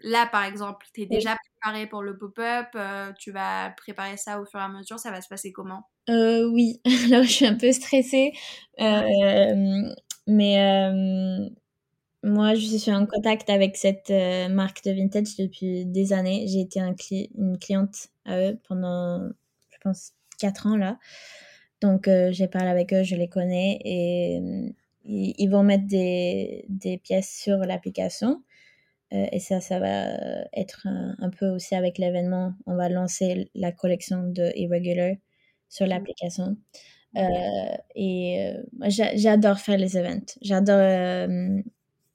là 0.02 0.26
par 0.26 0.44
exemple, 0.44 0.86
tu 0.92 1.02
es 1.02 1.06
déjà 1.06 1.36
préparé 1.36 1.86
pour 1.86 2.02
le 2.02 2.18
pop-up, 2.18 2.66
tu 3.18 3.30
vas 3.30 3.70
préparer 3.76 4.16
ça 4.16 4.40
au 4.40 4.44
fur 4.44 4.60
et 4.60 4.62
à 4.62 4.68
mesure, 4.68 4.98
ça 4.98 5.10
va 5.10 5.22
se 5.22 5.28
passer 5.28 5.52
comment? 5.52 5.88
Oui, 6.08 6.80
alors 7.06 7.22
je 7.22 7.30
suis 7.30 7.46
un 7.46 7.54
peu 7.54 7.72
stressée, 7.72 8.32
mais 10.26 10.56
moi, 12.24 12.54
je 12.54 12.76
suis 12.76 12.92
en 12.92 13.06
contact 13.06 13.48
avec 13.48 13.76
cette 13.76 14.10
euh, 14.10 14.48
marque 14.48 14.84
de 14.84 14.90
vintage 14.90 15.36
depuis 15.36 15.86
des 15.86 16.12
années. 16.12 16.46
J'ai 16.48 16.60
été 16.60 16.80
un 16.80 16.94
une 17.36 17.58
cliente 17.58 18.08
à 18.24 18.40
eux 18.40 18.60
pendant, 18.68 19.28
je 19.70 19.78
pense, 19.82 20.12
quatre 20.38 20.66
ans 20.66 20.76
là. 20.76 20.98
Donc, 21.80 22.08
euh, 22.08 22.32
j'ai 22.32 22.48
parlé 22.48 22.68
avec 22.68 22.92
eux, 22.92 23.04
je 23.04 23.14
les 23.16 23.28
connais 23.28 23.78
et 23.84 24.40
euh, 24.40 24.68
ils, 25.04 25.48
vont 25.48 25.62
mettre 25.62 25.86
des, 25.86 26.64
des 26.68 26.98
pièces 26.98 27.30
sur 27.30 27.58
l'application. 27.58 28.42
et 29.12 29.40
ça, 29.40 29.60
ça 29.60 29.78
va 29.80 30.08
être 30.54 30.86
un, 30.86 31.16
un 31.20 31.30
peu 31.30 31.48
aussi 31.48 31.74
avec 31.76 31.98
l'événement. 31.98 32.54
On 32.66 32.76
va 32.76 32.88
lancer 32.88 33.50
la 33.54 33.72
collection 33.72 34.24
de 34.24 34.52
Irregular 34.56 35.14
sur 35.68 35.86
l'application. 35.86 36.56
et 37.94 38.54
j'adore 38.88 39.58
faire 39.60 39.78
les 39.78 39.96
events. 39.96 40.36
J'adore 40.42 41.28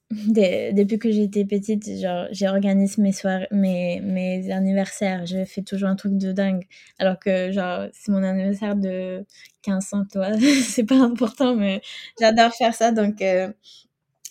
depuis 0.28 1.00
que 1.00 1.12
j'étais 1.12 1.46
petite, 1.46 1.89
genre, 2.00 2.28
organisé 2.54 3.02
mes 3.02 3.12
soirées, 3.12 3.48
mes, 3.52 4.00
mes 4.02 4.52
anniversaires. 4.52 5.26
Je 5.26 5.46
fais 5.46 5.62
toujours 5.62 5.89
un 5.89 5.96
truc 5.96 6.18
de 6.18 6.32
dingue. 6.32 6.68
Alors 7.00 7.20
que, 7.20 7.52
genre, 7.52 7.88
c'est 7.94 8.12
mon 8.12 8.24
anniversaire 8.24 8.76
de 8.76 9.26
15 9.63 9.94
ans, 9.94 10.06
toi. 10.12 10.30
c'est 10.63 10.86
pas 10.86 11.00
important, 11.00 11.56
mais 11.56 11.82
j'adore 12.20 12.54
faire 12.54 12.76
ça. 12.76 12.92
Donc, 12.92 13.22
euh, 13.22 13.52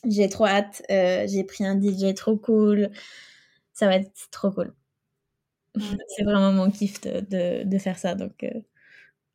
j'ai 0.06 0.28
trop 0.28 0.46
hâte. 0.46 0.82
Euh, 0.90 1.26
j'ai 1.28 1.44
pris 1.44 1.64
un 1.64 1.80
DJ 1.80 2.14
trop 2.14 2.36
cool. 2.36 2.90
Ça 3.72 3.86
va 3.86 3.96
être 3.96 4.12
trop 4.30 4.50
cool. 4.50 4.74
c'est 6.16 6.24
vraiment 6.24 6.52
mon 6.52 6.70
kiff 6.70 7.00
de, 7.00 7.64
de, 7.64 7.78
faire 7.78 7.98
ça. 7.98 8.14
Donc, 8.14 8.44
euh, 8.44 8.60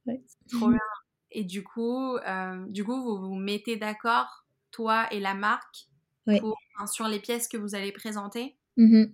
ouais. 0.06 0.22
Trop 0.52 0.70
bien. 0.70 0.80
Et 1.32 1.44
du 1.44 1.64
coup, 1.64 2.18
du 2.70 2.86
coup, 2.86 3.02
vous 3.02 3.18
vous 3.18 3.36
mettez 3.36 3.76
d'accord, 3.76 4.46
toi 4.72 5.08
et 5.12 5.20
la 5.20 5.34
marque, 5.34 5.87
sur 6.92 7.08
les 7.08 7.20
pièces 7.20 7.48
que 7.48 7.58
vous 7.58 7.76
allez 7.76 7.92
présenter? 7.92 8.56
Mmh 8.78 9.06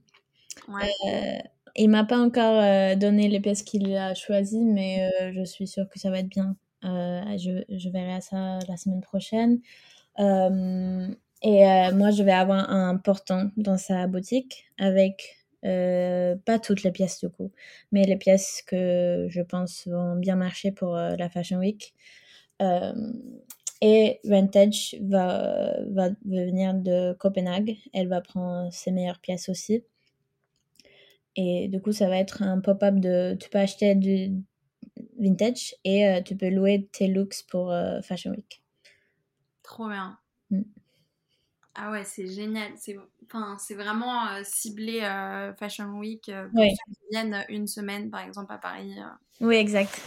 euh, 0.70 1.38
il 1.76 1.90
m'a 1.90 2.04
pas 2.04 2.20
encore 2.20 2.62
euh, 2.62 2.96
donné 2.96 3.28
les 3.28 3.40
pièces 3.40 3.64
qu'il 3.64 3.96
a 3.96 4.14
choisies, 4.14 4.64
mais 4.64 5.10
euh, 5.22 5.32
je 5.34 5.44
suis 5.44 5.68
sûre 5.68 5.90
que 5.90 6.00
ça 6.00 6.12
va 6.12 6.20
être 6.20 6.30
bien. 6.30 6.56
Je, 6.84 7.64
je, 7.70 7.90
verrai 7.90 8.22
ça 8.22 8.60
la 8.68 8.78
semaine 8.78 9.02
prochaine. 9.02 9.62
et 10.20 10.22
moi, 10.22 12.12
je 12.12 12.24
vais 12.24 12.32
avoir 12.32 12.70
un 12.70 12.98
portant 12.98 13.50
dans 13.58 13.78
sa 13.78 14.06
boutique 14.08 14.66
avec 14.78 15.38
pas 15.62 16.60
toutes 16.60 16.84
les 16.84 16.92
pièces 16.92 17.20
du 17.22 17.30
coup, 17.30 17.52
mais 17.92 18.04
les 18.04 18.18
pièces 18.18 18.62
que 18.68 19.28
je 19.30 19.42
pense 19.42 19.88
vont 19.88 20.18
bien 20.18 20.36
marcher 20.36 20.72
pour 20.72 20.96
la 20.96 21.30
Fashion 21.30 21.60
Week. 21.60 21.94
Et 23.86 24.22
Vintage 24.24 24.96
va, 25.02 25.74
va 25.92 26.08
venir 26.24 26.74
de 26.74 27.12
Copenhague. 27.20 27.78
Elle 27.92 28.08
va 28.08 28.22
prendre 28.22 28.72
ses 28.72 28.92
meilleures 28.92 29.20
pièces 29.20 29.50
aussi. 29.50 29.84
Et 31.36 31.68
du 31.68 31.82
coup, 31.82 31.92
ça 31.92 32.08
va 32.08 32.16
être 32.16 32.44
un 32.44 32.62
pop-up 32.62 32.96
de. 32.96 33.36
Tu 33.38 33.50
peux 33.50 33.58
acheter 33.58 33.94
du 33.96 34.42
vintage 35.20 35.76
et 35.84 36.08
euh, 36.08 36.22
tu 36.22 36.38
peux 36.38 36.50
louer 36.50 36.88
tes 36.94 37.10
looks 37.10 37.44
pour 37.50 37.74
euh, 37.74 38.00
Fashion 38.02 38.32
Week. 38.32 38.64
Trop 39.64 39.90
bien. 39.90 40.18
Mm. 40.50 40.62
Ah 41.76 41.92
ouais, 41.92 42.06
c'est 42.06 42.28
génial. 42.28 42.72
C'est 42.78 42.96
enfin, 43.26 43.58
vraiment 43.72 44.30
euh, 44.30 44.44
ciblé 44.46 45.02
Fashion 45.60 45.90
Week 46.00 46.22
qui 46.24 46.34
viennent 47.12 47.44
une 47.50 47.68
semaine, 47.68 48.10
par 48.10 48.22
exemple, 48.22 48.54
à 48.54 48.60
Paris. 48.60 48.96
Oui, 49.42 49.56
exact. 49.56 50.02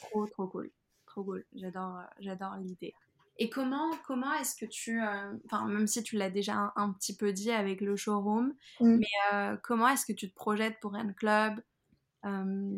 Trop, 0.00 0.26
trop 0.26 0.48
cool 0.48 0.72
trop 1.12 1.24
cool. 1.24 1.44
J'adore, 1.54 1.98
euh, 1.98 2.04
j'adore 2.20 2.56
l'idée. 2.56 2.94
Et 3.38 3.48
comment, 3.48 3.90
comment 4.06 4.32
est-ce 4.34 4.56
que 4.56 4.66
tu, 4.66 5.02
euh, 5.02 5.32
enfin 5.46 5.66
même 5.66 5.86
si 5.86 6.02
tu 6.02 6.16
l'as 6.16 6.30
déjà 6.30 6.72
un, 6.76 6.92
petit 6.92 7.16
peu 7.16 7.32
dit 7.32 7.50
avec 7.50 7.80
le 7.80 7.96
showroom, 7.96 8.54
mm. 8.80 8.96
mais 8.96 9.06
euh, 9.32 9.56
comment 9.62 9.88
est-ce 9.88 10.06
que 10.06 10.12
tu 10.12 10.30
te 10.30 10.34
projettes 10.34 10.78
pour 10.80 10.94
un 10.94 11.12
club, 11.12 11.60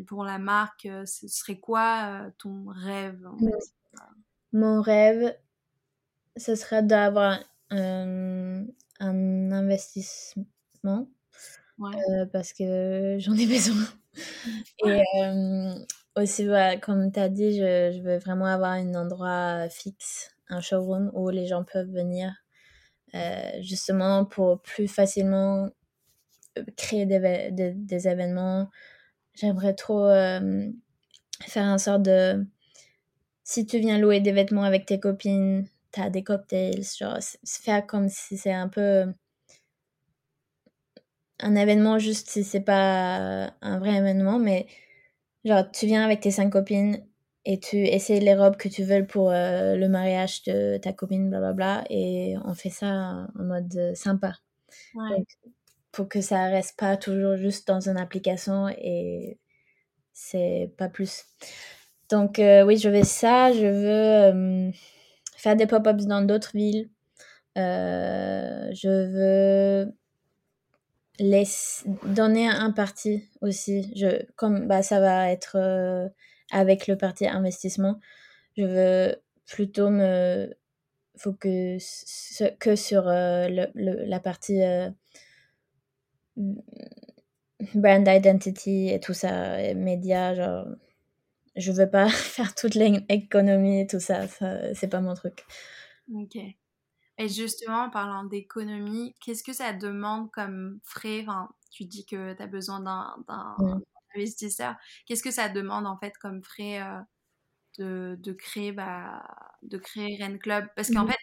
pour 0.07 0.25
la 0.25 0.39
marque 0.39 0.89
Ce 1.05 1.29
serait 1.29 1.59
quoi 1.59 2.31
ton 2.39 2.67
rêve 2.69 3.21
mm. 3.41 3.51
Mon 4.53 4.81
rêve, 4.81 5.37
ce 6.37 6.55
serait 6.55 6.83
d'avoir 6.83 7.41
un 7.71 8.67
investissement 9.01 11.09
parce 12.33 12.53
que 12.53 13.17
j'en 13.19 13.35
ai 13.35 13.47
besoin. 13.47 13.85
Et 14.87 15.03
aussi, 16.17 16.49
comme 16.83 17.13
tu 17.13 17.21
as 17.21 17.29
dit, 17.29 17.59
je, 17.59 18.01
veux 18.03 18.19
vraiment 18.19 18.47
avoir 18.47 18.73
un 18.73 18.95
endroit 18.95 19.69
fixe, 19.69 20.31
un 20.49 20.61
showroom 20.61 21.11
où 21.15 21.31
les 21.31 21.47
gens 21.47 21.65
peuvent 21.65 21.91
venir 21.91 22.33
justement 23.61 24.25
pour 24.25 24.61
plus 24.63 24.89
facilement 24.89 25.69
créer 26.77 27.07
des, 27.07 27.51
des, 27.53 28.09
événements. 28.09 28.69
J'aimerais 29.35 29.75
trop 29.75 30.09
faire 31.43 31.65
un 31.65 31.79
sort 31.79 32.01
de 32.01 32.45
si 33.45 33.67
tu 33.67 33.79
viens 33.79 33.99
louer 33.99 34.21
des 34.21 34.33
vêtements 34.33 34.65
avec 34.65 34.87
tes 34.87 34.99
copines, 34.99 35.69
t'as 35.93 36.11
des 36.11 36.25
cocktails, 36.25 36.83
genre 36.99 37.19
faire 37.45 37.87
comme 37.87 38.09
si 38.09 38.37
c'est 38.39 38.53
un 38.53 38.69
peu 38.69 39.07
un 41.41 41.57
événement 41.57 41.99
juste 41.99 42.31
si 42.31 42.43
c'est 42.45 42.61
pas 42.61 43.53
un 43.61 43.79
vrai 43.79 43.97
événement, 43.97 44.39
mais 44.39 44.67
genre 45.45 45.71
tu 45.71 45.87
viens 45.87 46.05
avec 46.05 46.21
tes 46.21 46.31
cinq 46.31 46.51
copines 46.51 47.05
et 47.45 47.61
tu 47.61 47.77
essaies 47.77 48.21
les 48.21 48.35
robes 48.35 48.57
que 48.57 48.69
tu 48.69 48.85
veux 48.85 49.07
pour 49.07 49.31
euh, 49.31 49.77
le 49.77 49.89
mariage 49.89 50.43
de 50.45 50.79
ta 50.79 50.93
copine, 50.93 51.29
blablabla, 51.29 51.85
et 51.91 52.37
on 52.45 52.55
fait 52.55 52.71
ça 52.71 53.27
en 53.39 53.43
mode 53.45 53.75
euh, 53.77 53.95
sympa. 53.95 54.35
pour 55.93 56.09
que 56.09 56.21
ça 56.21 56.47
reste 56.47 56.77
pas 56.79 56.97
toujours 56.97 57.37
juste 57.37 57.69
dans 57.69 57.89
une 57.89 57.99
application 57.99 58.69
et 58.69 59.39
c'est 60.13 60.73
pas 60.79 60.89
plus. 60.89 61.25
Donc 62.11 62.39
euh, 62.39 62.65
oui, 62.65 62.79
je 62.79 62.89
veux 62.89 63.05
ça, 63.05 63.53
je 63.53 63.67
veux 63.67 64.73
faire 65.37 65.57
des 65.57 65.67
pop-ups 65.67 66.07
dans 66.07 66.23
d'autres 66.23 66.53
villes. 66.55 66.89
je 67.57 68.89
veux 68.89 69.93
laisse 71.19 71.85
donner 72.05 72.49
un 72.49 72.71
parti 72.73 73.29
aussi. 73.41 73.93
Je, 73.97 74.25
comme 74.37 74.67
bah, 74.67 74.83
ça 74.83 75.01
va 75.01 75.31
être 75.31 75.57
euh, 75.57 76.09
avec 76.51 76.87
le 76.87 76.97
parti 76.97 77.27
investissement, 77.27 78.01
je 78.57 78.65
veux 78.65 79.17
plutôt 79.47 79.91
me 79.91 80.55
focus 81.17 82.43
que 82.59 82.77
sur 82.77 83.09
euh, 83.09 83.49
le, 83.49 84.05
la 84.05 84.21
partie 84.21 84.63
euh, 84.63 84.91
brand 87.75 88.07
identity 88.09 88.89
et 88.89 89.01
tout 89.01 89.15
ça, 89.15 89.63
et 89.63 89.75
médias, 89.75 90.35
genre 90.35 90.67
je 91.57 91.71
veux 91.73 91.89
pas 91.89 92.09
faire 92.11 92.55
toute 92.55 92.75
l'économie 92.75 93.81
et 93.81 93.87
tout 93.87 94.01
ça, 94.01 94.27
ça 94.29 94.75
c'est 94.75 94.89
pas 94.89 95.01
mon 95.01 95.15
truc. 95.15 95.45
Ok. 96.13 96.37
Et 97.19 97.29
justement, 97.29 97.85
en 97.85 97.91
parlant 97.91 98.25
d'économie, 98.25 99.15
qu'est-ce 99.21 99.45
que 99.45 99.53
ça 99.53 99.73
demande 99.73 100.31
comme 100.33 100.81
frais? 100.83 101.23
Enfin, 101.23 101.49
Tu 101.71 101.85
dis 101.85 102.07
que 102.07 102.35
tu 102.35 102.43
as 102.43 102.47
besoin 102.47 102.81
d'un 102.81 103.17
investisseur. 104.17 104.77
Qu'est-ce 105.07 105.23
que 105.23 105.31
ça 105.31 105.49
demande 105.49 105.87
en 105.87 105.97
fait 105.99 106.17
comme 106.19 106.43
frais 106.43 106.81
euh, 106.83 107.01
de, 107.79 108.17
de, 108.21 108.33
créer, 108.33 108.73
bah, 108.73 109.25
de 109.63 109.79
créer 109.79 110.19
Ren 110.23 110.39
Club? 110.39 110.67
Parce 110.77 110.91
qu'en 110.91 111.05
mmh 111.05 111.11
fait, 111.11 111.19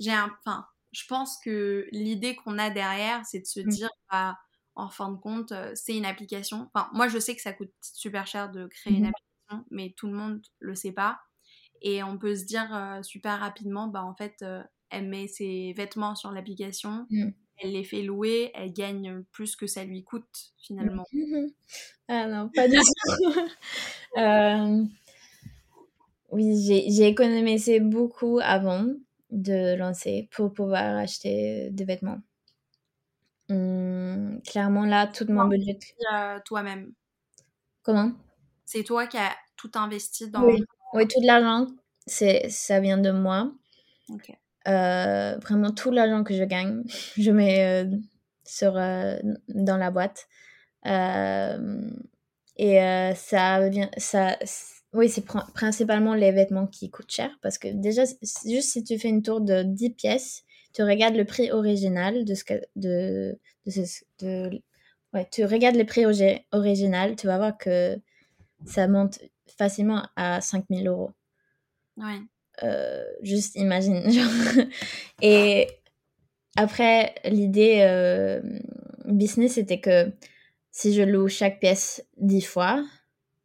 j'ai 0.00 0.12
un, 0.12 0.30
enfin, 0.44 0.66
je 0.92 1.04
pense 1.06 1.38
que 1.44 1.88
l'idée 1.92 2.36
qu'on 2.36 2.58
a 2.58 2.70
derrière, 2.70 3.24
c'est 3.26 3.40
de 3.40 3.46
se 3.46 3.60
mmh. 3.60 3.68
dire, 3.68 3.90
bah, 4.10 4.38
en 4.74 4.90
fin 4.90 5.10
de 5.10 5.16
compte, 5.18 5.52
euh, 5.52 5.72
c'est 5.74 5.96
une 5.96 6.06
application. 6.06 6.70
Enfin, 6.74 6.90
moi, 6.94 7.08
je 7.08 7.18
sais 7.18 7.34
que 7.36 7.42
ça 7.42 7.52
coûte 7.52 7.72
super 7.82 8.26
cher 8.26 8.50
de 8.50 8.66
créer 8.68 8.94
une 8.94 9.04
mmh 9.06 9.08
application, 9.08 9.66
mais 9.70 9.94
tout 9.96 10.06
le 10.08 10.14
monde 10.14 10.42
le 10.60 10.74
sait 10.74 10.92
pas. 10.92 11.20
Et 11.82 12.02
on 12.02 12.18
peut 12.18 12.36
se 12.36 12.44
dire 12.44 12.74
euh, 12.74 13.02
super 13.02 13.40
rapidement, 13.40 13.88
bah, 13.88 14.04
en 14.04 14.14
fait, 14.14 14.44
elle 14.90 15.08
met 15.08 15.28
ses 15.28 15.72
vêtements 15.76 16.14
sur 16.14 16.30
l'application, 16.32 17.06
mm. 17.10 17.30
elle 17.58 17.72
les 17.72 17.84
fait 17.84 18.02
louer, 18.02 18.50
elle 18.54 18.72
gagne 18.72 19.22
plus 19.32 19.56
que 19.56 19.66
ça 19.66 19.84
lui 19.84 20.04
coûte 20.04 20.52
finalement. 20.58 21.04
Mm-hmm. 21.12 21.52
Ah 22.08 22.26
non, 22.26 22.50
pas 22.54 22.68
du 22.68 22.76
tout. 22.76 23.34
Euh, 24.16 24.84
oui, 26.30 26.64
j'ai 26.64 27.06
économisé 27.06 27.78
beaucoup 27.78 28.40
avant 28.42 28.86
de 29.30 29.76
lancer 29.76 30.28
pour 30.32 30.52
pouvoir 30.52 30.96
acheter 30.96 31.68
des 31.70 31.84
vêtements. 31.84 32.20
Hum, 33.50 34.40
clairement, 34.46 34.84
là, 34.84 35.06
tout 35.06 35.26
mon 35.28 35.46
budget. 35.46 35.78
Euh, 36.12 36.38
toi-même. 36.44 36.92
Comment? 37.82 38.12
C'est 38.64 38.82
toi 38.82 39.06
qui 39.06 39.16
as 39.16 39.34
tout 39.56 39.70
investi 39.74 40.30
dans. 40.30 40.42
Oui, 40.44 40.62
oui 40.92 41.06
tout 41.08 41.20
l'argent, 41.22 41.66
ça 42.06 42.80
vient 42.80 42.98
de 42.98 43.10
moi. 43.10 43.52
Ok. 44.10 44.32
Euh, 44.68 45.38
vraiment 45.38 45.72
tout 45.72 45.90
l'argent 45.90 46.24
que 46.24 46.34
je 46.34 46.44
gagne, 46.44 46.82
je 47.16 47.30
mets 47.30 47.84
euh, 47.84 47.96
sur, 48.44 48.76
euh, 48.76 49.18
dans 49.48 49.76
la 49.76 49.90
boîte. 49.90 50.28
et 52.56 52.78
ça 53.14 53.68
vient, 53.68 53.90
ça, 53.96 54.36
oui, 54.92 55.08
c'est 55.08 55.24
principalement 55.54 56.14
les 56.14 56.32
vêtements 56.32 56.66
qui 56.66 56.90
coûtent 56.90 57.10
cher 57.10 57.30
parce 57.42 57.58
que 57.58 57.68
déjà, 57.68 58.04
juste 58.44 58.70
si 58.72 58.84
tu 58.84 58.98
fais 58.98 59.08
une 59.08 59.22
tour 59.22 59.40
de 59.40 59.62
10 59.62 59.90
pièces, 59.90 60.44
tu 60.74 60.82
regardes 60.82 61.16
le 61.16 61.24
prix 61.24 61.50
original 61.50 62.24
de 62.24 62.34
ce 62.34 62.44
que, 62.44 62.54
de, 62.76 63.38
de, 64.20 64.62
ouais, 65.14 65.28
tu 65.30 65.44
regardes 65.44 65.76
le 65.76 65.84
prix 65.84 66.04
original, 66.52 67.16
tu 67.16 67.26
vas 67.26 67.38
voir 67.38 67.56
que 67.58 67.98
ça 68.66 68.88
monte 68.88 69.20
facilement 69.56 70.06
à 70.16 70.40
5000 70.40 70.88
euros. 70.88 71.12
Ouais. 71.96 72.20
Euh, 72.62 73.04
juste 73.22 73.56
imagine. 73.56 74.02
Et 75.22 75.68
après, 76.56 77.14
l'idée 77.24 77.80
euh, 77.82 78.40
business, 79.04 79.54
c'était 79.54 79.80
que 79.80 80.12
si 80.70 80.94
je 80.94 81.02
loue 81.02 81.28
chaque 81.28 81.60
pièce 81.60 82.04
dix 82.16 82.42
fois, 82.42 82.84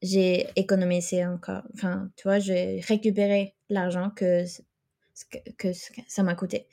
j'ai 0.01 0.47
économisé 0.55 1.25
encore. 1.25 1.63
Enfin, 1.73 2.09
tu 2.15 2.23
vois, 2.23 2.39
j'ai 2.39 2.81
récupéré 2.81 3.55
l'argent 3.69 4.09
que, 4.09 4.43
que, 5.57 5.69
ça 6.07 6.23
m'a 6.23 6.35
coûté. 6.35 6.67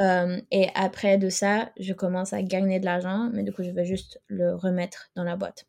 Euh, 0.00 0.40
et 0.50 0.68
après 0.74 1.18
de 1.18 1.28
ça, 1.28 1.72
je 1.78 1.92
commence 1.92 2.32
à 2.32 2.42
gagner 2.42 2.80
de 2.80 2.84
l'argent, 2.84 3.30
mais 3.32 3.42
du 3.42 3.52
coup, 3.52 3.62
je 3.62 3.70
vais 3.70 3.84
juste 3.84 4.20
le 4.28 4.54
remettre 4.54 5.10
dans 5.16 5.24
la 5.24 5.36
boîte. 5.36 5.66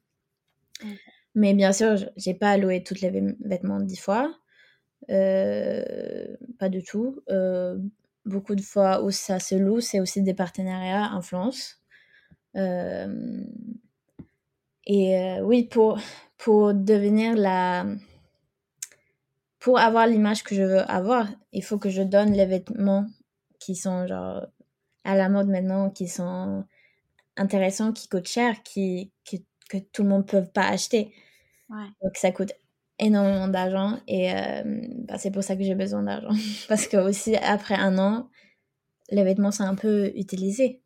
Mais 1.35 1.53
bien 1.53 1.71
sûr, 1.71 1.95
j'ai 2.15 2.33
pas 2.33 2.57
loué 2.57 2.83
tous 2.83 2.99
les 3.01 3.35
vêtements 3.41 3.79
dix 3.79 3.99
fois. 3.99 4.33
Euh, 5.09 6.35
pas 6.59 6.69
du 6.69 6.83
tout. 6.83 7.21
Euh, 7.29 7.77
beaucoup 8.25 8.55
de 8.55 8.61
fois 8.61 9.03
où 9.03 9.11
ça 9.11 9.39
se 9.39 9.55
loue, 9.55 9.79
c'est 9.79 9.99
aussi 9.99 10.21
des 10.21 10.33
partenariats 10.33 11.05
influence. 11.05 11.81
Euh, 12.55 13.43
et 14.85 15.37
oui, 15.41 15.63
pour, 15.63 15.99
pour 16.37 16.73
devenir 16.73 17.35
la. 17.35 17.85
Pour 19.59 19.79
avoir 19.79 20.07
l'image 20.07 20.43
que 20.43 20.55
je 20.55 20.63
veux 20.63 20.89
avoir, 20.89 21.27
il 21.51 21.63
faut 21.63 21.77
que 21.77 21.89
je 21.89 22.01
donne 22.01 22.31
les 22.31 22.45
vêtements 22.45 23.05
qui 23.59 23.75
sont 23.75 24.07
genre 24.07 24.47
à 25.03 25.15
la 25.15 25.29
mode 25.29 25.47
maintenant, 25.47 25.89
qui 25.89 26.07
sont 26.07 26.63
intéressants, 27.37 27.91
qui 27.91 28.07
coûtent 28.07 28.27
cher, 28.27 28.63
qui, 28.63 29.11
que 29.69 29.77
tout 29.91 30.03
le 30.03 30.09
monde 30.09 30.21
ne 30.21 30.41
peut 30.41 30.45
pas 30.45 30.67
acheter. 30.67 31.13
Donc 32.01 32.15
ça 32.15 32.31
coûte 32.31 32.53
énormément 32.99 33.47
d'argent 33.47 33.99
et 34.07 34.33
euh, 34.33 34.63
bah, 35.07 35.17
c'est 35.17 35.31
pour 35.31 35.43
ça 35.43 35.55
que 35.55 35.63
j'ai 35.63 35.75
besoin 35.75 36.03
d'argent. 36.03 36.35
Parce 36.67 36.87
que 36.87 36.97
aussi, 36.97 37.35
après 37.35 37.75
un 37.75 37.97
an, 37.97 38.29
les 39.09 39.23
vêtements 39.23 39.51
sont 39.51 39.63
un 39.63 39.75
peu 39.75 40.11
utilisés. 40.15 40.81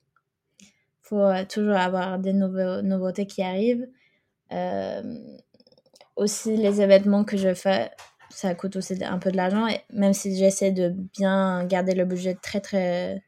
Il 0.62 0.67
faut 1.04 1.19
euh, 1.19 1.45
toujours 1.45 1.76
avoir 1.76 2.19
des 2.19 2.34
nouveautés 2.34 3.26
qui 3.26 3.41
arrivent. 3.41 3.88
Euh, 4.52 5.19
aussi, 6.15 6.56
les 6.58 6.82
événements 6.82 7.24
que 7.24 7.38
je 7.38 7.54
fais, 7.54 7.91
ça 8.30 8.54
coûte 8.56 8.76
aussi 8.76 9.02
un 9.04 9.17
peu 9.17 9.32
de 9.32 9.38
l'argent. 9.38 9.67
Et 9.67 9.80
même 9.91 10.13
si 10.13 10.36
j'essaie 10.36 10.71
de 10.71 10.89
bien 10.89 11.65
garder 11.65 11.95
le 11.95 12.06
budget 12.06 12.36
très 12.36 12.60
très 12.60 13.24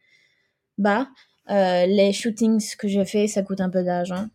bas, 0.77 1.07
les 1.47 2.11
shootings 2.13 2.75
que 2.77 2.87
je 2.87 3.03
fais, 3.03 3.27
ça 3.27 3.43
coûte 3.43 3.61
un 3.61 3.69
peu 3.69 3.83
d'argent. 3.83 4.27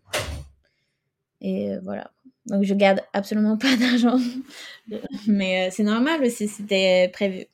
Et 1.40 1.76
voilà. 1.82 2.10
Donc 2.48 2.64
je 2.64 2.74
garde 2.74 3.02
absolument 3.12 3.56
pas 3.56 3.76
d'argent. 3.76 4.18
Mais 5.26 5.68
euh, 5.68 5.70
c'est 5.72 5.82
normal 5.82 6.22
aussi, 6.22 6.48
c'était 6.48 7.10
prévu. 7.12 7.46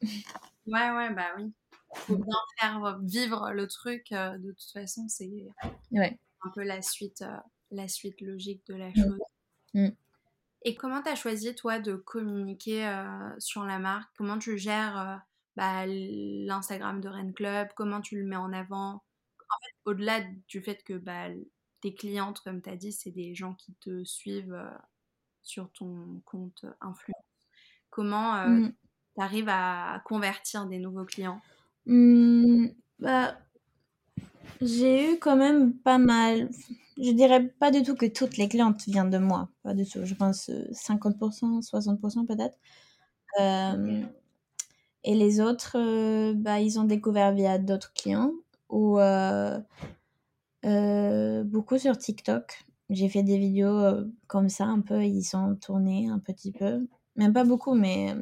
Ouais, 0.66 0.90
ouais, 0.90 1.12
bah 1.12 1.28
oui. 1.36 1.52
Faut 1.94 2.16
bien 2.16 2.36
faire 2.58 2.98
vivre 3.02 3.52
le 3.52 3.66
truc. 3.68 4.10
Euh, 4.12 4.36
de 4.38 4.50
toute 4.52 4.70
façon, 4.72 5.06
c'est 5.08 5.30
ouais. 5.92 6.18
un 6.42 6.50
peu 6.50 6.62
la 6.62 6.82
suite, 6.82 7.22
euh, 7.22 7.36
la 7.70 7.88
suite 7.88 8.20
logique 8.20 8.66
de 8.68 8.74
la 8.74 8.88
mm. 8.88 8.94
chose. 8.94 9.20
Mm. 9.74 9.88
Et 10.66 10.74
comment 10.74 11.02
tu 11.02 11.10
as 11.10 11.14
choisi, 11.14 11.54
toi, 11.54 11.78
de 11.78 11.94
communiquer 11.94 12.90
sur 13.38 13.64
la 13.64 13.78
marque? 13.78 14.10
Comment 14.16 14.38
tu 14.38 14.56
gères 14.56 15.20
bah, 15.56 15.84
l'Instagram 15.86 17.02
de 17.02 17.08
Ren 17.08 17.32
Club? 17.32 17.68
Comment 17.76 18.00
tu 18.00 18.16
le 18.16 18.24
mets 18.24 18.36
en 18.36 18.50
avant? 18.50 18.94
En 18.94 19.58
fait, 19.62 19.74
au-delà 19.84 20.22
du 20.48 20.62
fait 20.62 20.82
que 20.82 20.94
bah, 20.94 21.28
tes 21.84 21.92
clientes, 21.92 22.40
comme 22.40 22.62
tu 22.62 22.70
as 22.70 22.76
dit, 22.76 22.92
c'est 22.92 23.10
des 23.10 23.34
gens 23.34 23.52
qui 23.52 23.74
te 23.74 24.04
suivent 24.04 24.54
euh, 24.54 24.70
sur 25.42 25.70
ton 25.72 26.22
compte 26.24 26.64
influence. 26.80 27.20
Comment 27.90 28.36
euh, 28.36 28.48
mm. 28.48 28.72
tu 29.16 29.22
arrives 29.22 29.48
à 29.50 30.02
convertir 30.06 30.64
des 30.64 30.78
nouveaux 30.78 31.04
clients? 31.04 31.42
Mmh, 31.84 32.68
bah, 33.00 33.36
J'ai 34.62 35.12
eu 35.12 35.18
quand 35.18 35.36
même 35.36 35.74
pas 35.74 35.98
mal. 35.98 36.48
Je 36.96 37.10
dirais 37.10 37.46
pas 37.46 37.70
du 37.70 37.82
tout 37.82 37.96
que 37.96 38.06
toutes 38.06 38.38
les 38.38 38.48
clientes 38.48 38.82
viennent 38.86 39.10
de 39.10 39.18
moi. 39.18 39.50
Pas 39.62 39.74
du 39.74 39.86
tout. 39.86 40.06
Je 40.06 40.14
pense 40.14 40.48
50%, 40.48 41.58
euh, 41.58 41.60
60% 41.60 42.24
peut-être. 42.24 42.56
et 45.04 45.14
les 45.14 45.40
autres, 45.42 46.32
bah, 46.32 46.60
ils 46.60 46.78
ont 46.78 46.84
découvert 46.84 47.34
via 47.34 47.58
d'autres 47.58 47.92
clients. 47.92 48.32
ou 48.70 48.98
beaucoup 50.64 51.78
sur 51.78 51.96
TikTok. 51.98 52.64
J'ai 52.90 53.08
fait 53.08 53.22
des 53.22 53.38
vidéos 53.38 54.06
comme 54.26 54.48
ça, 54.48 54.64
un 54.64 54.80
peu, 54.80 55.04
ils 55.04 55.24
sont 55.24 55.56
tournés 55.56 56.08
un 56.08 56.18
petit 56.18 56.52
peu. 56.52 56.86
Même 57.16 57.32
pas 57.32 57.44
beaucoup, 57.44 57.74
mais 57.74 58.14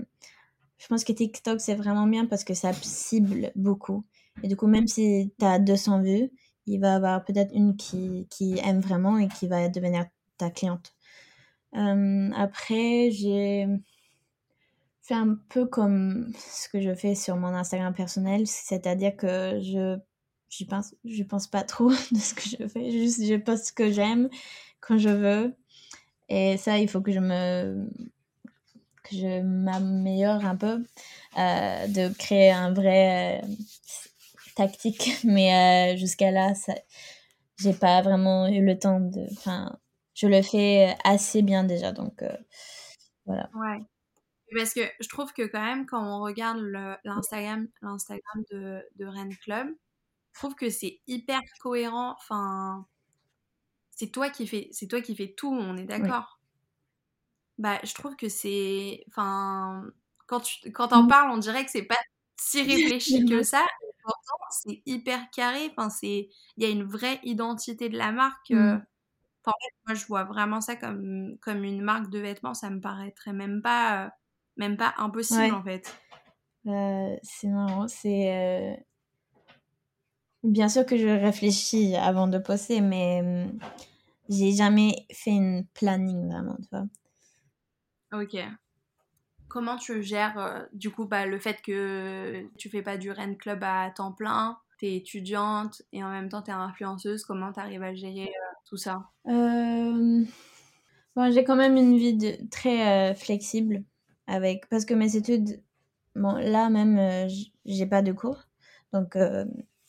je 0.82 0.88
pense 0.88 1.04
que 1.04 1.12
TikTok, 1.12 1.60
c'est 1.60 1.74
vraiment 1.76 2.06
bien 2.06 2.26
parce 2.26 2.44
que 2.44 2.54
ça 2.54 2.72
cible 2.72 3.52
beaucoup. 3.54 4.04
Et 4.42 4.48
du 4.48 4.56
coup, 4.56 4.66
même 4.66 4.88
si 4.88 5.32
tu 5.38 5.44
as 5.44 5.58
200 5.58 6.02
vues, 6.02 6.30
il 6.66 6.80
va 6.80 6.88
y 6.88 6.96
avoir 6.96 7.24
peut-être 7.24 7.52
une 7.54 7.76
qui, 7.76 8.26
qui, 8.30 8.58
aime 8.58 8.80
vraiment 8.80 9.18
et 9.18 9.28
qui 9.28 9.46
va 9.46 9.68
devenir 9.68 10.06
ta 10.38 10.50
cliente. 10.50 10.92
après, 11.72 13.10
j'ai 13.12 13.66
fait 15.02 15.14
un 15.14 15.36
peu 15.48 15.66
comme 15.66 16.32
ce 16.36 16.68
que 16.68 16.80
je 16.80 16.94
fais 16.94 17.14
sur 17.14 17.36
mon 17.36 17.48
Instagram 17.48 17.94
personnel, 17.94 18.46
c'est-à-dire 18.46 19.16
que 19.16 19.60
je 19.60 19.98
je 20.52 20.64
pense 20.64 20.94
je 21.04 21.22
pense 21.22 21.46
pas 21.46 21.62
trop 21.62 21.90
de 22.12 22.18
ce 22.18 22.34
que 22.34 22.42
je 22.42 22.68
fais, 22.68 22.90
juste 22.90 23.24
je 23.24 23.36
poste 23.36 23.66
ce 23.66 23.72
que 23.72 23.90
j'aime 23.90 24.28
quand 24.80 24.98
je 24.98 25.08
veux. 25.08 25.56
Et 26.28 26.56
ça, 26.56 26.78
il 26.78 26.88
faut 26.88 27.00
que 27.00 27.12
je 27.12 27.20
me 27.20 27.88
que 29.02 29.16
je 29.16 29.42
m'améliore 29.42 30.44
un 30.44 30.56
peu, 30.56 30.84
euh, 31.38 31.86
de 31.88 32.12
créer 32.16 32.50
un 32.52 32.72
vrai 32.72 33.42
euh, 33.42 33.46
tactique. 34.56 35.10
Mais 35.24 35.94
euh, 35.94 35.96
jusqu'à 35.96 36.30
là, 36.30 36.54
ça, 36.54 36.74
j'ai 37.58 37.74
pas 37.74 38.02
vraiment 38.02 38.46
eu 38.48 38.64
le 38.64 38.78
temps 38.78 39.00
de. 39.00 39.26
Enfin, 39.32 39.76
je 40.14 40.26
le 40.26 40.42
fais 40.42 40.94
assez 41.04 41.42
bien 41.42 41.64
déjà, 41.64 41.92
donc 41.92 42.24
voilà. 43.26 43.50
Ouais. 43.54 43.82
Parce 44.54 44.74
que 44.74 44.82
je 45.00 45.08
trouve 45.08 45.32
que 45.32 45.42
quand 45.46 45.62
même, 45.62 45.86
quand 45.86 46.02
on 46.02 46.22
regarde 46.22 46.60
l'Instagram, 47.04 47.68
l'Instagram 47.80 48.44
de, 48.50 48.82
de 48.96 49.06
Rennes 49.06 49.36
Club, 49.42 49.68
je 50.32 50.38
trouve 50.38 50.54
que 50.54 50.70
c'est 50.70 51.00
hyper 51.06 51.40
cohérent. 51.60 52.14
Enfin, 52.18 52.86
c'est 53.90 54.10
toi 54.10 54.30
qui 54.30 54.46
fais, 54.46 54.68
c'est 54.72 54.86
toi 54.86 55.00
qui 55.00 55.14
fais 55.14 55.34
tout. 55.36 55.52
On 55.52 55.76
est 55.76 55.84
d'accord. 55.84 56.40
Bah, 57.58 57.78
je 57.84 57.94
trouve 57.94 58.16
que 58.16 58.28
c'est, 58.28 59.04
enfin, 59.08 59.84
quand 60.26 60.40
tu, 60.40 60.72
quand 60.72 60.88
t'en 60.88 61.04
mmh. 61.04 61.08
parles, 61.08 61.30
on 61.30 61.38
dirait 61.38 61.64
que 61.64 61.70
c'est 61.70 61.84
pas 61.84 61.98
si 62.36 62.62
réfléchi 62.62 63.24
que 63.26 63.42
ça. 63.42 63.64
C'est 64.50 64.82
hyper 64.86 65.30
carré. 65.30 65.72
Enfin, 65.76 65.88
c'est, 65.88 66.28
il 66.56 66.62
y 66.62 66.66
a 66.66 66.70
une 66.70 66.84
vraie 66.84 67.20
identité 67.22 67.88
de 67.88 67.96
la 67.96 68.10
marque. 68.10 68.50
Euh. 68.50 68.74
Mmh. 68.76 68.84
en 69.46 69.50
fait, 69.50 69.74
moi, 69.86 69.94
je 69.94 70.06
vois 70.06 70.24
vraiment 70.24 70.60
ça 70.60 70.76
comme, 70.76 71.36
comme 71.40 71.62
une 71.62 71.82
marque 71.82 72.10
de 72.10 72.18
vêtements. 72.18 72.54
Ça 72.54 72.70
me 72.70 72.80
paraîtrait 72.80 73.32
même 73.32 73.62
pas, 73.62 74.12
même 74.56 74.76
pas 74.76 74.94
impossible 74.96 75.54
en 75.54 75.62
fait. 75.62 75.94
Euh, 76.66 77.16
c'est 77.22 77.48
marrant. 77.48 77.86
C'est 77.88 78.34
euh, 78.34 78.82
bien 80.42 80.68
sûr 80.68 80.84
que 80.86 80.96
je 80.96 81.08
réfléchis 81.08 81.96
avant 81.96 82.26
de 82.26 82.38
poster, 82.38 82.80
mais 82.80 83.22
mmh, 83.22 83.58
j'ai 84.28 84.52
jamais 84.52 85.06
fait 85.12 85.30
une 85.30 85.66
planning 85.74 86.28
vraiment, 86.28 86.56
tu 86.56 86.68
vois. 86.70 86.86
Ok. 88.12 88.36
Comment 89.48 89.76
tu 89.76 90.02
gères 90.02 90.38
euh, 90.38 90.62
du 90.72 90.90
coup 90.90 91.06
bah, 91.06 91.26
le 91.26 91.38
fait 91.38 91.60
que 91.62 92.46
tu 92.56 92.70
fais 92.70 92.82
pas 92.82 92.96
du 92.96 93.10
Rennes 93.10 93.36
Club 93.36 93.62
à 93.62 93.90
temps 93.90 94.12
plein, 94.12 94.58
tu 94.78 94.86
es 94.86 94.96
étudiante 94.96 95.82
et 95.92 96.02
en 96.02 96.10
même 96.10 96.28
temps 96.28 96.42
tu 96.42 96.50
es 96.50 96.54
influenceuse, 96.54 97.24
comment 97.24 97.52
tu 97.52 97.60
arrives 97.60 97.82
à 97.82 97.94
gérer 97.94 98.28
euh, 98.28 98.54
tout 98.68 98.78
ça? 98.78 99.10
Euh... 99.26 100.24
bon, 101.16 101.32
J'ai 101.32 101.44
quand 101.44 101.56
même 101.56 101.76
une 101.76 101.96
vie 101.96 102.14
de... 102.14 102.48
très 102.50 103.10
euh, 103.10 103.14
flexible 103.14 103.84
avec 104.26 104.68
parce 104.70 104.86
que 104.86 104.94
mes 104.94 105.16
études, 105.16 105.62
bon 106.16 106.32
là 106.32 106.70
même 106.70 107.28
j'ai 107.66 107.86
pas 107.86 108.00
de 108.00 108.12
cours, 108.12 108.44
donc 108.92 109.16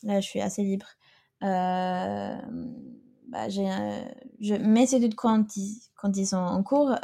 là 0.04 0.20
je 0.20 0.28
suis 0.28 0.40
assez 0.40 0.62
libre. 0.62 0.86
Bah, 1.40 3.48
j'ai, 3.48 3.68
je, 4.40 4.54
mes 4.54 4.94
études 4.94 5.14
quand 5.14 5.56
ils, 5.56 6.26
sont 6.26 6.36
en 6.36 6.62
cours, 6.62 6.94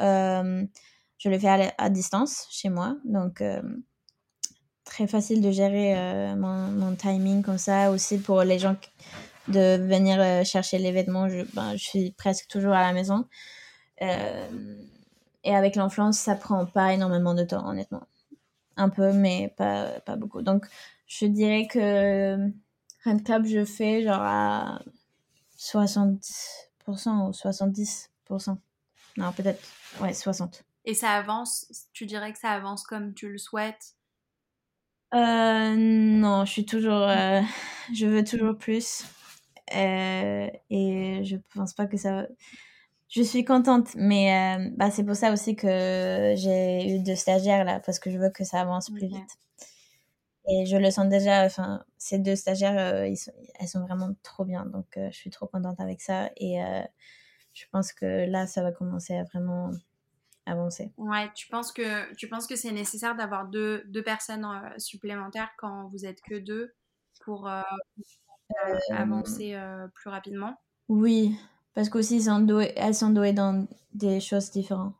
je 1.20 1.28
le 1.28 1.38
fais 1.38 1.72
à, 1.76 1.90
distance 1.90 2.46
chez 2.50 2.70
moi. 2.70 2.96
Donc, 3.04 3.42
euh, 3.42 3.62
très 4.84 5.06
facile 5.06 5.42
de 5.42 5.50
gérer 5.50 5.96
euh, 5.96 6.34
mon, 6.34 6.94
timing 6.96 7.42
comme 7.42 7.58
ça. 7.58 7.90
Aussi 7.90 8.18
pour 8.18 8.42
les 8.42 8.58
gens 8.58 8.74
de 9.48 9.76
venir 9.76 10.18
euh, 10.18 10.44
chercher 10.44 10.78
les 10.78 10.92
vêtements, 10.92 11.28
je, 11.28 11.42
ben, 11.54 11.72
je, 11.72 11.84
suis 11.84 12.12
presque 12.12 12.48
toujours 12.48 12.72
à 12.72 12.80
la 12.80 12.94
maison. 12.94 13.26
et 14.00 15.54
avec 15.54 15.76
l'influence, 15.76 16.18
ça 16.18 16.34
prend 16.34 16.64
pas 16.64 16.94
énormément 16.94 17.34
de 17.34 17.44
temps, 17.44 17.68
honnêtement. 17.68 18.06
Un 18.76 18.88
peu, 18.88 19.12
mais 19.12 19.52
pas, 19.58 20.00
pas 20.06 20.16
beaucoup. 20.16 20.40
Donc, 20.40 20.66
je 21.06 21.26
dirais 21.26 21.66
que 21.66 22.50
Rent 23.04 23.18
Club, 23.24 23.46
je 23.46 23.64
fais 23.64 24.02
genre 24.02 24.20
à 24.22 24.82
60% 25.56 27.28
ou 27.28 27.32
70%. 27.32 28.58
Non, 29.16 29.32
peut-être, 29.32 29.62
ouais, 30.00 30.12
60%. 30.12 30.62
Et 30.84 30.94
ça 30.94 31.10
avance, 31.12 31.66
tu 31.92 32.06
dirais 32.06 32.32
que 32.32 32.38
ça 32.38 32.50
avance 32.50 32.84
comme 32.84 33.14
tu 33.14 33.28
le 33.28 33.38
souhaites? 33.38 33.96
Euh, 35.14 35.74
Non, 35.76 36.44
je 36.44 36.52
suis 36.52 36.64
toujours. 36.66 37.02
Euh, 37.02 37.40
je 37.94 38.06
veux 38.06 38.24
toujours 38.24 38.56
plus. 38.56 39.04
Euh, 39.74 40.48
et 40.70 41.22
je 41.24 41.36
pense 41.54 41.74
pas 41.74 41.86
que 41.86 41.96
ça. 41.96 42.26
Je 43.08 43.22
suis 43.22 43.44
contente, 43.44 43.88
mais 43.96 44.70
bah, 44.76 44.90
c'est 44.90 45.04
pour 45.04 45.16
ça 45.16 45.32
aussi 45.32 45.56
que 45.56 46.34
j'ai 46.36 46.94
eu 46.94 47.02
deux 47.02 47.16
stagiaires 47.16 47.64
là, 47.64 47.80
parce 47.80 47.98
que 47.98 48.10
je 48.10 48.18
veux 48.18 48.30
que 48.30 48.44
ça 48.44 48.60
avance 48.60 48.88
plus 48.90 49.08
vite. 49.08 49.38
Et 50.50 50.66
je 50.66 50.76
le 50.76 50.90
sens 50.90 51.08
déjà, 51.08 51.44
enfin, 51.44 51.84
ces 51.98 52.18
deux 52.18 52.36
stagiaires, 52.36 53.06
ils 53.06 53.16
sont, 53.16 53.32
elles 53.58 53.68
sont 53.68 53.80
vraiment 53.80 54.10
trop 54.22 54.44
bien, 54.44 54.66
donc 54.66 54.86
je 54.96 55.16
suis 55.16 55.30
trop 55.30 55.46
contente 55.46 55.80
avec 55.80 56.00
ça. 56.00 56.30
Et 56.36 56.58
je 57.52 57.64
pense 57.70 57.92
que 57.92 58.26
là, 58.28 58.46
ça 58.46 58.62
va 58.62 58.72
commencer 58.72 59.14
à 59.16 59.24
vraiment 59.24 59.70
avancer. 60.46 60.92
Ouais, 60.96 61.30
tu 61.34 61.48
penses 61.48 61.72
que 61.72 62.14
tu 62.14 62.28
penses 62.28 62.46
que 62.46 62.56
c'est 62.56 62.72
nécessaire 62.72 63.16
d'avoir 63.16 63.46
deux, 63.48 63.84
deux 63.86 64.02
personnes 64.02 64.44
euh, 64.44 64.78
supplémentaires 64.78 65.50
quand 65.58 65.88
vous 65.88 66.04
êtes 66.04 66.20
que 66.22 66.38
deux 66.38 66.72
pour 67.24 67.48
euh, 67.48 67.62
euh, 68.66 68.78
avancer 68.90 69.56
plus 69.94 70.10
rapidement? 70.10 70.56
Oui, 70.88 71.36
parce 71.74 71.88
qu'aussi 71.88 72.16
elles 72.16 72.22
sont 72.22 72.40
douées, 72.40 72.72
elles 72.76 72.94
sont 72.94 73.10
douées 73.10 73.32
dans 73.32 73.66
des 73.92 74.20
choses 74.20 74.50
différentes. 74.50 74.94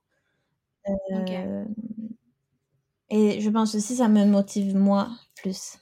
Et 3.11 3.41
je 3.41 3.51
pense 3.51 3.75
aussi 3.75 3.97
ça 3.97 4.09
me 4.09 4.25
motive 4.25 4.77
moi 4.77 5.09
plus. 5.37 5.79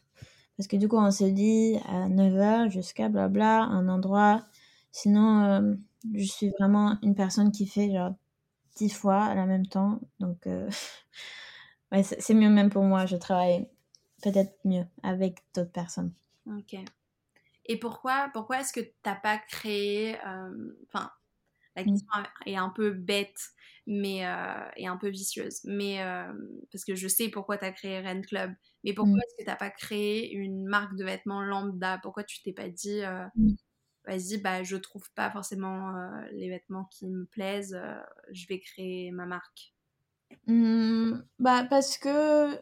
Parce 0.56 0.66
que 0.66 0.76
du 0.76 0.88
coup, 0.88 0.96
on 0.96 1.10
se 1.10 1.24
dit 1.24 1.76
à 1.86 2.08
9h 2.08 2.70
jusqu'à 2.70 3.08
blabla, 3.08 3.62
un 3.62 3.88
endroit. 3.88 4.44
Sinon, 4.90 5.76
je 6.14 6.24
suis 6.24 6.50
vraiment 6.58 6.98
une 7.02 7.14
personne 7.14 7.52
qui 7.52 7.66
fait 7.66 7.92
genre 7.92 8.14
dix 8.76 8.90
fois 8.90 9.22
à 9.24 9.34
la 9.34 9.46
même 9.46 9.66
temps. 9.66 10.00
Donc, 10.20 10.46
euh, 10.46 10.68
c'est 12.02 12.34
mieux 12.34 12.50
même 12.50 12.70
pour 12.70 12.82
moi. 12.82 13.06
Je 13.06 13.16
travaille 13.16 13.68
peut-être 14.22 14.54
mieux 14.64 14.84
avec 15.02 15.38
d'autres 15.54 15.72
personnes. 15.72 16.12
Ok. 16.46 16.76
Et 17.66 17.78
pourquoi, 17.78 18.30
pourquoi 18.32 18.60
est-ce 18.60 18.72
que 18.72 18.80
tu 18.80 18.92
n'as 19.04 19.16
pas 19.16 19.38
créé. 19.38 20.16
Euh, 20.26 20.72
enfin, 20.86 21.10
la 21.76 21.82
mmh. 21.82 21.86
question 21.86 22.08
est 22.46 22.56
un 22.56 22.70
peu 22.70 22.90
bête 22.90 23.38
mais, 23.86 24.26
euh, 24.26 24.68
et 24.76 24.86
un 24.86 24.98
peu 24.98 25.08
vicieuse. 25.08 25.60
Mais, 25.64 25.98
parce 26.70 26.84
que 26.84 26.94
je 26.94 27.08
sais 27.08 27.30
pourquoi 27.30 27.56
tu 27.56 27.64
as 27.64 27.72
créé 27.72 28.00
Ren 28.00 28.20
Club. 28.20 28.52
Mais 28.84 28.92
pourquoi 28.92 29.14
mmh. 29.14 29.20
est-ce 29.20 29.36
que 29.36 29.42
tu 29.44 29.48
n'as 29.48 29.56
pas 29.56 29.70
créé 29.70 30.30
une 30.30 30.66
marque 30.66 30.94
de 30.96 31.04
vêtements 31.04 31.40
lambda? 31.40 31.98
Pourquoi 32.02 32.22
tu 32.22 32.42
t'es 32.42 32.52
pas 32.52 32.68
dit. 32.68 33.00
Mmh 33.36 33.54
vas-y, 34.08 34.38
bah, 34.38 34.62
je 34.62 34.76
trouve 34.76 35.04
pas 35.14 35.30
forcément 35.30 35.94
euh, 35.94 36.08
les 36.32 36.48
vêtements 36.48 36.86
qui 36.90 37.06
me 37.06 37.26
plaisent, 37.26 37.74
euh, 37.74 38.00
je 38.32 38.46
vais 38.48 38.58
créer 38.58 39.10
ma 39.12 39.26
marque? 39.26 39.74
Bah, 41.38 41.64
Parce 41.68 41.98
que 41.98 42.56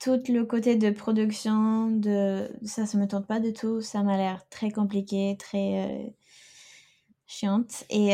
tout 0.00 0.20
le 0.28 0.44
côté 0.44 0.76
de 0.76 0.90
production, 0.90 1.90
de 1.90 2.50
ça, 2.64 2.86
ça 2.86 2.98
me 2.98 3.06
tente 3.06 3.26
pas 3.26 3.40
du 3.40 3.52
tout. 3.52 3.80
Ça 3.80 4.02
m'a 4.02 4.16
l'air 4.16 4.46
très 4.48 4.70
compliqué, 4.70 5.36
très 5.38 5.84
euh, 5.86 6.10
chiante. 7.26 7.84
Et 7.90 8.10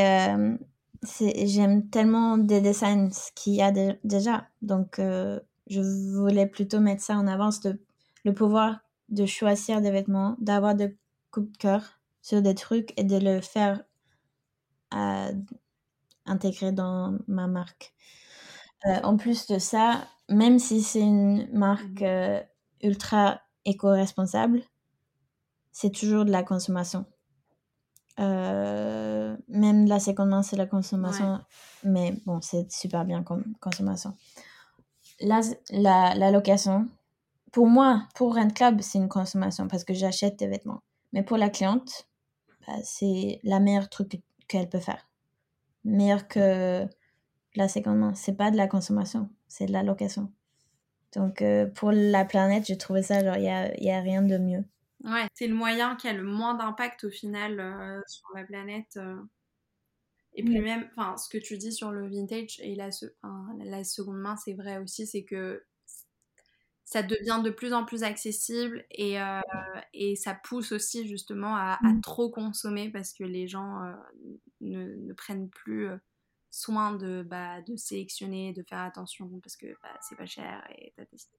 j'aime 1.46 1.88
tellement 1.90 2.38
des 2.38 2.60
dessins 2.60 3.08
qu'il 3.34 3.54
y 3.54 3.62
a 3.62 3.72
déjà. 4.04 4.46
Donc, 4.62 4.98
je 4.98 5.80
voulais 5.80 6.46
plutôt 6.46 6.80
mettre 6.80 7.02
ça 7.02 7.16
en 7.16 7.26
avance, 7.26 7.60
de, 7.60 7.80
le 8.24 8.34
pouvoir 8.34 8.80
de 9.08 9.26
choisir 9.26 9.80
des 9.80 9.90
vêtements, 9.90 10.36
d'avoir 10.40 10.74
des 10.74 10.96
coups 11.30 11.50
de 11.52 11.56
cœur 11.56 12.00
sur 12.22 12.42
des 12.42 12.54
trucs 12.54 12.92
et 12.98 13.04
de 13.04 13.16
le 13.16 13.40
faire 13.40 13.82
euh, 14.94 15.32
intégrer 16.26 16.72
dans 16.72 17.18
ma 17.26 17.46
marque. 17.46 17.92
Euh, 18.86 19.00
en 19.02 19.16
plus 19.16 19.46
de 19.46 19.58
ça, 19.58 20.08
même 20.28 20.58
si 20.58 20.82
c'est 20.82 21.00
une 21.00 21.48
marque 21.52 22.00
mmh 22.00 22.04
euh, 22.04 22.40
ultra 22.82 23.42
éco-responsable, 23.66 24.62
c'est 25.70 25.90
toujours 25.90 26.24
de 26.24 26.30
la 26.30 26.42
consommation. 26.42 27.04
Même 28.20 29.86
la 29.86 30.00
seconde 30.00 30.28
main, 30.28 30.42
c'est 30.42 30.56
la 30.56 30.66
consommation, 30.66 31.40
mais 31.84 32.14
bon, 32.26 32.40
c'est 32.40 32.70
super 32.70 33.04
bien 33.04 33.22
comme 33.22 33.54
consommation. 33.60 34.14
La, 35.20 35.40
la, 35.70 36.14
la 36.14 36.30
location, 36.30 36.88
pour 37.52 37.66
moi, 37.66 38.06
pour 38.14 38.34
Rent 38.34 38.50
Club, 38.50 38.80
c'est 38.80 38.98
une 38.98 39.08
consommation 39.08 39.68
parce 39.68 39.84
que 39.84 39.94
j'achète 39.94 40.38
des 40.38 40.46
vêtements 40.46 40.82
Mais 41.12 41.22
pour 41.22 41.36
la 41.36 41.50
cliente, 41.50 42.08
bah, 42.66 42.74
c'est 42.84 43.40
la 43.42 43.60
meilleure 43.60 43.88
truc 43.88 44.22
qu'elle 44.48 44.68
peut 44.68 44.80
faire. 44.80 45.08
Meilleur 45.84 46.28
que 46.28 46.86
la 47.54 47.68
seconde 47.68 47.98
main. 47.98 48.14
C'est 48.14 48.36
pas 48.36 48.50
de 48.50 48.56
la 48.56 48.66
consommation, 48.66 49.28
c'est 49.48 49.66
de 49.66 49.72
la 49.72 49.82
location. 49.82 50.30
Donc, 51.14 51.42
euh, 51.42 51.66
pour 51.66 51.90
la 51.90 52.24
planète, 52.24 52.66
j'ai 52.66 52.78
trouvé 52.78 53.02
ça, 53.02 53.24
genre, 53.24 53.36
il 53.36 53.42
n'y 53.42 53.48
a, 53.48 53.80
y 53.80 53.90
a 53.90 54.00
rien 54.00 54.22
de 54.22 54.38
mieux. 54.38 54.64
Ouais, 55.04 55.26
c'est 55.34 55.46
le 55.46 55.54
moyen 55.54 55.96
qui 55.96 56.08
a 56.08 56.12
le 56.12 56.22
moins 56.22 56.54
d'impact 56.54 57.04
au 57.04 57.10
final 57.10 57.58
euh, 57.58 58.00
sur 58.06 58.28
la 58.34 58.44
planète. 58.44 58.96
Euh. 58.96 59.20
Et 60.34 60.44
puis 60.44 60.60
même, 60.60 60.88
enfin, 60.90 61.16
ce 61.16 61.28
que 61.28 61.38
tu 61.38 61.58
dis 61.58 61.72
sur 61.72 61.90
le 61.90 62.08
vintage 62.08 62.60
et 62.60 62.76
la, 62.76 62.90
la 63.64 63.84
seconde 63.84 64.18
main, 64.18 64.36
c'est 64.36 64.54
vrai 64.54 64.78
aussi, 64.78 65.06
c'est 65.06 65.24
que 65.24 65.64
ça 66.84 67.02
devient 67.02 67.40
de 67.42 67.50
plus 67.50 67.72
en 67.72 67.84
plus 67.84 68.04
accessible 68.04 68.84
et, 68.90 69.16
et 69.92 70.14
ça 70.14 70.34
pousse 70.34 70.70
aussi 70.70 71.08
justement 71.08 71.56
à, 71.56 71.78
mmh. 71.82 72.00
trop 72.00 72.30
consommer 72.30 72.90
parce 72.90 73.12
que 73.12 73.24
les 73.24 73.48
gens 73.48 73.80
ne, 74.60 74.94
ne, 74.94 75.12
prennent 75.14 75.50
plus 75.50 75.88
soin 76.50 76.94
de, 76.94 77.22
bah, 77.22 77.60
de 77.62 77.76
sélectionner, 77.76 78.52
de 78.52 78.62
faire 78.62 78.80
attention 78.80 79.28
parce 79.42 79.56
que 79.56 79.66
bah, 79.82 79.98
c'est 80.00 80.16
pas 80.16 80.26
cher 80.26 80.64
et 80.76 80.92
t'as 80.96 81.06
testé. 81.06 81.36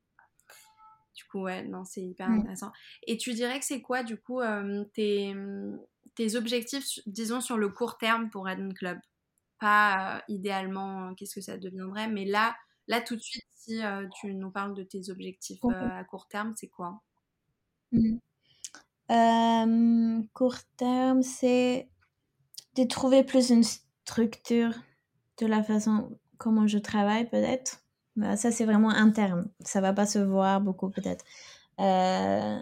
Du 1.16 1.26
coup, 1.26 1.42
ouais, 1.42 1.64
non, 1.64 1.84
c'est 1.84 2.02
hyper 2.02 2.30
intéressant. 2.30 2.72
Et 3.06 3.18
tu 3.18 3.34
dirais 3.34 3.60
que 3.60 3.66
c'est 3.66 3.82
quoi, 3.82 4.04
du 4.04 4.18
coup, 4.18 4.40
euh, 4.40 4.86
tes, 4.94 5.36
tes, 6.16 6.36
objectifs, 6.36 7.00
disons, 7.06 7.42
sur 7.42 7.58
le 7.58 7.70
court 7.70 7.98
terme 7.98 8.30
pour 8.30 8.48
Eden 8.50 8.74
Club? 8.74 9.00
Pas 9.60 10.18
euh, 10.18 10.22
idéalement, 10.30 11.14
qu'est-ce 11.16 11.36
que 11.36 11.42
ça 11.42 11.58
deviendrait, 11.58 12.08
mais 12.08 12.26
là, 12.26 12.56
là 12.88 13.02
tout 13.02 13.16
de 13.16 13.22
suite, 13.22 13.46
si 13.54 13.84
euh, 13.84 14.08
tu 14.20 14.34
nous 14.34 14.52
parles 14.52 14.74
de 14.74 14.84
tes 14.84 15.10
objectifs 15.10 15.60
à 15.66 16.04
court 16.06 16.28
terme, 16.28 16.54
c'est 16.56 16.70
quoi? 16.70 17.02
Mmh. 17.92 18.18
Court 20.34 20.58
terme, 20.78 21.22
c'est 21.22 21.90
de 22.76 22.84
trouver 22.86 23.24
plus 23.24 23.50
une 23.50 23.64
structure 23.64 24.74
de 25.40 25.46
la 25.46 25.62
façon 25.62 26.18
comment 26.38 26.68
je 26.68 26.78
travaille 26.78 27.30
peut-être. 27.30 27.81
Bah, 28.16 28.36
ça, 28.36 28.52
c'est 28.52 28.66
vraiment 28.66 28.90
interne. 28.90 29.50
Ça 29.62 29.82
va 29.82 29.94
pas 29.94 30.06
se 30.06 30.20
voir 30.20 30.62
beaucoup 30.62 30.90
peut-être. 30.90 31.24
Euh, 31.80 32.60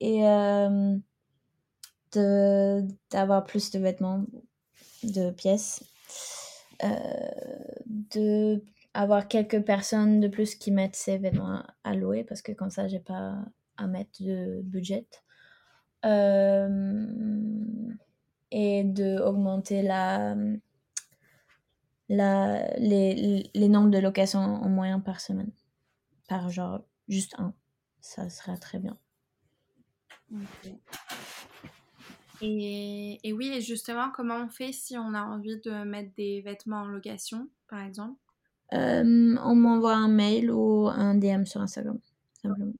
et 0.00 0.26
euh, 0.26 0.96
d'avoir 3.10 3.44
plus 3.44 3.70
de 3.70 3.78
vêtements, 3.78 4.24
de 5.02 5.30
pièces. 5.30 5.84
Euh, 6.84 6.88
de 8.14 8.62
avoir 8.94 9.28
quelques 9.28 9.62
personnes 9.62 10.20
de 10.20 10.28
plus 10.28 10.54
qui 10.54 10.70
mettent 10.70 10.96
ces 10.96 11.18
vêtements 11.18 11.62
à 11.84 11.94
louer 11.94 12.24
parce 12.24 12.40
que 12.42 12.52
comme 12.52 12.70
ça, 12.70 12.88
j'ai 12.88 13.00
pas 13.00 13.36
à 13.76 13.86
mettre 13.86 14.22
de 14.22 14.60
budget. 14.62 15.06
Euh, 16.04 17.06
et 18.50 18.84
de 18.84 19.18
augmenter 19.20 19.82
la 19.82 20.36
la, 22.08 22.68
les, 22.78 23.50
les 23.54 23.68
nombres 23.68 23.90
de 23.90 23.98
locations 23.98 24.40
en 24.40 24.68
moyen 24.68 25.00
par 25.00 25.20
semaine. 25.20 25.52
Par 26.28 26.50
genre 26.50 26.84
juste 27.08 27.34
un. 27.38 27.54
Ça 28.00 28.30
sera 28.30 28.56
très 28.56 28.78
bien. 28.78 28.96
Et, 32.40 33.18
et, 33.22 33.32
oui, 33.32 33.48
et 33.48 33.60
justement, 33.60 34.10
comment 34.10 34.36
on 34.36 34.48
fait 34.48 34.72
si 34.72 34.96
on 34.96 35.14
a 35.14 35.22
envie 35.22 35.60
de 35.60 35.84
mettre 35.84 36.14
des 36.14 36.40
vêtements 36.40 36.82
en 36.82 36.86
location, 36.86 37.48
par 37.68 37.80
exemple? 37.80 38.18
Euh, 38.72 39.36
On 39.42 39.54
m'envoie 39.54 39.94
un 39.94 40.08
mail 40.08 40.50
ou 40.50 40.88
un 40.88 41.14
DM 41.14 41.44
sur 41.44 41.60
Instagram, 41.60 41.98
simplement. 42.42 42.72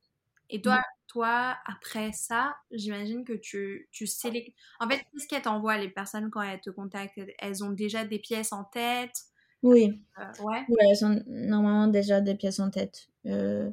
Et 0.51 0.61
toi, 0.63 0.83
toi 1.09 1.57
après 1.67 2.13
ça, 2.13 2.55
j'imagine 2.71 3.25
que 3.25 3.33
tu, 3.33 3.89
tu 3.91 4.07
sélectionnes. 4.07 4.55
En 4.79 4.89
fait, 4.89 4.99
qu'est-ce 4.99 5.27
qu'elles 5.27 5.43
t'envoient, 5.43 5.79
les 5.79 5.89
personnes, 5.89 6.31
quand 6.31 6.43
elles 6.43 6.61
te 6.61 6.71
contactent? 6.71 7.19
Elles 7.39 7.65
ont 7.65 7.71
déjà 7.71 8.05
des 8.05 8.19
pièces 8.19 8.53
en 8.53 8.65
tête? 8.65 9.25
Oui. 9.63 10.01
Euh, 10.19 10.45
ouais. 10.45 10.65
elles 10.91 11.05
ont 11.05 11.21
normalement 11.27 11.89
déjà 11.89 12.21
des 12.21 12.35
pièces 12.35 12.61
en 12.61 12.71
tête. 12.71 13.09
Euh, 13.27 13.71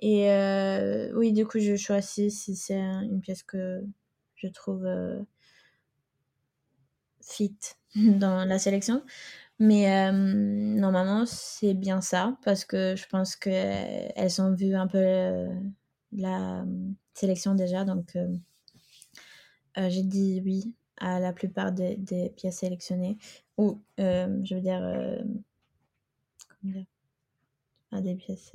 et 0.00 0.30
euh, 0.30 1.12
oui, 1.14 1.32
du 1.32 1.46
coup, 1.46 1.60
je 1.60 1.76
choisis 1.76 2.42
si 2.42 2.56
c'est 2.56 2.80
une 2.80 3.20
pièce 3.20 3.42
que 3.42 3.84
je 4.34 4.48
trouve 4.48 4.88
fit 7.20 7.56
dans 7.94 8.44
la 8.44 8.58
sélection. 8.58 9.04
Mais 9.60 10.10
normalement, 10.10 11.24
c'est 11.26 11.74
bien 11.74 12.00
ça, 12.00 12.36
parce 12.42 12.64
que 12.64 12.96
je 12.96 13.06
pense 13.06 13.36
qu'elles 13.36 14.40
ont 14.40 14.54
vu 14.54 14.74
un 14.74 14.88
peu 14.88 15.46
la 16.12 16.60
euh, 16.60 16.64
sélection 17.14 17.54
déjà, 17.54 17.84
donc 17.84 18.16
euh, 18.16 18.28
euh, 19.78 19.88
j'ai 19.90 20.02
dit 20.02 20.42
oui 20.44 20.74
à 20.98 21.18
la 21.18 21.32
plupart 21.32 21.72
des, 21.72 21.96
pièces 22.36 22.58
sélectionnées, 22.58 23.18
ou 23.56 23.80
je 23.98 24.54
veux 24.54 24.60
dire, 24.60 24.82
à 27.90 28.00
des 28.00 28.14
pièces 28.14 28.52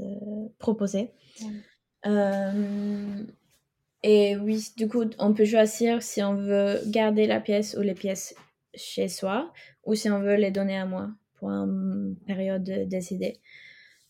proposées. 0.58 1.12
et 4.03 4.38
oui, 4.38 4.72
du 4.78 4.88
coup, 4.88 5.03
on 5.20 5.34
peut 5.34 5.43
choisir 5.43 6.01
si 6.01 6.24
on 6.24 6.36
veut 6.36 6.80
garder 6.86 7.28
la 7.28 7.41
pièce 7.41 7.76
ou 7.78 7.82
les 7.82 7.95
pièces 7.95 8.34
chez 8.74 9.10
soi, 9.10 9.51
ou 9.84 9.95
si 9.95 10.10
on 10.10 10.22
veut 10.22 10.36
les 10.36 10.51
donner 10.51 10.78
à 10.78 10.86
moi 10.86 11.10
pour 11.34 11.49
une 11.49 12.16
période 12.26 12.64
décidée 12.88 13.41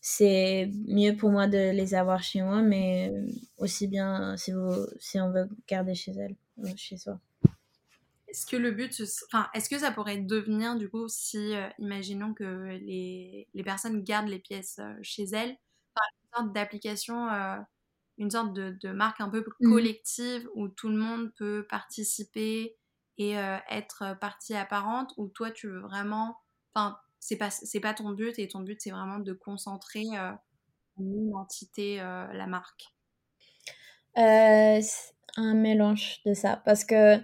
c'est 0.00 0.70
mieux 0.86 1.16
pour 1.16 1.30
moi 1.30 1.46
de 1.48 1.72
les 1.72 1.94
avoir 1.94 2.22
chez 2.22 2.42
moi, 2.42 2.62
mais 2.62 3.12
aussi 3.58 3.88
bien 3.88 4.36
si, 4.36 4.52
vous, 4.52 4.86
si 5.00 5.20
on 5.20 5.30
veut 5.30 5.48
garder 5.66 5.94
chez 5.94 6.12
elle, 6.12 6.36
euh, 6.64 6.68
chez 6.76 6.96
soi. 6.96 7.18
Est-ce 8.28 8.46
que 8.46 8.56
le 8.56 8.70
but, 8.70 9.02
enfin, 9.26 9.48
est-ce 9.54 9.68
que 9.68 9.78
ça 9.78 9.90
pourrait 9.90 10.18
devenir 10.18 10.76
du 10.76 10.88
coup 10.88 11.08
si, 11.08 11.54
euh, 11.56 11.68
imaginons 11.78 12.34
que 12.34 12.76
les, 12.78 13.48
les, 13.54 13.62
personnes 13.64 14.04
gardent 14.04 14.28
les 14.28 14.38
pièces 14.38 14.78
euh, 14.78 14.92
chez 15.02 15.24
elles, 15.24 15.56
une 15.96 16.36
sorte 16.36 16.52
d'application, 16.52 17.28
une 18.18 18.30
sorte 18.30 18.52
de, 18.52 18.76
de, 18.80 18.90
marque 18.90 19.20
un 19.20 19.30
peu 19.30 19.44
mmh. 19.60 19.70
collective 19.72 20.48
où 20.54 20.68
tout 20.68 20.90
le 20.90 20.96
monde 20.96 21.32
peut 21.36 21.66
participer 21.68 22.76
et 23.16 23.32
être 23.68 24.16
partie 24.20 24.54
apparente, 24.54 25.12
ou 25.16 25.26
toi 25.26 25.50
tu 25.50 25.66
veux 25.66 25.80
vraiment, 25.80 26.38
enfin, 26.72 27.00
c'est 27.20 27.36
pas 27.36 27.50
c'est 27.50 27.80
pas 27.80 27.94
ton 27.94 28.12
but 28.12 28.38
et 28.38 28.48
ton 28.48 28.60
but 28.60 28.80
c'est 28.80 28.90
vraiment 28.90 29.18
de 29.18 29.32
concentrer 29.32 30.04
euh, 30.14 30.32
une 30.98 31.32
euh, 31.78 32.32
la 32.32 32.46
marque. 32.46 32.86
Euh, 34.16 34.80
un 35.36 35.54
mélange 35.54 36.20
de 36.24 36.34
ça 36.34 36.62
parce 36.64 36.84
que 36.84 37.20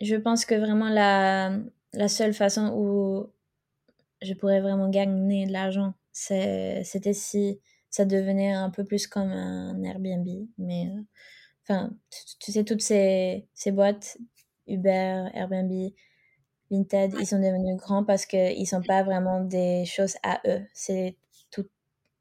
je 0.00 0.16
pense 0.16 0.44
que 0.44 0.54
vraiment 0.54 0.88
la, 0.88 1.52
la 1.92 2.08
seule 2.08 2.34
façon 2.34 2.72
où 2.74 3.30
je 4.22 4.34
pourrais 4.34 4.60
vraiment 4.60 4.88
gagner 4.88 5.46
de 5.46 5.52
l'argent 5.52 5.94
c'était 6.12 7.12
si 7.12 7.60
ça 7.90 8.04
devenait 8.04 8.52
un 8.52 8.70
peu 8.70 8.84
plus 8.84 9.06
comme 9.06 9.30
un 9.30 9.80
Airbnb 9.84 10.26
mais 10.56 10.90
enfin 11.62 11.90
tu, 12.40 12.50
sais 12.50 12.64
toutes 12.64 12.82
ces, 12.82 13.46
ces 13.54 13.70
boîtes 13.70 14.18
Uber 14.66 15.28
Airbnb 15.34 15.92
Vinted, 16.70 17.14
ils 17.18 17.26
sont 17.26 17.38
devenus 17.38 17.76
grands 17.76 18.04
parce 18.04 18.26
qu'ils 18.26 18.60
ne 18.60 18.64
sont 18.66 18.82
pas 18.82 19.02
vraiment 19.02 19.40
des 19.40 19.84
choses 19.84 20.16
à 20.22 20.40
eux. 20.46 20.62
C'est 20.74 21.16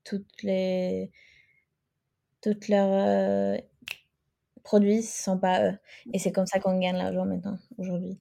toutes 0.07 0.43
les. 0.43 1.11
Toutes 2.41 2.67
leurs 2.69 2.91
euh, 2.91 3.57
produits 4.63 4.97
ne 4.97 5.01
sont 5.01 5.37
pas 5.37 5.65
eux. 5.65 5.77
Et 6.13 6.19
c'est 6.19 6.31
comme 6.31 6.45
ça 6.45 6.59
qu'on 6.59 6.79
gagne 6.79 6.95
l'argent 6.95 7.25
maintenant, 7.25 7.57
aujourd'hui. 7.77 8.19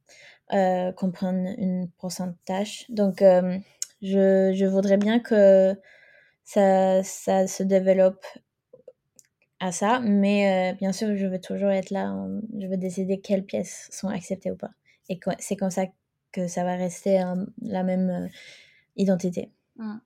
Euh, 0.53 0.93
qu'on 0.93 1.11
prenne 1.11 1.55
une 1.59 1.89
pourcentage. 1.99 2.87
Donc, 2.89 3.23
euh, 3.23 3.59
je, 4.03 4.53
je, 4.55 4.65
voudrais 4.65 4.97
bien 4.97 5.21
que 5.21 5.75
ça, 6.45 7.03
ça 7.03 7.47
se 7.47 7.63
développe 7.63 8.25
à 9.61 9.73
ça, 9.73 10.01
mais 10.01 10.75
bien 10.75 10.93
sûr, 10.93 11.17
je 11.17 11.27
veux 11.27 11.41
toujours 11.41 11.71
être 11.71 11.91
là. 11.91 12.15
je 12.59 12.67
veux 12.67 12.77
décider 12.77 13.21
quelles 13.21 13.45
pièces 13.45 13.89
sont 13.91 14.09
acceptées 14.09 14.51
ou 14.51 14.57
pas. 14.57 14.71
Et 15.09 15.19
c'est 15.39 15.57
comme 15.57 15.71
ça 15.71 15.87
que 16.37 16.49
ça 16.49 16.65
va 16.65 16.77
rester 16.77 17.23
la 17.63 17.83
même 17.83 18.11
euh, 18.11 18.29
identité. 18.97 19.51
Mmh. 19.77 19.97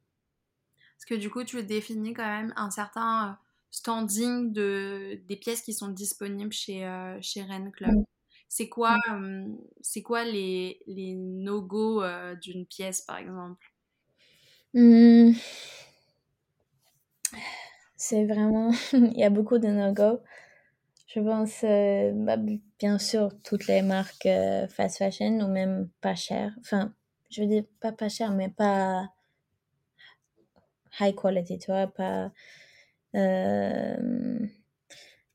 Parce 0.96 1.04
que 1.06 1.14
du 1.16 1.28
coup, 1.28 1.42
tu 1.42 1.60
définis 1.64 2.14
quand 2.14 2.26
même 2.26 2.52
un 2.56 2.70
certain 2.70 3.30
euh, 3.30 3.32
standing 3.70 4.52
de, 4.52 5.20
des 5.28 5.36
pièces 5.36 5.62
qui 5.62 5.72
sont 5.72 5.88
disponibles 5.88 6.52
chez, 6.52 6.86
euh, 6.86 7.18
chez 7.20 7.42
Rennes 7.42 7.72
Club. 7.72 7.94
Mmh. 7.94 8.04
C'est 8.48 8.68
quoi, 8.68 8.96
mmh. 9.08 9.58
c'est 9.80 10.02
quoi 10.02 10.24
les, 10.24 10.80
les 10.86 11.14
no-go 11.14 12.02
d'une 12.40 12.66
pièce, 12.66 13.02
par 13.02 13.18
exemple? 13.18 13.64
C'est 17.96 18.24
vraiment... 18.24 18.70
Il 18.92 19.18
y 19.18 19.24
a 19.24 19.30
beaucoup 19.30 19.58
de 19.58 19.68
no-go. 19.68 20.20
Je 21.12 21.18
pense, 21.20 21.64
euh, 21.64 22.12
bah, 22.14 22.36
bien 22.78 22.98
sûr, 23.00 23.30
toutes 23.42 23.66
les 23.66 23.82
marques 23.82 24.26
euh, 24.26 24.68
fast 24.68 24.98
fashion 24.98 25.40
ou 25.40 25.48
même 25.48 25.88
pas 26.00 26.14
cher. 26.14 26.52
Enfin, 26.60 26.94
je 27.30 27.42
veux 27.42 27.48
dire 27.48 27.64
pas 27.80 27.90
pas 27.90 28.08
cher, 28.08 28.30
mais 28.30 28.48
pas 28.48 29.08
high 31.00 31.14
quality, 31.14 31.58
tu 31.58 31.72
vois, 31.72 31.88
pas. 31.88 32.30
Euh, 33.16 34.38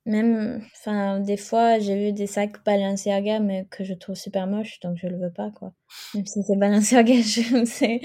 même, 0.05 0.61
enfin, 0.73 1.19
des 1.19 1.35
fois, 1.37 1.79
j'ai 1.79 1.95
vu 1.95 2.13
des 2.13 2.27
sacs 2.27 2.63
Balenciaga, 2.63 3.39
mais 3.39 3.65
que 3.69 3.83
je 3.83 3.93
trouve 3.93 4.15
super 4.15 4.47
moches, 4.47 4.79
donc 4.79 4.97
je 4.97 5.07
le 5.07 5.17
veux 5.17 5.31
pas, 5.31 5.51
quoi. 5.51 5.73
Même 6.13 6.25
si 6.25 6.41
c'est 6.43 6.55
Balenciaga, 6.55 7.15
je 7.21 7.65
sais. 7.65 7.99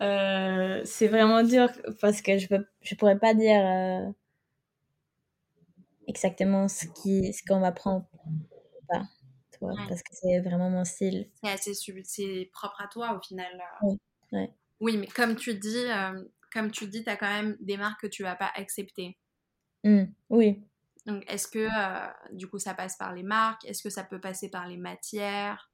Euh, 0.00 0.82
c'est 0.84 1.08
vraiment 1.08 1.42
dur 1.42 1.70
parce 2.00 2.22
que 2.22 2.38
je 2.38 2.46
peux, 2.48 2.64
je 2.82 2.94
pourrais 2.94 3.18
pas 3.18 3.34
dire 3.34 4.14
exactement 6.06 6.68
ce 6.68 6.86
qui, 6.86 7.32
ce 7.32 7.42
qu'on 7.46 7.60
va 7.60 7.72
prendre 7.72 8.06
ou 8.26 8.86
pas, 8.88 9.02
tu 9.52 9.58
vois, 9.60 9.72
Ouais. 9.74 9.86
parce 9.88 10.02
que 10.02 10.14
c'est 10.14 10.40
vraiment 10.40 10.70
mon 10.70 10.84
style. 10.84 11.30
C'est 12.04 12.50
propre 12.52 12.80
à 12.82 12.88
toi 12.88 13.16
au 13.16 13.20
final. 13.20 13.56
là. 13.56 13.64
Oui, 13.82 13.96
ouais. 14.32 14.54
Oui, 14.80 14.96
mais 14.96 15.06
comme 15.06 15.36
tu 15.36 15.54
dis, 15.54 15.76
euh, 15.76 16.22
comme 16.52 16.70
tu 16.70 16.86
dis, 16.88 17.04
t'as 17.04 17.16
quand 17.16 17.32
même 17.32 17.56
des 17.60 17.76
marques 17.76 18.02
que 18.02 18.06
tu 18.06 18.22
vas 18.22 18.36
pas 18.36 18.50
accepter. 18.54 19.18
Hmm, 19.84 20.04
oui. 20.30 20.62
Donc, 21.06 21.24
est-ce 21.30 21.46
que 21.48 21.58
euh, 21.58 22.10
du 22.32 22.48
coup 22.48 22.58
ça 22.58 22.74
passe 22.74 22.96
par 22.96 23.12
les 23.14 23.22
marques? 23.22 23.64
Est-ce 23.66 23.82
que 23.82 23.90
ça 23.90 24.04
peut 24.04 24.20
passer 24.20 24.50
par 24.50 24.66
les 24.66 24.78
matières? 24.78 25.70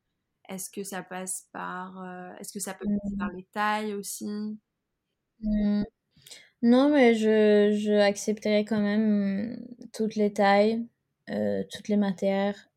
Est-ce 0.49 0.69
que 0.71 0.83
ça 0.83 1.03
passe 1.05 1.49
par 1.53 2.03
euh, 2.03 2.33
Est-ce 2.41 2.53
que 2.53 2.59
ça 2.61 2.75
peut 2.75 2.87
passer 2.87 3.17
par 3.17 3.29
les 3.31 3.45
tailles 3.53 3.95
aussi? 3.95 4.59
Hmm. 5.41 5.83
Non, 6.63 6.91
mais 6.91 7.15
je, 7.15 7.75
je 7.79 7.93
accepterai 7.93 8.65
quand 8.65 8.81
même 8.81 9.59
toutes 9.93 10.15
les 10.15 10.33
tailles, 10.33 10.87
euh, 11.31 11.65
toutes 11.73 11.89
les 11.89 11.97
matières. 11.97 12.69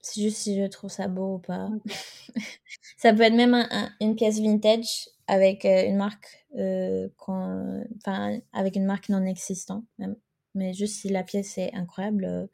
C'est 0.00 0.22
juste 0.22 0.38
si 0.38 0.58
je 0.60 0.66
trouve 0.66 0.90
ça 0.90 1.08
beau 1.08 1.36
ou 1.36 1.38
pas. 1.38 1.70
Ok. 1.70 1.92
ça 2.96 3.12
peut 3.14 3.22
être 3.22 3.34
même 3.34 3.54
un- 3.54 3.68
un- 3.70 3.90
une 4.00 4.16
pièce 4.16 4.40
vintage 4.40 5.08
avec 5.28 5.64
euh, 5.64 5.86
une 5.86 5.96
marque, 5.96 6.46
euh, 6.58 7.08
qu'on- 7.16 7.84
enfin 7.98 8.40
avec 8.52 8.76
une 8.76 8.86
marque 8.86 9.08
non 9.08 9.24
existante 9.24 9.84
même. 9.98 10.16
Mais 10.54 10.74
juste 10.74 11.00
si 11.00 11.08
la 11.08 11.24
pièce 11.24 11.58
est 11.58 11.74
incroyable, 11.74 12.24
euh, 12.24 12.46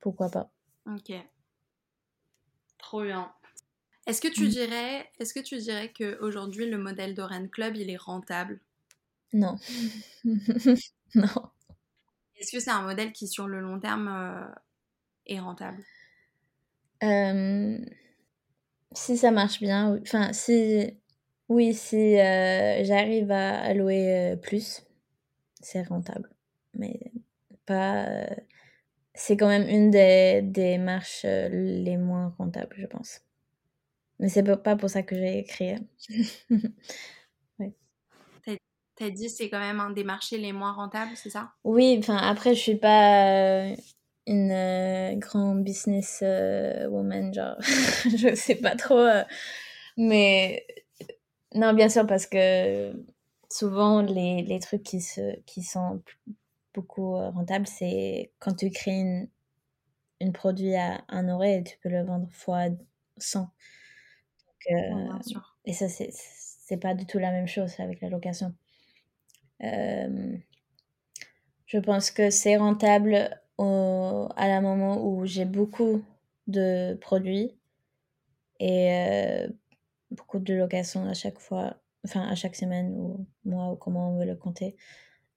pourquoi 0.00 0.30
pas. 0.30 0.50
Ok. 0.86 1.10
Trop 2.78 3.02
bien. 3.02 3.32
Est-ce 4.06 4.20
que 4.20 4.28
tu 4.28 4.46
Mm. 4.46 4.48
dirais, 4.48 5.10
est-ce 5.20 5.34
que 5.34 5.40
tu 5.40 5.58
dirais 5.58 5.92
que 5.92 6.18
aujourd'hui 6.20 6.66
le 6.66 6.78
modèle 6.78 7.14
d'Oren 7.14 7.48
Club 7.50 7.76
il 7.76 7.90
est 7.90 7.96
rentable? 7.96 8.60
Non. 9.34 9.56
non. 11.16 11.50
Est-ce 12.36 12.52
que 12.52 12.60
c'est 12.60 12.70
un 12.70 12.82
modèle 12.82 13.12
qui 13.12 13.26
sur 13.26 13.48
le 13.48 13.60
long 13.60 13.80
terme 13.80 14.08
euh, 14.08 14.54
est 15.26 15.40
rentable? 15.40 15.84
Euh, 17.02 17.78
si 18.92 19.16
ça 19.18 19.32
marche 19.32 19.60
bien, 19.60 19.98
enfin 20.02 20.32
si 20.32 20.96
oui, 21.48 21.74
si 21.74 22.18
euh, 22.18 22.84
j'arrive 22.84 23.30
à, 23.32 23.74
louer 23.74 24.36
plus, 24.40 24.84
c'est 25.60 25.82
rentable. 25.82 26.30
Mais 26.74 27.12
pas. 27.66 28.26
c'est 29.14 29.36
quand 29.36 29.48
même 29.48 29.68
une 29.68 29.90
des, 29.90 30.42
des 30.42 30.78
marches 30.78 31.24
les 31.24 31.96
moins 31.96 32.34
rentables, 32.38 32.76
je 32.78 32.86
pense. 32.86 33.22
Mais 34.20 34.28
c'est 34.28 34.42
pas- 34.44 34.56
pas 34.56 34.76
pour 34.76 34.90
ça 34.90 35.02
que 35.02 35.16
j'ai 35.16 35.44
créé. 35.44 35.78
T'as 38.96 39.10
dit 39.10 39.30
c'est 39.30 39.48
quand 39.50 39.60
même 39.60 39.78
un 39.80 39.90
des 39.90 40.02
marchés 40.04 40.38
les 40.38 40.52
moins 40.52 40.72
rentables, 40.72 41.16
c'est 41.16 41.30
ça? 41.30 41.54
Oui, 41.64 41.96
enfin 41.98 42.16
après 42.18 42.54
je 42.54 42.60
suis 42.60 42.76
pas 42.76 43.70
euh, 43.70 43.76
une 44.26 44.50
euh, 44.50 45.14
grande 45.16 45.64
business 45.64 46.20
euh, 46.22 46.86
woman, 46.88 47.32
genre 47.32 47.56
je 48.18 48.34
sais 48.34 48.56
pas 48.56 48.76
trop, 48.76 48.98
euh, 48.98 49.24
mais 49.96 50.66
non 51.54 51.74
bien 51.74 51.88
sûr 51.88 52.06
parce 52.06 52.26
que 52.26 52.94
souvent 53.50 54.02
les, 54.02 54.42
les 54.42 54.60
trucs 54.60 54.82
qui 54.84 55.00
se 55.02 55.40
qui 55.46 55.62
sont 55.62 56.02
beaucoup 56.74 57.14
rentables, 57.16 57.66
c'est 57.68 58.32
quand 58.40 58.54
tu 58.56 58.70
crées 58.70 58.92
une, 59.00 59.28
une 60.20 60.32
produit 60.32 60.74
à 60.76 61.04
1 61.08 61.24
euro 61.28 61.42
et 61.44 61.64
tu 61.64 61.78
peux 61.82 61.90
le 61.90 62.04
vendre 62.04 62.28
fois 62.32 62.66
100. 63.18 63.50
Donc, 64.68 64.78
Ouais, 64.88 65.02
bien 65.02 65.20
sûr. 65.22 65.58
et 65.66 65.72
ça 65.74 65.88
c'est 65.88 66.10
c'est 66.12 66.78
pas 66.78 66.94
du 66.94 67.06
tout 67.06 67.18
la 67.18 67.30
même 67.32 67.46
chose 67.48 67.78
avec 67.80 68.00
la 68.00 68.08
location. 68.10 68.54
Euh, 69.62 70.36
je 71.66 71.78
pense 71.78 72.10
que 72.10 72.30
c'est 72.30 72.56
rentable 72.56 73.40
à 73.58 74.48
la 74.48 74.60
moment 74.60 75.06
où 75.06 75.24
j'ai 75.26 75.44
beaucoup 75.44 76.04
de 76.46 76.94
produits 77.00 77.56
et 78.60 78.92
euh, 78.92 79.48
beaucoup 80.10 80.38
de 80.38 80.54
locations 80.54 81.08
à 81.08 81.14
chaque 81.14 81.38
fois, 81.38 81.76
enfin 82.04 82.22
à 82.22 82.34
chaque 82.34 82.56
semaine 82.56 82.94
ou 82.94 83.26
mois 83.44 83.72
ou 83.72 83.76
comment 83.76 84.10
on 84.10 84.18
veut 84.18 84.26
le 84.26 84.36
compter. 84.36 84.76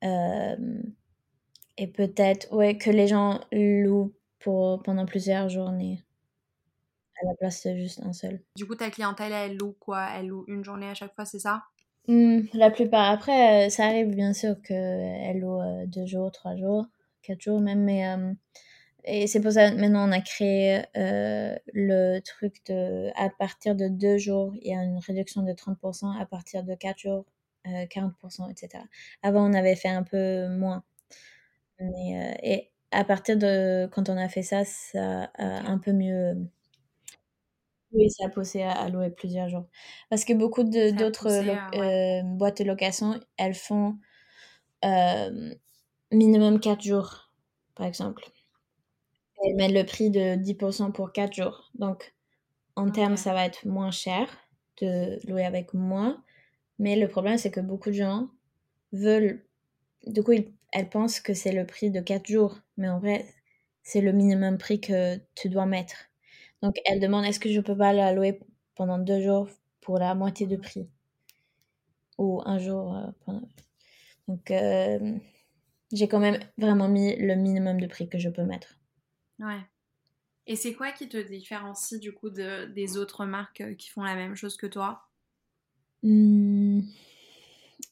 Euh, 0.03 0.81
et 1.77 1.87
peut-être 1.87 2.51
ouais, 2.53 2.77
que 2.77 2.89
les 2.89 3.07
gens 3.07 3.41
louent 3.51 4.13
pour, 4.39 4.81
pendant 4.83 5.05
plusieurs 5.05 5.49
journées 5.49 6.03
à 7.21 7.25
la 7.27 7.35
place 7.35 7.65
de 7.65 7.75
juste 7.75 8.01
un 8.03 8.13
seul. 8.13 8.41
Du 8.55 8.65
coup, 8.67 8.75
ta 8.75 8.89
clientèle, 8.89 9.31
elle 9.33 9.57
loue 9.57 9.75
quoi? 9.79 10.07
Elle 10.15 10.27
loue 10.27 10.45
une 10.47 10.63
journée 10.63 10.89
à 10.89 10.93
chaque 10.93 11.15
fois, 11.15 11.25
c'est 11.25 11.39
ça? 11.39 11.63
Hmm, 12.07 12.41
la 12.53 12.71
plupart. 12.71 13.11
Après, 13.11 13.67
euh, 13.67 13.69
ça 13.69 13.85
arrive 13.85 14.07
bien 14.15 14.33
sûr 14.33 14.61
qu'elle 14.61 15.39
loue 15.39 15.59
euh, 15.61 15.85
deux 15.87 16.05
jours, 16.05 16.31
trois 16.31 16.55
jours, 16.55 16.85
quatre 17.21 17.41
jours 17.41 17.59
même, 17.59 17.83
mais 17.83 18.07
euh, 18.07 18.33
et 19.05 19.27
c'est 19.27 19.41
pour 19.41 19.51
ça 19.53 19.71
maintenant 19.73 20.07
on 20.09 20.11
a 20.13 20.21
créé 20.21 20.83
euh, 20.97 21.55
le 21.73 22.19
truc 22.21 22.55
de 22.67 23.11
à 23.15 23.29
partir 23.29 23.75
de 23.75 23.87
deux 23.89 24.17
jours, 24.19 24.53
il 24.61 24.71
y 24.71 24.75
a 24.75 24.83
une 24.83 24.99
réduction 24.99 25.43
de 25.43 25.53
30%, 25.53 26.11
à 26.21 26.25
partir 26.25 26.63
de 26.63 26.75
quatre 26.75 26.99
jours, 26.99 27.25
euh, 27.67 27.85
40%, 27.87 28.49
etc. 28.51 28.85
Avant 29.23 29.49
on 29.49 29.53
avait 29.53 29.75
fait 29.75 29.89
un 29.89 30.03
peu 30.03 30.47
moins. 30.49 30.83
Mais, 31.79 32.33
euh, 32.35 32.37
et 32.43 32.71
à 32.91 33.03
partir 33.05 33.37
de 33.37 33.87
quand 33.93 34.09
on 34.09 34.17
a 34.17 34.29
fait 34.29 34.43
ça, 34.43 34.65
ça 34.65 35.25
a 35.37 35.69
un 35.71 35.77
peu 35.79 35.93
mieux. 35.93 36.35
Oui, 37.93 38.09
ça 38.11 38.25
a 38.25 38.29
poussé 38.29 38.61
à, 38.63 38.71
à 38.73 38.89
louer 38.89 39.09
plusieurs 39.11 39.47
jours. 39.49 39.65
Parce 40.09 40.25
que 40.25 40.33
beaucoup 40.33 40.63
de- 40.63 40.91
Ça 40.95 40.99
a 41.01 41.05
d'autres 41.05 41.29
poussé 41.29 41.45
lo- 41.45 41.53
à- 41.53 41.73
ouais. 41.77 41.91
euh, 42.19 42.21
boîtes 42.23 42.59
de 42.61 42.65
location, 42.67 43.19
elles 43.37 43.53
font 43.55 43.97
euh, 44.85 45.53
minimum 46.11 46.59
4 46.61 46.83
jours, 46.83 47.31
par 47.75 47.87
exemple. 47.87 48.23
Elles 49.43 49.55
mettent 49.55 49.71
le 49.73 49.83
prix 49.85 50.09
de 50.11 50.35
10% 50.35 50.91
pour 50.91 51.11
4 51.11 51.33
jours. 51.33 51.71
Donc, 51.75 52.13
en 52.75 52.91
termes, 52.91 53.13
Ok. 53.13 53.17
ça 53.17 53.33
va 53.33 53.45
être 53.45 53.65
moins 53.67 53.91
cher 53.91 54.29
de 54.81 55.19
louer 55.29 55.45
avec 55.45 55.73
moi. 55.73 56.17
Mais 56.79 56.95
le 56.97 57.07
problème, 57.09 57.37
c'est 57.39 57.51
que 57.51 57.59
beaucoup 57.61 57.89
de 57.89 57.95
gens 57.95 58.29
veulent... 58.93 59.45
Du 60.07 60.23
coup, 60.23 60.33
ils- 60.33 60.53
elles 60.73 60.89
pensent 60.89 61.19
que 61.21 61.33
c'est 61.35 61.53
le 61.53 61.65
prix 61.67 61.91
de 61.91 62.01
4 62.01 62.27
jours. 62.27 62.57
Mais 62.77 62.89
en 62.89 62.99
vrai, 62.99 63.25
c'est 63.83 64.01
le 64.01 64.13
minimum 64.13 64.57
prix 64.59 64.81
que 64.81 65.17
tu 65.35 65.49
dois 65.49 65.65
mettre. 65.67 65.95
Donc, 66.61 66.77
elles 66.85 66.99
demandent 66.99 67.25
est-ce 67.25 67.39
que 67.39 67.51
je 67.51 67.61
peux 67.61 67.75
pas 67.75 67.93
la 67.93 68.13
louer 68.13 68.39
pendant 68.75 68.99
2 68.99 69.21
jours 69.23 69.47
pour 69.81 69.97
la 69.97 70.13
moitié 70.13 70.45
de 70.45 70.55
prix? 70.55 70.87
Ou 72.19 72.41
un 72.45 72.59
jour. 72.59 72.95
euh, 72.95 73.07
pendant- 73.25 73.47
Donc, 74.27 74.51
euh, 74.51 75.17
j'ai 75.93 76.07
quand 76.09 76.19
même 76.19 76.39
vraiment 76.57 76.89
mis 76.89 77.15
le 77.17 77.35
minimum 77.35 77.79
de 77.81 77.87
prix 77.87 78.09
que 78.09 78.19
je 78.19 78.29
peux 78.29 78.43
mettre. 78.45 78.79
Ouais. 79.39 79.61
Et 80.47 80.55
c'est 80.57 80.73
quoi 80.75 80.91
qui 80.93 81.09
te 81.09 81.17
différencie 81.17 81.99
du 82.01 82.13
coup 82.13 82.29
de, 82.31 82.65
des 82.67 82.97
autres 82.97 83.25
marques 83.25 83.61
euh, 83.61 83.75
qui 83.75 83.89
font 83.89 84.03
la 84.03 84.15
même 84.15 84.35
chose 84.35 84.57
que 84.57 84.67
toi? 84.67 85.09
Hmm. 86.03 86.81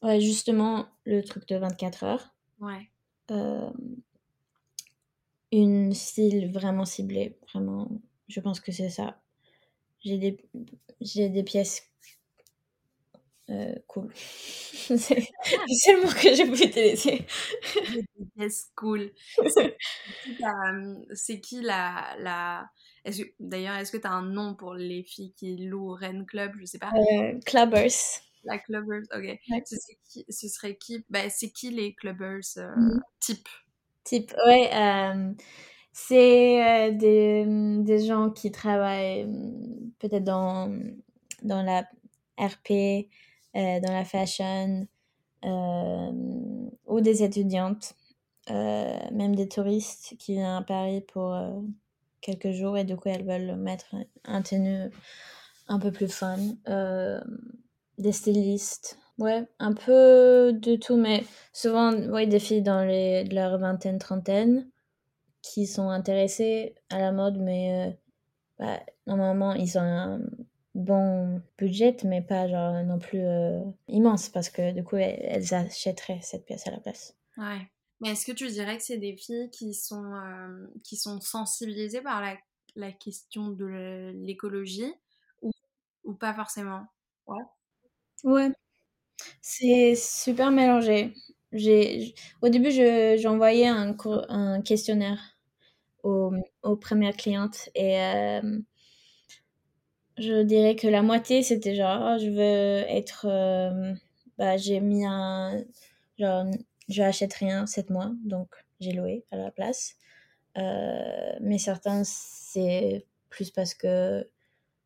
Ouais, 0.01 0.22
justement, 0.22 0.88
le 1.05 1.22
truc 1.22 1.47
de 1.47 1.55
24 1.57 2.03
heures. 2.03 2.34
Ouais. 2.59 2.91
Euh, 3.32 3.72
une 5.51 5.91
style 5.95 6.51
vraiment 6.51 6.86
ciblée, 6.86 7.39
vraiment. 7.51 7.89
Je 8.28 8.39
pense 8.39 8.59
que 8.59 8.71
c'est 8.71 8.89
ça. 8.89 9.19
J'ai 10.01 10.17
des, 10.17 10.38
j'ai 11.01 11.30
des 11.30 11.43
pièces 11.43 11.91
euh, 13.49 13.76
cool. 13.88 14.11
c'est 14.15 14.97
c'est 14.97 15.93
le 15.93 16.01
mot 16.01 16.09
que 16.09 16.34
j'ai 16.34 16.45
pu 16.45 16.63
utiliser. 16.65 17.26
Yes, 18.38 18.71
cool. 18.76 19.11
C'est 19.47 19.78
qui, 20.23 20.38
ta- 20.38 20.73
c'est 21.13 21.39
qui 21.39 21.61
la... 21.61 22.15
la... 22.19 22.69
D'ailleurs, 23.39 23.76
est-ce 23.76 23.91
que 23.91 23.97
tu 23.97 24.07
as 24.07 24.11
un 24.11 24.23
nom 24.23 24.55
pour 24.55 24.73
les 24.73 25.03
filles 25.03 25.34
qui 25.34 25.57
louent 25.57 25.91
au 25.91 25.93
Rennes 25.93 26.26
Club? 26.26 26.53
Je 26.59 26.65
sais 26.65 26.80
pas. 26.80 26.91
Euh, 26.95 27.39
clubbers. 27.45 27.91
La 28.43 28.57
clubbers, 28.59 29.03
ok. 29.15 29.23
Ouais. 29.23 29.63
Ce 29.65 29.76
serait 29.78 29.97
qui, 30.09 30.26
ce 30.30 30.47
serait 30.47 30.76
qui 30.78 31.05
bah, 31.09 31.30
C'est 31.30 31.51
qui 31.51 31.69
les 31.71 31.93
clubbers 31.93 32.41
euh, 32.57 32.76
Mhm. 32.76 33.01
type? 33.19 33.47
Type, 34.03 34.34
ouais, 34.45 34.69
euh, 34.73 35.34
c'est 35.97 36.89
euh, 36.91 36.91
des, 36.91 37.45
des 37.83 38.05
gens 38.05 38.29
qui 38.29 38.51
travaillent 38.51 39.23
hum, 39.23 39.91
peut-être 39.99 40.25
dans, 40.25 40.69
dans 41.41 41.63
la 41.63 41.83
RP, 42.37 43.07
euh, 43.55 43.79
dans 43.79 43.93
la 43.93 44.03
fashion, 44.03 44.87
euh, 45.45 46.11
ou 46.87 47.01
des 47.01 47.23
étudiantes, 47.23 47.95
euh, 48.51 48.97
même 49.13 49.35
des 49.35 49.47
touristes 49.49 50.15
qui 50.19 50.33
viennent 50.33 50.45
à 50.45 50.61
Paris 50.63 51.01
pour 51.01 51.33
euh, 51.33 51.61
quelques 52.21 52.51
jours 52.51 52.77
et 52.77 52.83
du 52.85 52.97
coup 52.97 53.09
elles 53.09 53.25
veulent 53.25 53.55
mettre 53.57 53.95
un 54.25 54.41
tenue 54.41 54.89
un 55.67 55.79
peu 55.79 55.91
plus 55.91 56.09
fun. 56.09 56.37
Euh, 56.69 57.21
des 57.97 58.11
stylistes, 58.11 58.99
ouais, 59.19 59.45
un 59.59 59.73
peu 59.73 60.53
de 60.53 60.75
tout, 60.75 60.97
mais 60.97 61.23
souvent, 61.53 61.93
ouais, 61.93 62.27
des 62.27 62.39
filles 62.39 62.61
dans 62.63 62.83
les, 62.83 63.23
leur 63.25 63.57
vingtaine, 63.59 63.99
trentaine. 63.99 64.69
Qui 65.45 65.67
sont 65.67 65.89
intéressés 65.89 66.75
à 66.89 66.99
la 66.99 67.11
mode, 67.11 67.37
mais 67.37 67.89
euh, 67.89 67.91
bah, 68.57 68.79
normalement, 69.05 69.53
ils 69.53 69.77
ont 69.77 69.81
un 69.81 70.21
bon 70.73 71.41
budget, 71.57 71.97
mais 72.03 72.21
pas 72.21 72.47
genre 72.47 72.83
non 72.83 72.99
plus 72.99 73.21
euh, 73.21 73.63
immense, 73.87 74.29
parce 74.29 74.49
que 74.49 74.71
du 74.71 74.83
coup, 74.83 74.97
elles, 74.97 75.53
achèteraient 75.53 76.19
cette 76.21 76.45
pièce 76.45 76.67
à 76.67 76.71
la 76.71 76.79
place. 76.79 77.15
Ouais. 77.37 77.69
Mais 78.01 78.09
est-ce 78.09 78.25
que 78.25 78.31
tu 78.31 78.47
dirais 78.47 78.77
que 78.77 78.83
c'est 78.83 78.97
des 78.97 79.15
filles 79.15 79.49
qui 79.51 79.73
sont, 79.73 80.13
euh, 80.15 80.67
qui 80.83 80.97
sont 80.97 81.21
sensibilisées 81.21 82.01
par 82.01 82.21
la, 82.21 82.35
la 82.75 82.91
question 82.91 83.49
de 83.49 84.11
l'écologie 84.15 84.93
ou, 85.41 85.51
ou 86.03 86.13
pas 86.13 86.33
forcément? 86.33 86.85
Ouais. 87.27 87.43
Ouais. 88.23 88.51
C'est 89.41 89.95
super 89.95 90.51
mélangé. 90.51 91.13
J'ai, 91.51 92.15
au 92.41 92.49
début, 92.49 92.71
j'envoyais 92.71 93.67
un, 93.67 93.95
un 94.27 94.61
questionnaire 94.61 95.34
aux, 96.05 96.31
aux, 96.61 96.75
premières 96.75 97.17
clientes 97.17 97.69
et 97.73 97.99
euh, 97.99 98.59
je 100.17 100.43
dirais 100.43 100.75
que 100.75 100.87
la 100.87 101.01
moitié 101.01 101.41
c'était 101.41 101.75
genre 101.75 101.99
oh, 102.13 102.17
je 102.19 102.29
veux 102.29 102.85
être 102.89 103.25
euh, 103.27 103.93
bah, 104.37 104.55
j'ai 104.55 104.79
mis 104.79 105.03
un 105.03 105.63
genre 106.19 106.45
je 106.89 107.01
achète 107.01 107.33
rien 107.33 107.65
sept 107.65 107.89
mois 107.89 108.11
donc 108.23 108.49
j'ai 108.79 108.91
loué 108.91 109.25
à 109.31 109.37
la 109.37 109.51
place. 109.51 109.95
Euh, 110.57 111.33
mais 111.41 111.57
certains 111.57 112.03
c'est 112.05 113.05
plus 113.29 113.51
parce 113.51 113.73
que 113.73 114.29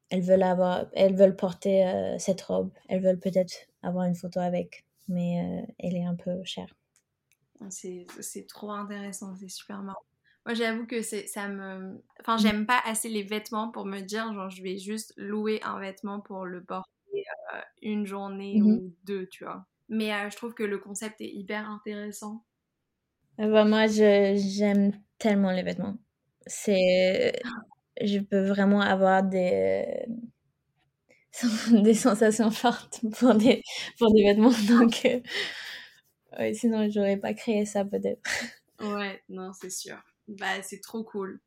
elles 0.09 0.21
veulent 0.21 0.43
avoir 0.43 0.85
elles 0.93 1.15
veulent 1.15 1.35
porter 1.35 2.15
cette 2.17 2.41
robe. 2.41 2.71
Elles 2.87 3.01
veulent 3.01 3.19
peut-être 3.19 3.53
avoir 3.83 4.05
une 4.05 4.15
photo 4.15 4.39
avec 4.39 4.85
mais 5.09 5.67
elle 5.79 5.95
est 5.95 6.05
un 6.05 6.15
peu 6.15 6.43
chère. 6.45 6.73
C'est 7.69 8.07
trop 8.47 8.71
intéressant, 8.71 9.35
c'est 9.35 9.49
super 9.49 9.81
marrant. 9.81 9.99
Moi, 10.45 10.55
j'avoue 10.55 10.85
que 10.85 11.01
ça 11.01 11.47
me. 11.47 12.01
Enfin, 12.21 12.35
mmh. 12.35 12.39
j'aime 12.39 12.65
pas 12.65 12.79
assez 12.85 13.09
les 13.09 13.23
vêtements 13.23 13.71
pour 13.71 13.85
me 13.85 13.99
dire, 13.99 14.33
genre, 14.33 14.49
je 14.49 14.63
vais 14.63 14.77
juste 14.77 15.13
louer 15.17 15.59
un 15.63 15.79
vêtement 15.79 16.21
pour 16.21 16.45
le 16.45 16.63
porter 16.63 16.89
euh, 17.53 17.61
une 17.81 18.05
journée 18.05 18.59
mmh 18.59 18.65
ou 18.65 18.95
deux, 19.03 19.27
tu 19.27 19.43
vois. 19.43 19.65
Mais 19.89 20.13
euh, 20.13 20.29
je 20.29 20.37
trouve 20.37 20.53
que 20.53 20.63
le 20.63 20.77
concept 20.77 21.21
est 21.21 21.31
hyper 21.31 21.69
intéressant. 21.69 22.43
Ah 23.37 23.47
bah, 23.47 23.65
moi, 23.65 23.87
j'aime 23.87 24.91
tellement 25.17 25.51
les 25.51 25.63
vêtements. 25.63 25.97
C'est. 26.47 27.33
Je 28.01 28.19
peux 28.19 28.47
vraiment 28.47 28.81
avoir 28.81 29.23
des 29.23 30.05
des 31.71 31.93
sensations 31.93 32.51
fortes 32.51 33.01
pour 33.19 33.35
des, 33.35 33.61
pour 33.97 34.11
des 34.13 34.23
vêtements. 34.23 34.51
Donc, 34.69 35.05
euh, 35.05 35.19
Ouais, 36.37 36.53
sinon, 36.53 36.89
j'aurais 36.89 37.17
pas 37.17 37.33
créé 37.33 37.65
ça 37.65 37.85
peut-être. 37.85 38.21
Ouais, 38.79 39.21
non, 39.29 39.51
c'est 39.53 39.69
sûr. 39.69 39.97
Bah, 40.37 40.61
c'est 40.61 40.79
trop 40.79 41.03
cool. 41.03 41.39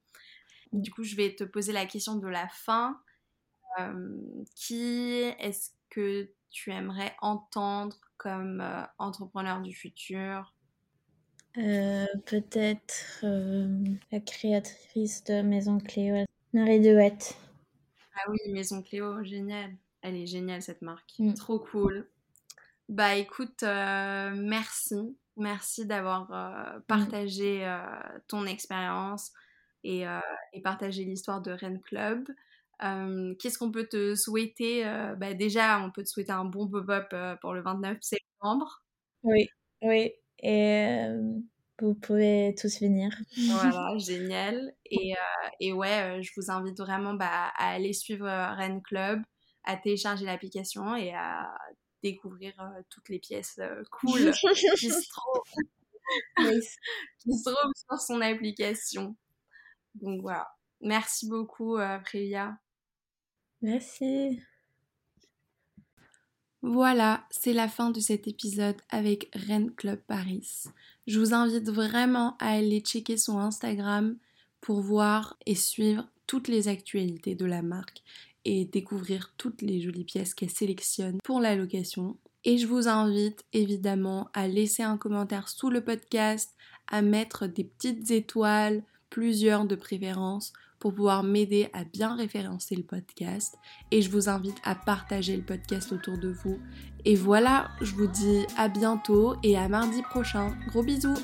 Du 0.73 0.91
coup, 0.91 1.05
je 1.05 1.17
vais 1.17 1.35
te 1.35 1.45
poser 1.45 1.73
la 1.73 1.87
question 1.87 2.17
de 2.17 2.29
la 2.29 2.49
fin. 2.49 3.01
Euh, 3.79 4.19
qui 4.55 5.23
est-ce 5.39 5.71
que 5.89 6.31
tu 6.51 6.71
aimerais 6.71 7.15
entendre 7.21 7.97
comme 8.17 8.61
euh, 8.61 8.83
entrepreneur 8.99 9.61
du 9.61 9.75
futur? 9.75 10.55
Euh, 11.59 12.07
Peut-être 12.27 13.25
la 14.11 14.21
créatrice 14.21 15.25
de 15.25 15.43
Maison 15.43 15.79
Cléo, 15.79 16.25
Marie 16.53 16.81
Duette. 16.81 17.37
Ah 18.15 18.31
oui, 18.31 18.39
Maison 18.53 18.83
Cléo, 18.83 19.23
génial. 19.23 19.75
Elle 20.03 20.17
est 20.17 20.27
géniale 20.27 20.63
cette 20.63 20.83
marque. 20.83 21.15
Mm. 21.19 21.35
Trop 21.35 21.59
cool. 21.59 22.09
Bah 22.89 23.15
écoute, 23.17 23.63
merci. 23.63 25.17
Merci 25.43 25.87
d'avoir 25.87 26.31
euh, 26.33 26.79
mmh. 26.79 26.83
partagé 26.83 27.67
euh, 27.67 27.79
ton 28.29 28.47
expérience 28.47 29.33
et, 29.85 30.05
et, 30.53 30.63
partagé 30.63 31.05
l'histoire 31.05 31.43
de 31.43 31.51
Rennes 31.51 31.81
Club. 31.81 32.29
Qu'est-ce 33.39 33.59
qu'on 33.59 33.73
peut 33.73 33.87
te 33.87 34.15
souhaiter 34.15 34.85
bah 35.19 35.35
Déjà, 35.35 35.81
on 35.81 35.91
peut 35.91 36.05
te 36.05 36.09
souhaiter 36.09 36.31
un 36.31 36.45
bon 36.45 36.69
pop-up 36.69 37.13
pour 37.41 37.53
le 37.53 37.63
29 37.63 37.99
septembre. 38.01 38.85
Oui, 39.25 39.49
oui. 39.83 40.13
Et 40.39 41.05
vous 41.81 41.95
pouvez 41.95 42.55
tous 42.57 42.81
venir. 42.81 43.11
Voilà, 43.51 43.99
génial. 43.99 44.73
Et, 44.89 45.15
et 45.59 45.73
ouais, 45.73 46.23
je 46.23 46.31
vous 46.37 46.49
invite 46.53 46.79
vraiment 46.79 47.15
bah, 47.15 47.51
à 47.57 47.73
aller 47.73 47.93
suivre 47.93 48.29
Rennes 48.29 48.83
Club, 48.83 49.21
à 49.65 49.77
télécharger 49.77 50.27
l'application 50.27 50.95
et 50.95 51.13
à 51.13 51.53
découvrir 52.03 52.55
toutes 52.91 53.09
les 53.09 53.19
pièces 53.19 53.61
cool 53.91 54.33
qui 57.19 57.33
se 57.33 57.45
trouvent 57.45 57.73
sur 57.75 58.01
son 58.01 58.21
application. 58.21 59.17
Donc 59.95 60.21
voilà. 60.23 60.49
Merci 60.81 61.29
beaucoup, 61.29 61.77
euh, 61.77 61.99
Prélia. 61.99 62.59
Merci. 63.61 64.41
Voilà, 66.63 67.27
c'est 67.31 67.53
la 67.53 67.69
fin 67.69 67.91
de 67.91 68.01
cet 68.01 68.29
épisode 68.29 68.81
avec 68.89 69.29
Rennes 69.35 69.75
Club 69.75 70.01
Paris. 70.01 70.65
Je 71.07 71.19
vous 71.19 71.35
invite 71.35 71.69
vraiment 71.69 72.37
à 72.39 72.51
aller 72.53 72.81
checker 72.81 73.17
son 73.17 73.39
Instagram 73.39 74.17
pour 74.61 74.81
voir 74.81 75.37
et 75.45 75.57
suivre 75.57 76.09
toutes 76.27 76.49
les 76.49 76.69
actualités 76.69 77.35
de 77.35 77.47
la 77.47 77.63
marque 77.63 78.03
et 78.45 78.65
découvrir 78.65 79.33
toutes 79.37 79.63
les 79.63 79.81
jolies 79.81 80.05
pièces 80.05 80.35
qu'elle 80.35 80.51
sélectionne 80.51 81.19
pour 81.23 81.41
la 81.41 81.55
location. 81.55 82.17
Et 82.45 82.59
je 82.59 82.67
vous 82.67 82.89
invite 82.89 83.45
évidemment 83.53 84.29
à 84.35 84.49
laisser 84.49 84.83
un 84.83 84.97
commentaire 84.97 85.49
sous 85.49 85.71
le 85.71 85.81
podcast, 85.81 86.55
à 86.89 87.03
mettre 87.03 87.47
des 87.47 87.65
petites 87.65 88.11
étoiles, 88.11 88.83
plusieurs 89.11 89.65
de 89.65 89.77
préférence, 89.77 90.53
pour 90.81 90.95
pouvoir 90.95 91.23
m'aider 91.23 91.69
à 91.73 91.85
bien 91.85 92.17
référencer 92.17 92.75
le 92.75 92.83
podcast. 92.83 93.57
Et 93.93 94.03
je 94.03 94.11
vous 94.11 94.29
invite 94.29 94.57
à 94.65 94.75
partager 94.75 95.37
le 95.37 95.45
podcast 95.45 95.93
autour 95.93 96.19
de 96.19 96.31
vous. 96.31 96.59
Et 97.05 97.15
voilà, 97.15 97.71
je 97.81 97.95
vous 97.95 98.09
dis 98.09 98.45
à 98.57 98.69
bientôt 98.69 99.37
et 99.45 99.57
à 99.57 99.69
mardi 99.69 100.03
prochain. 100.03 100.57
Gros 100.67 100.83
bisous 100.83 101.15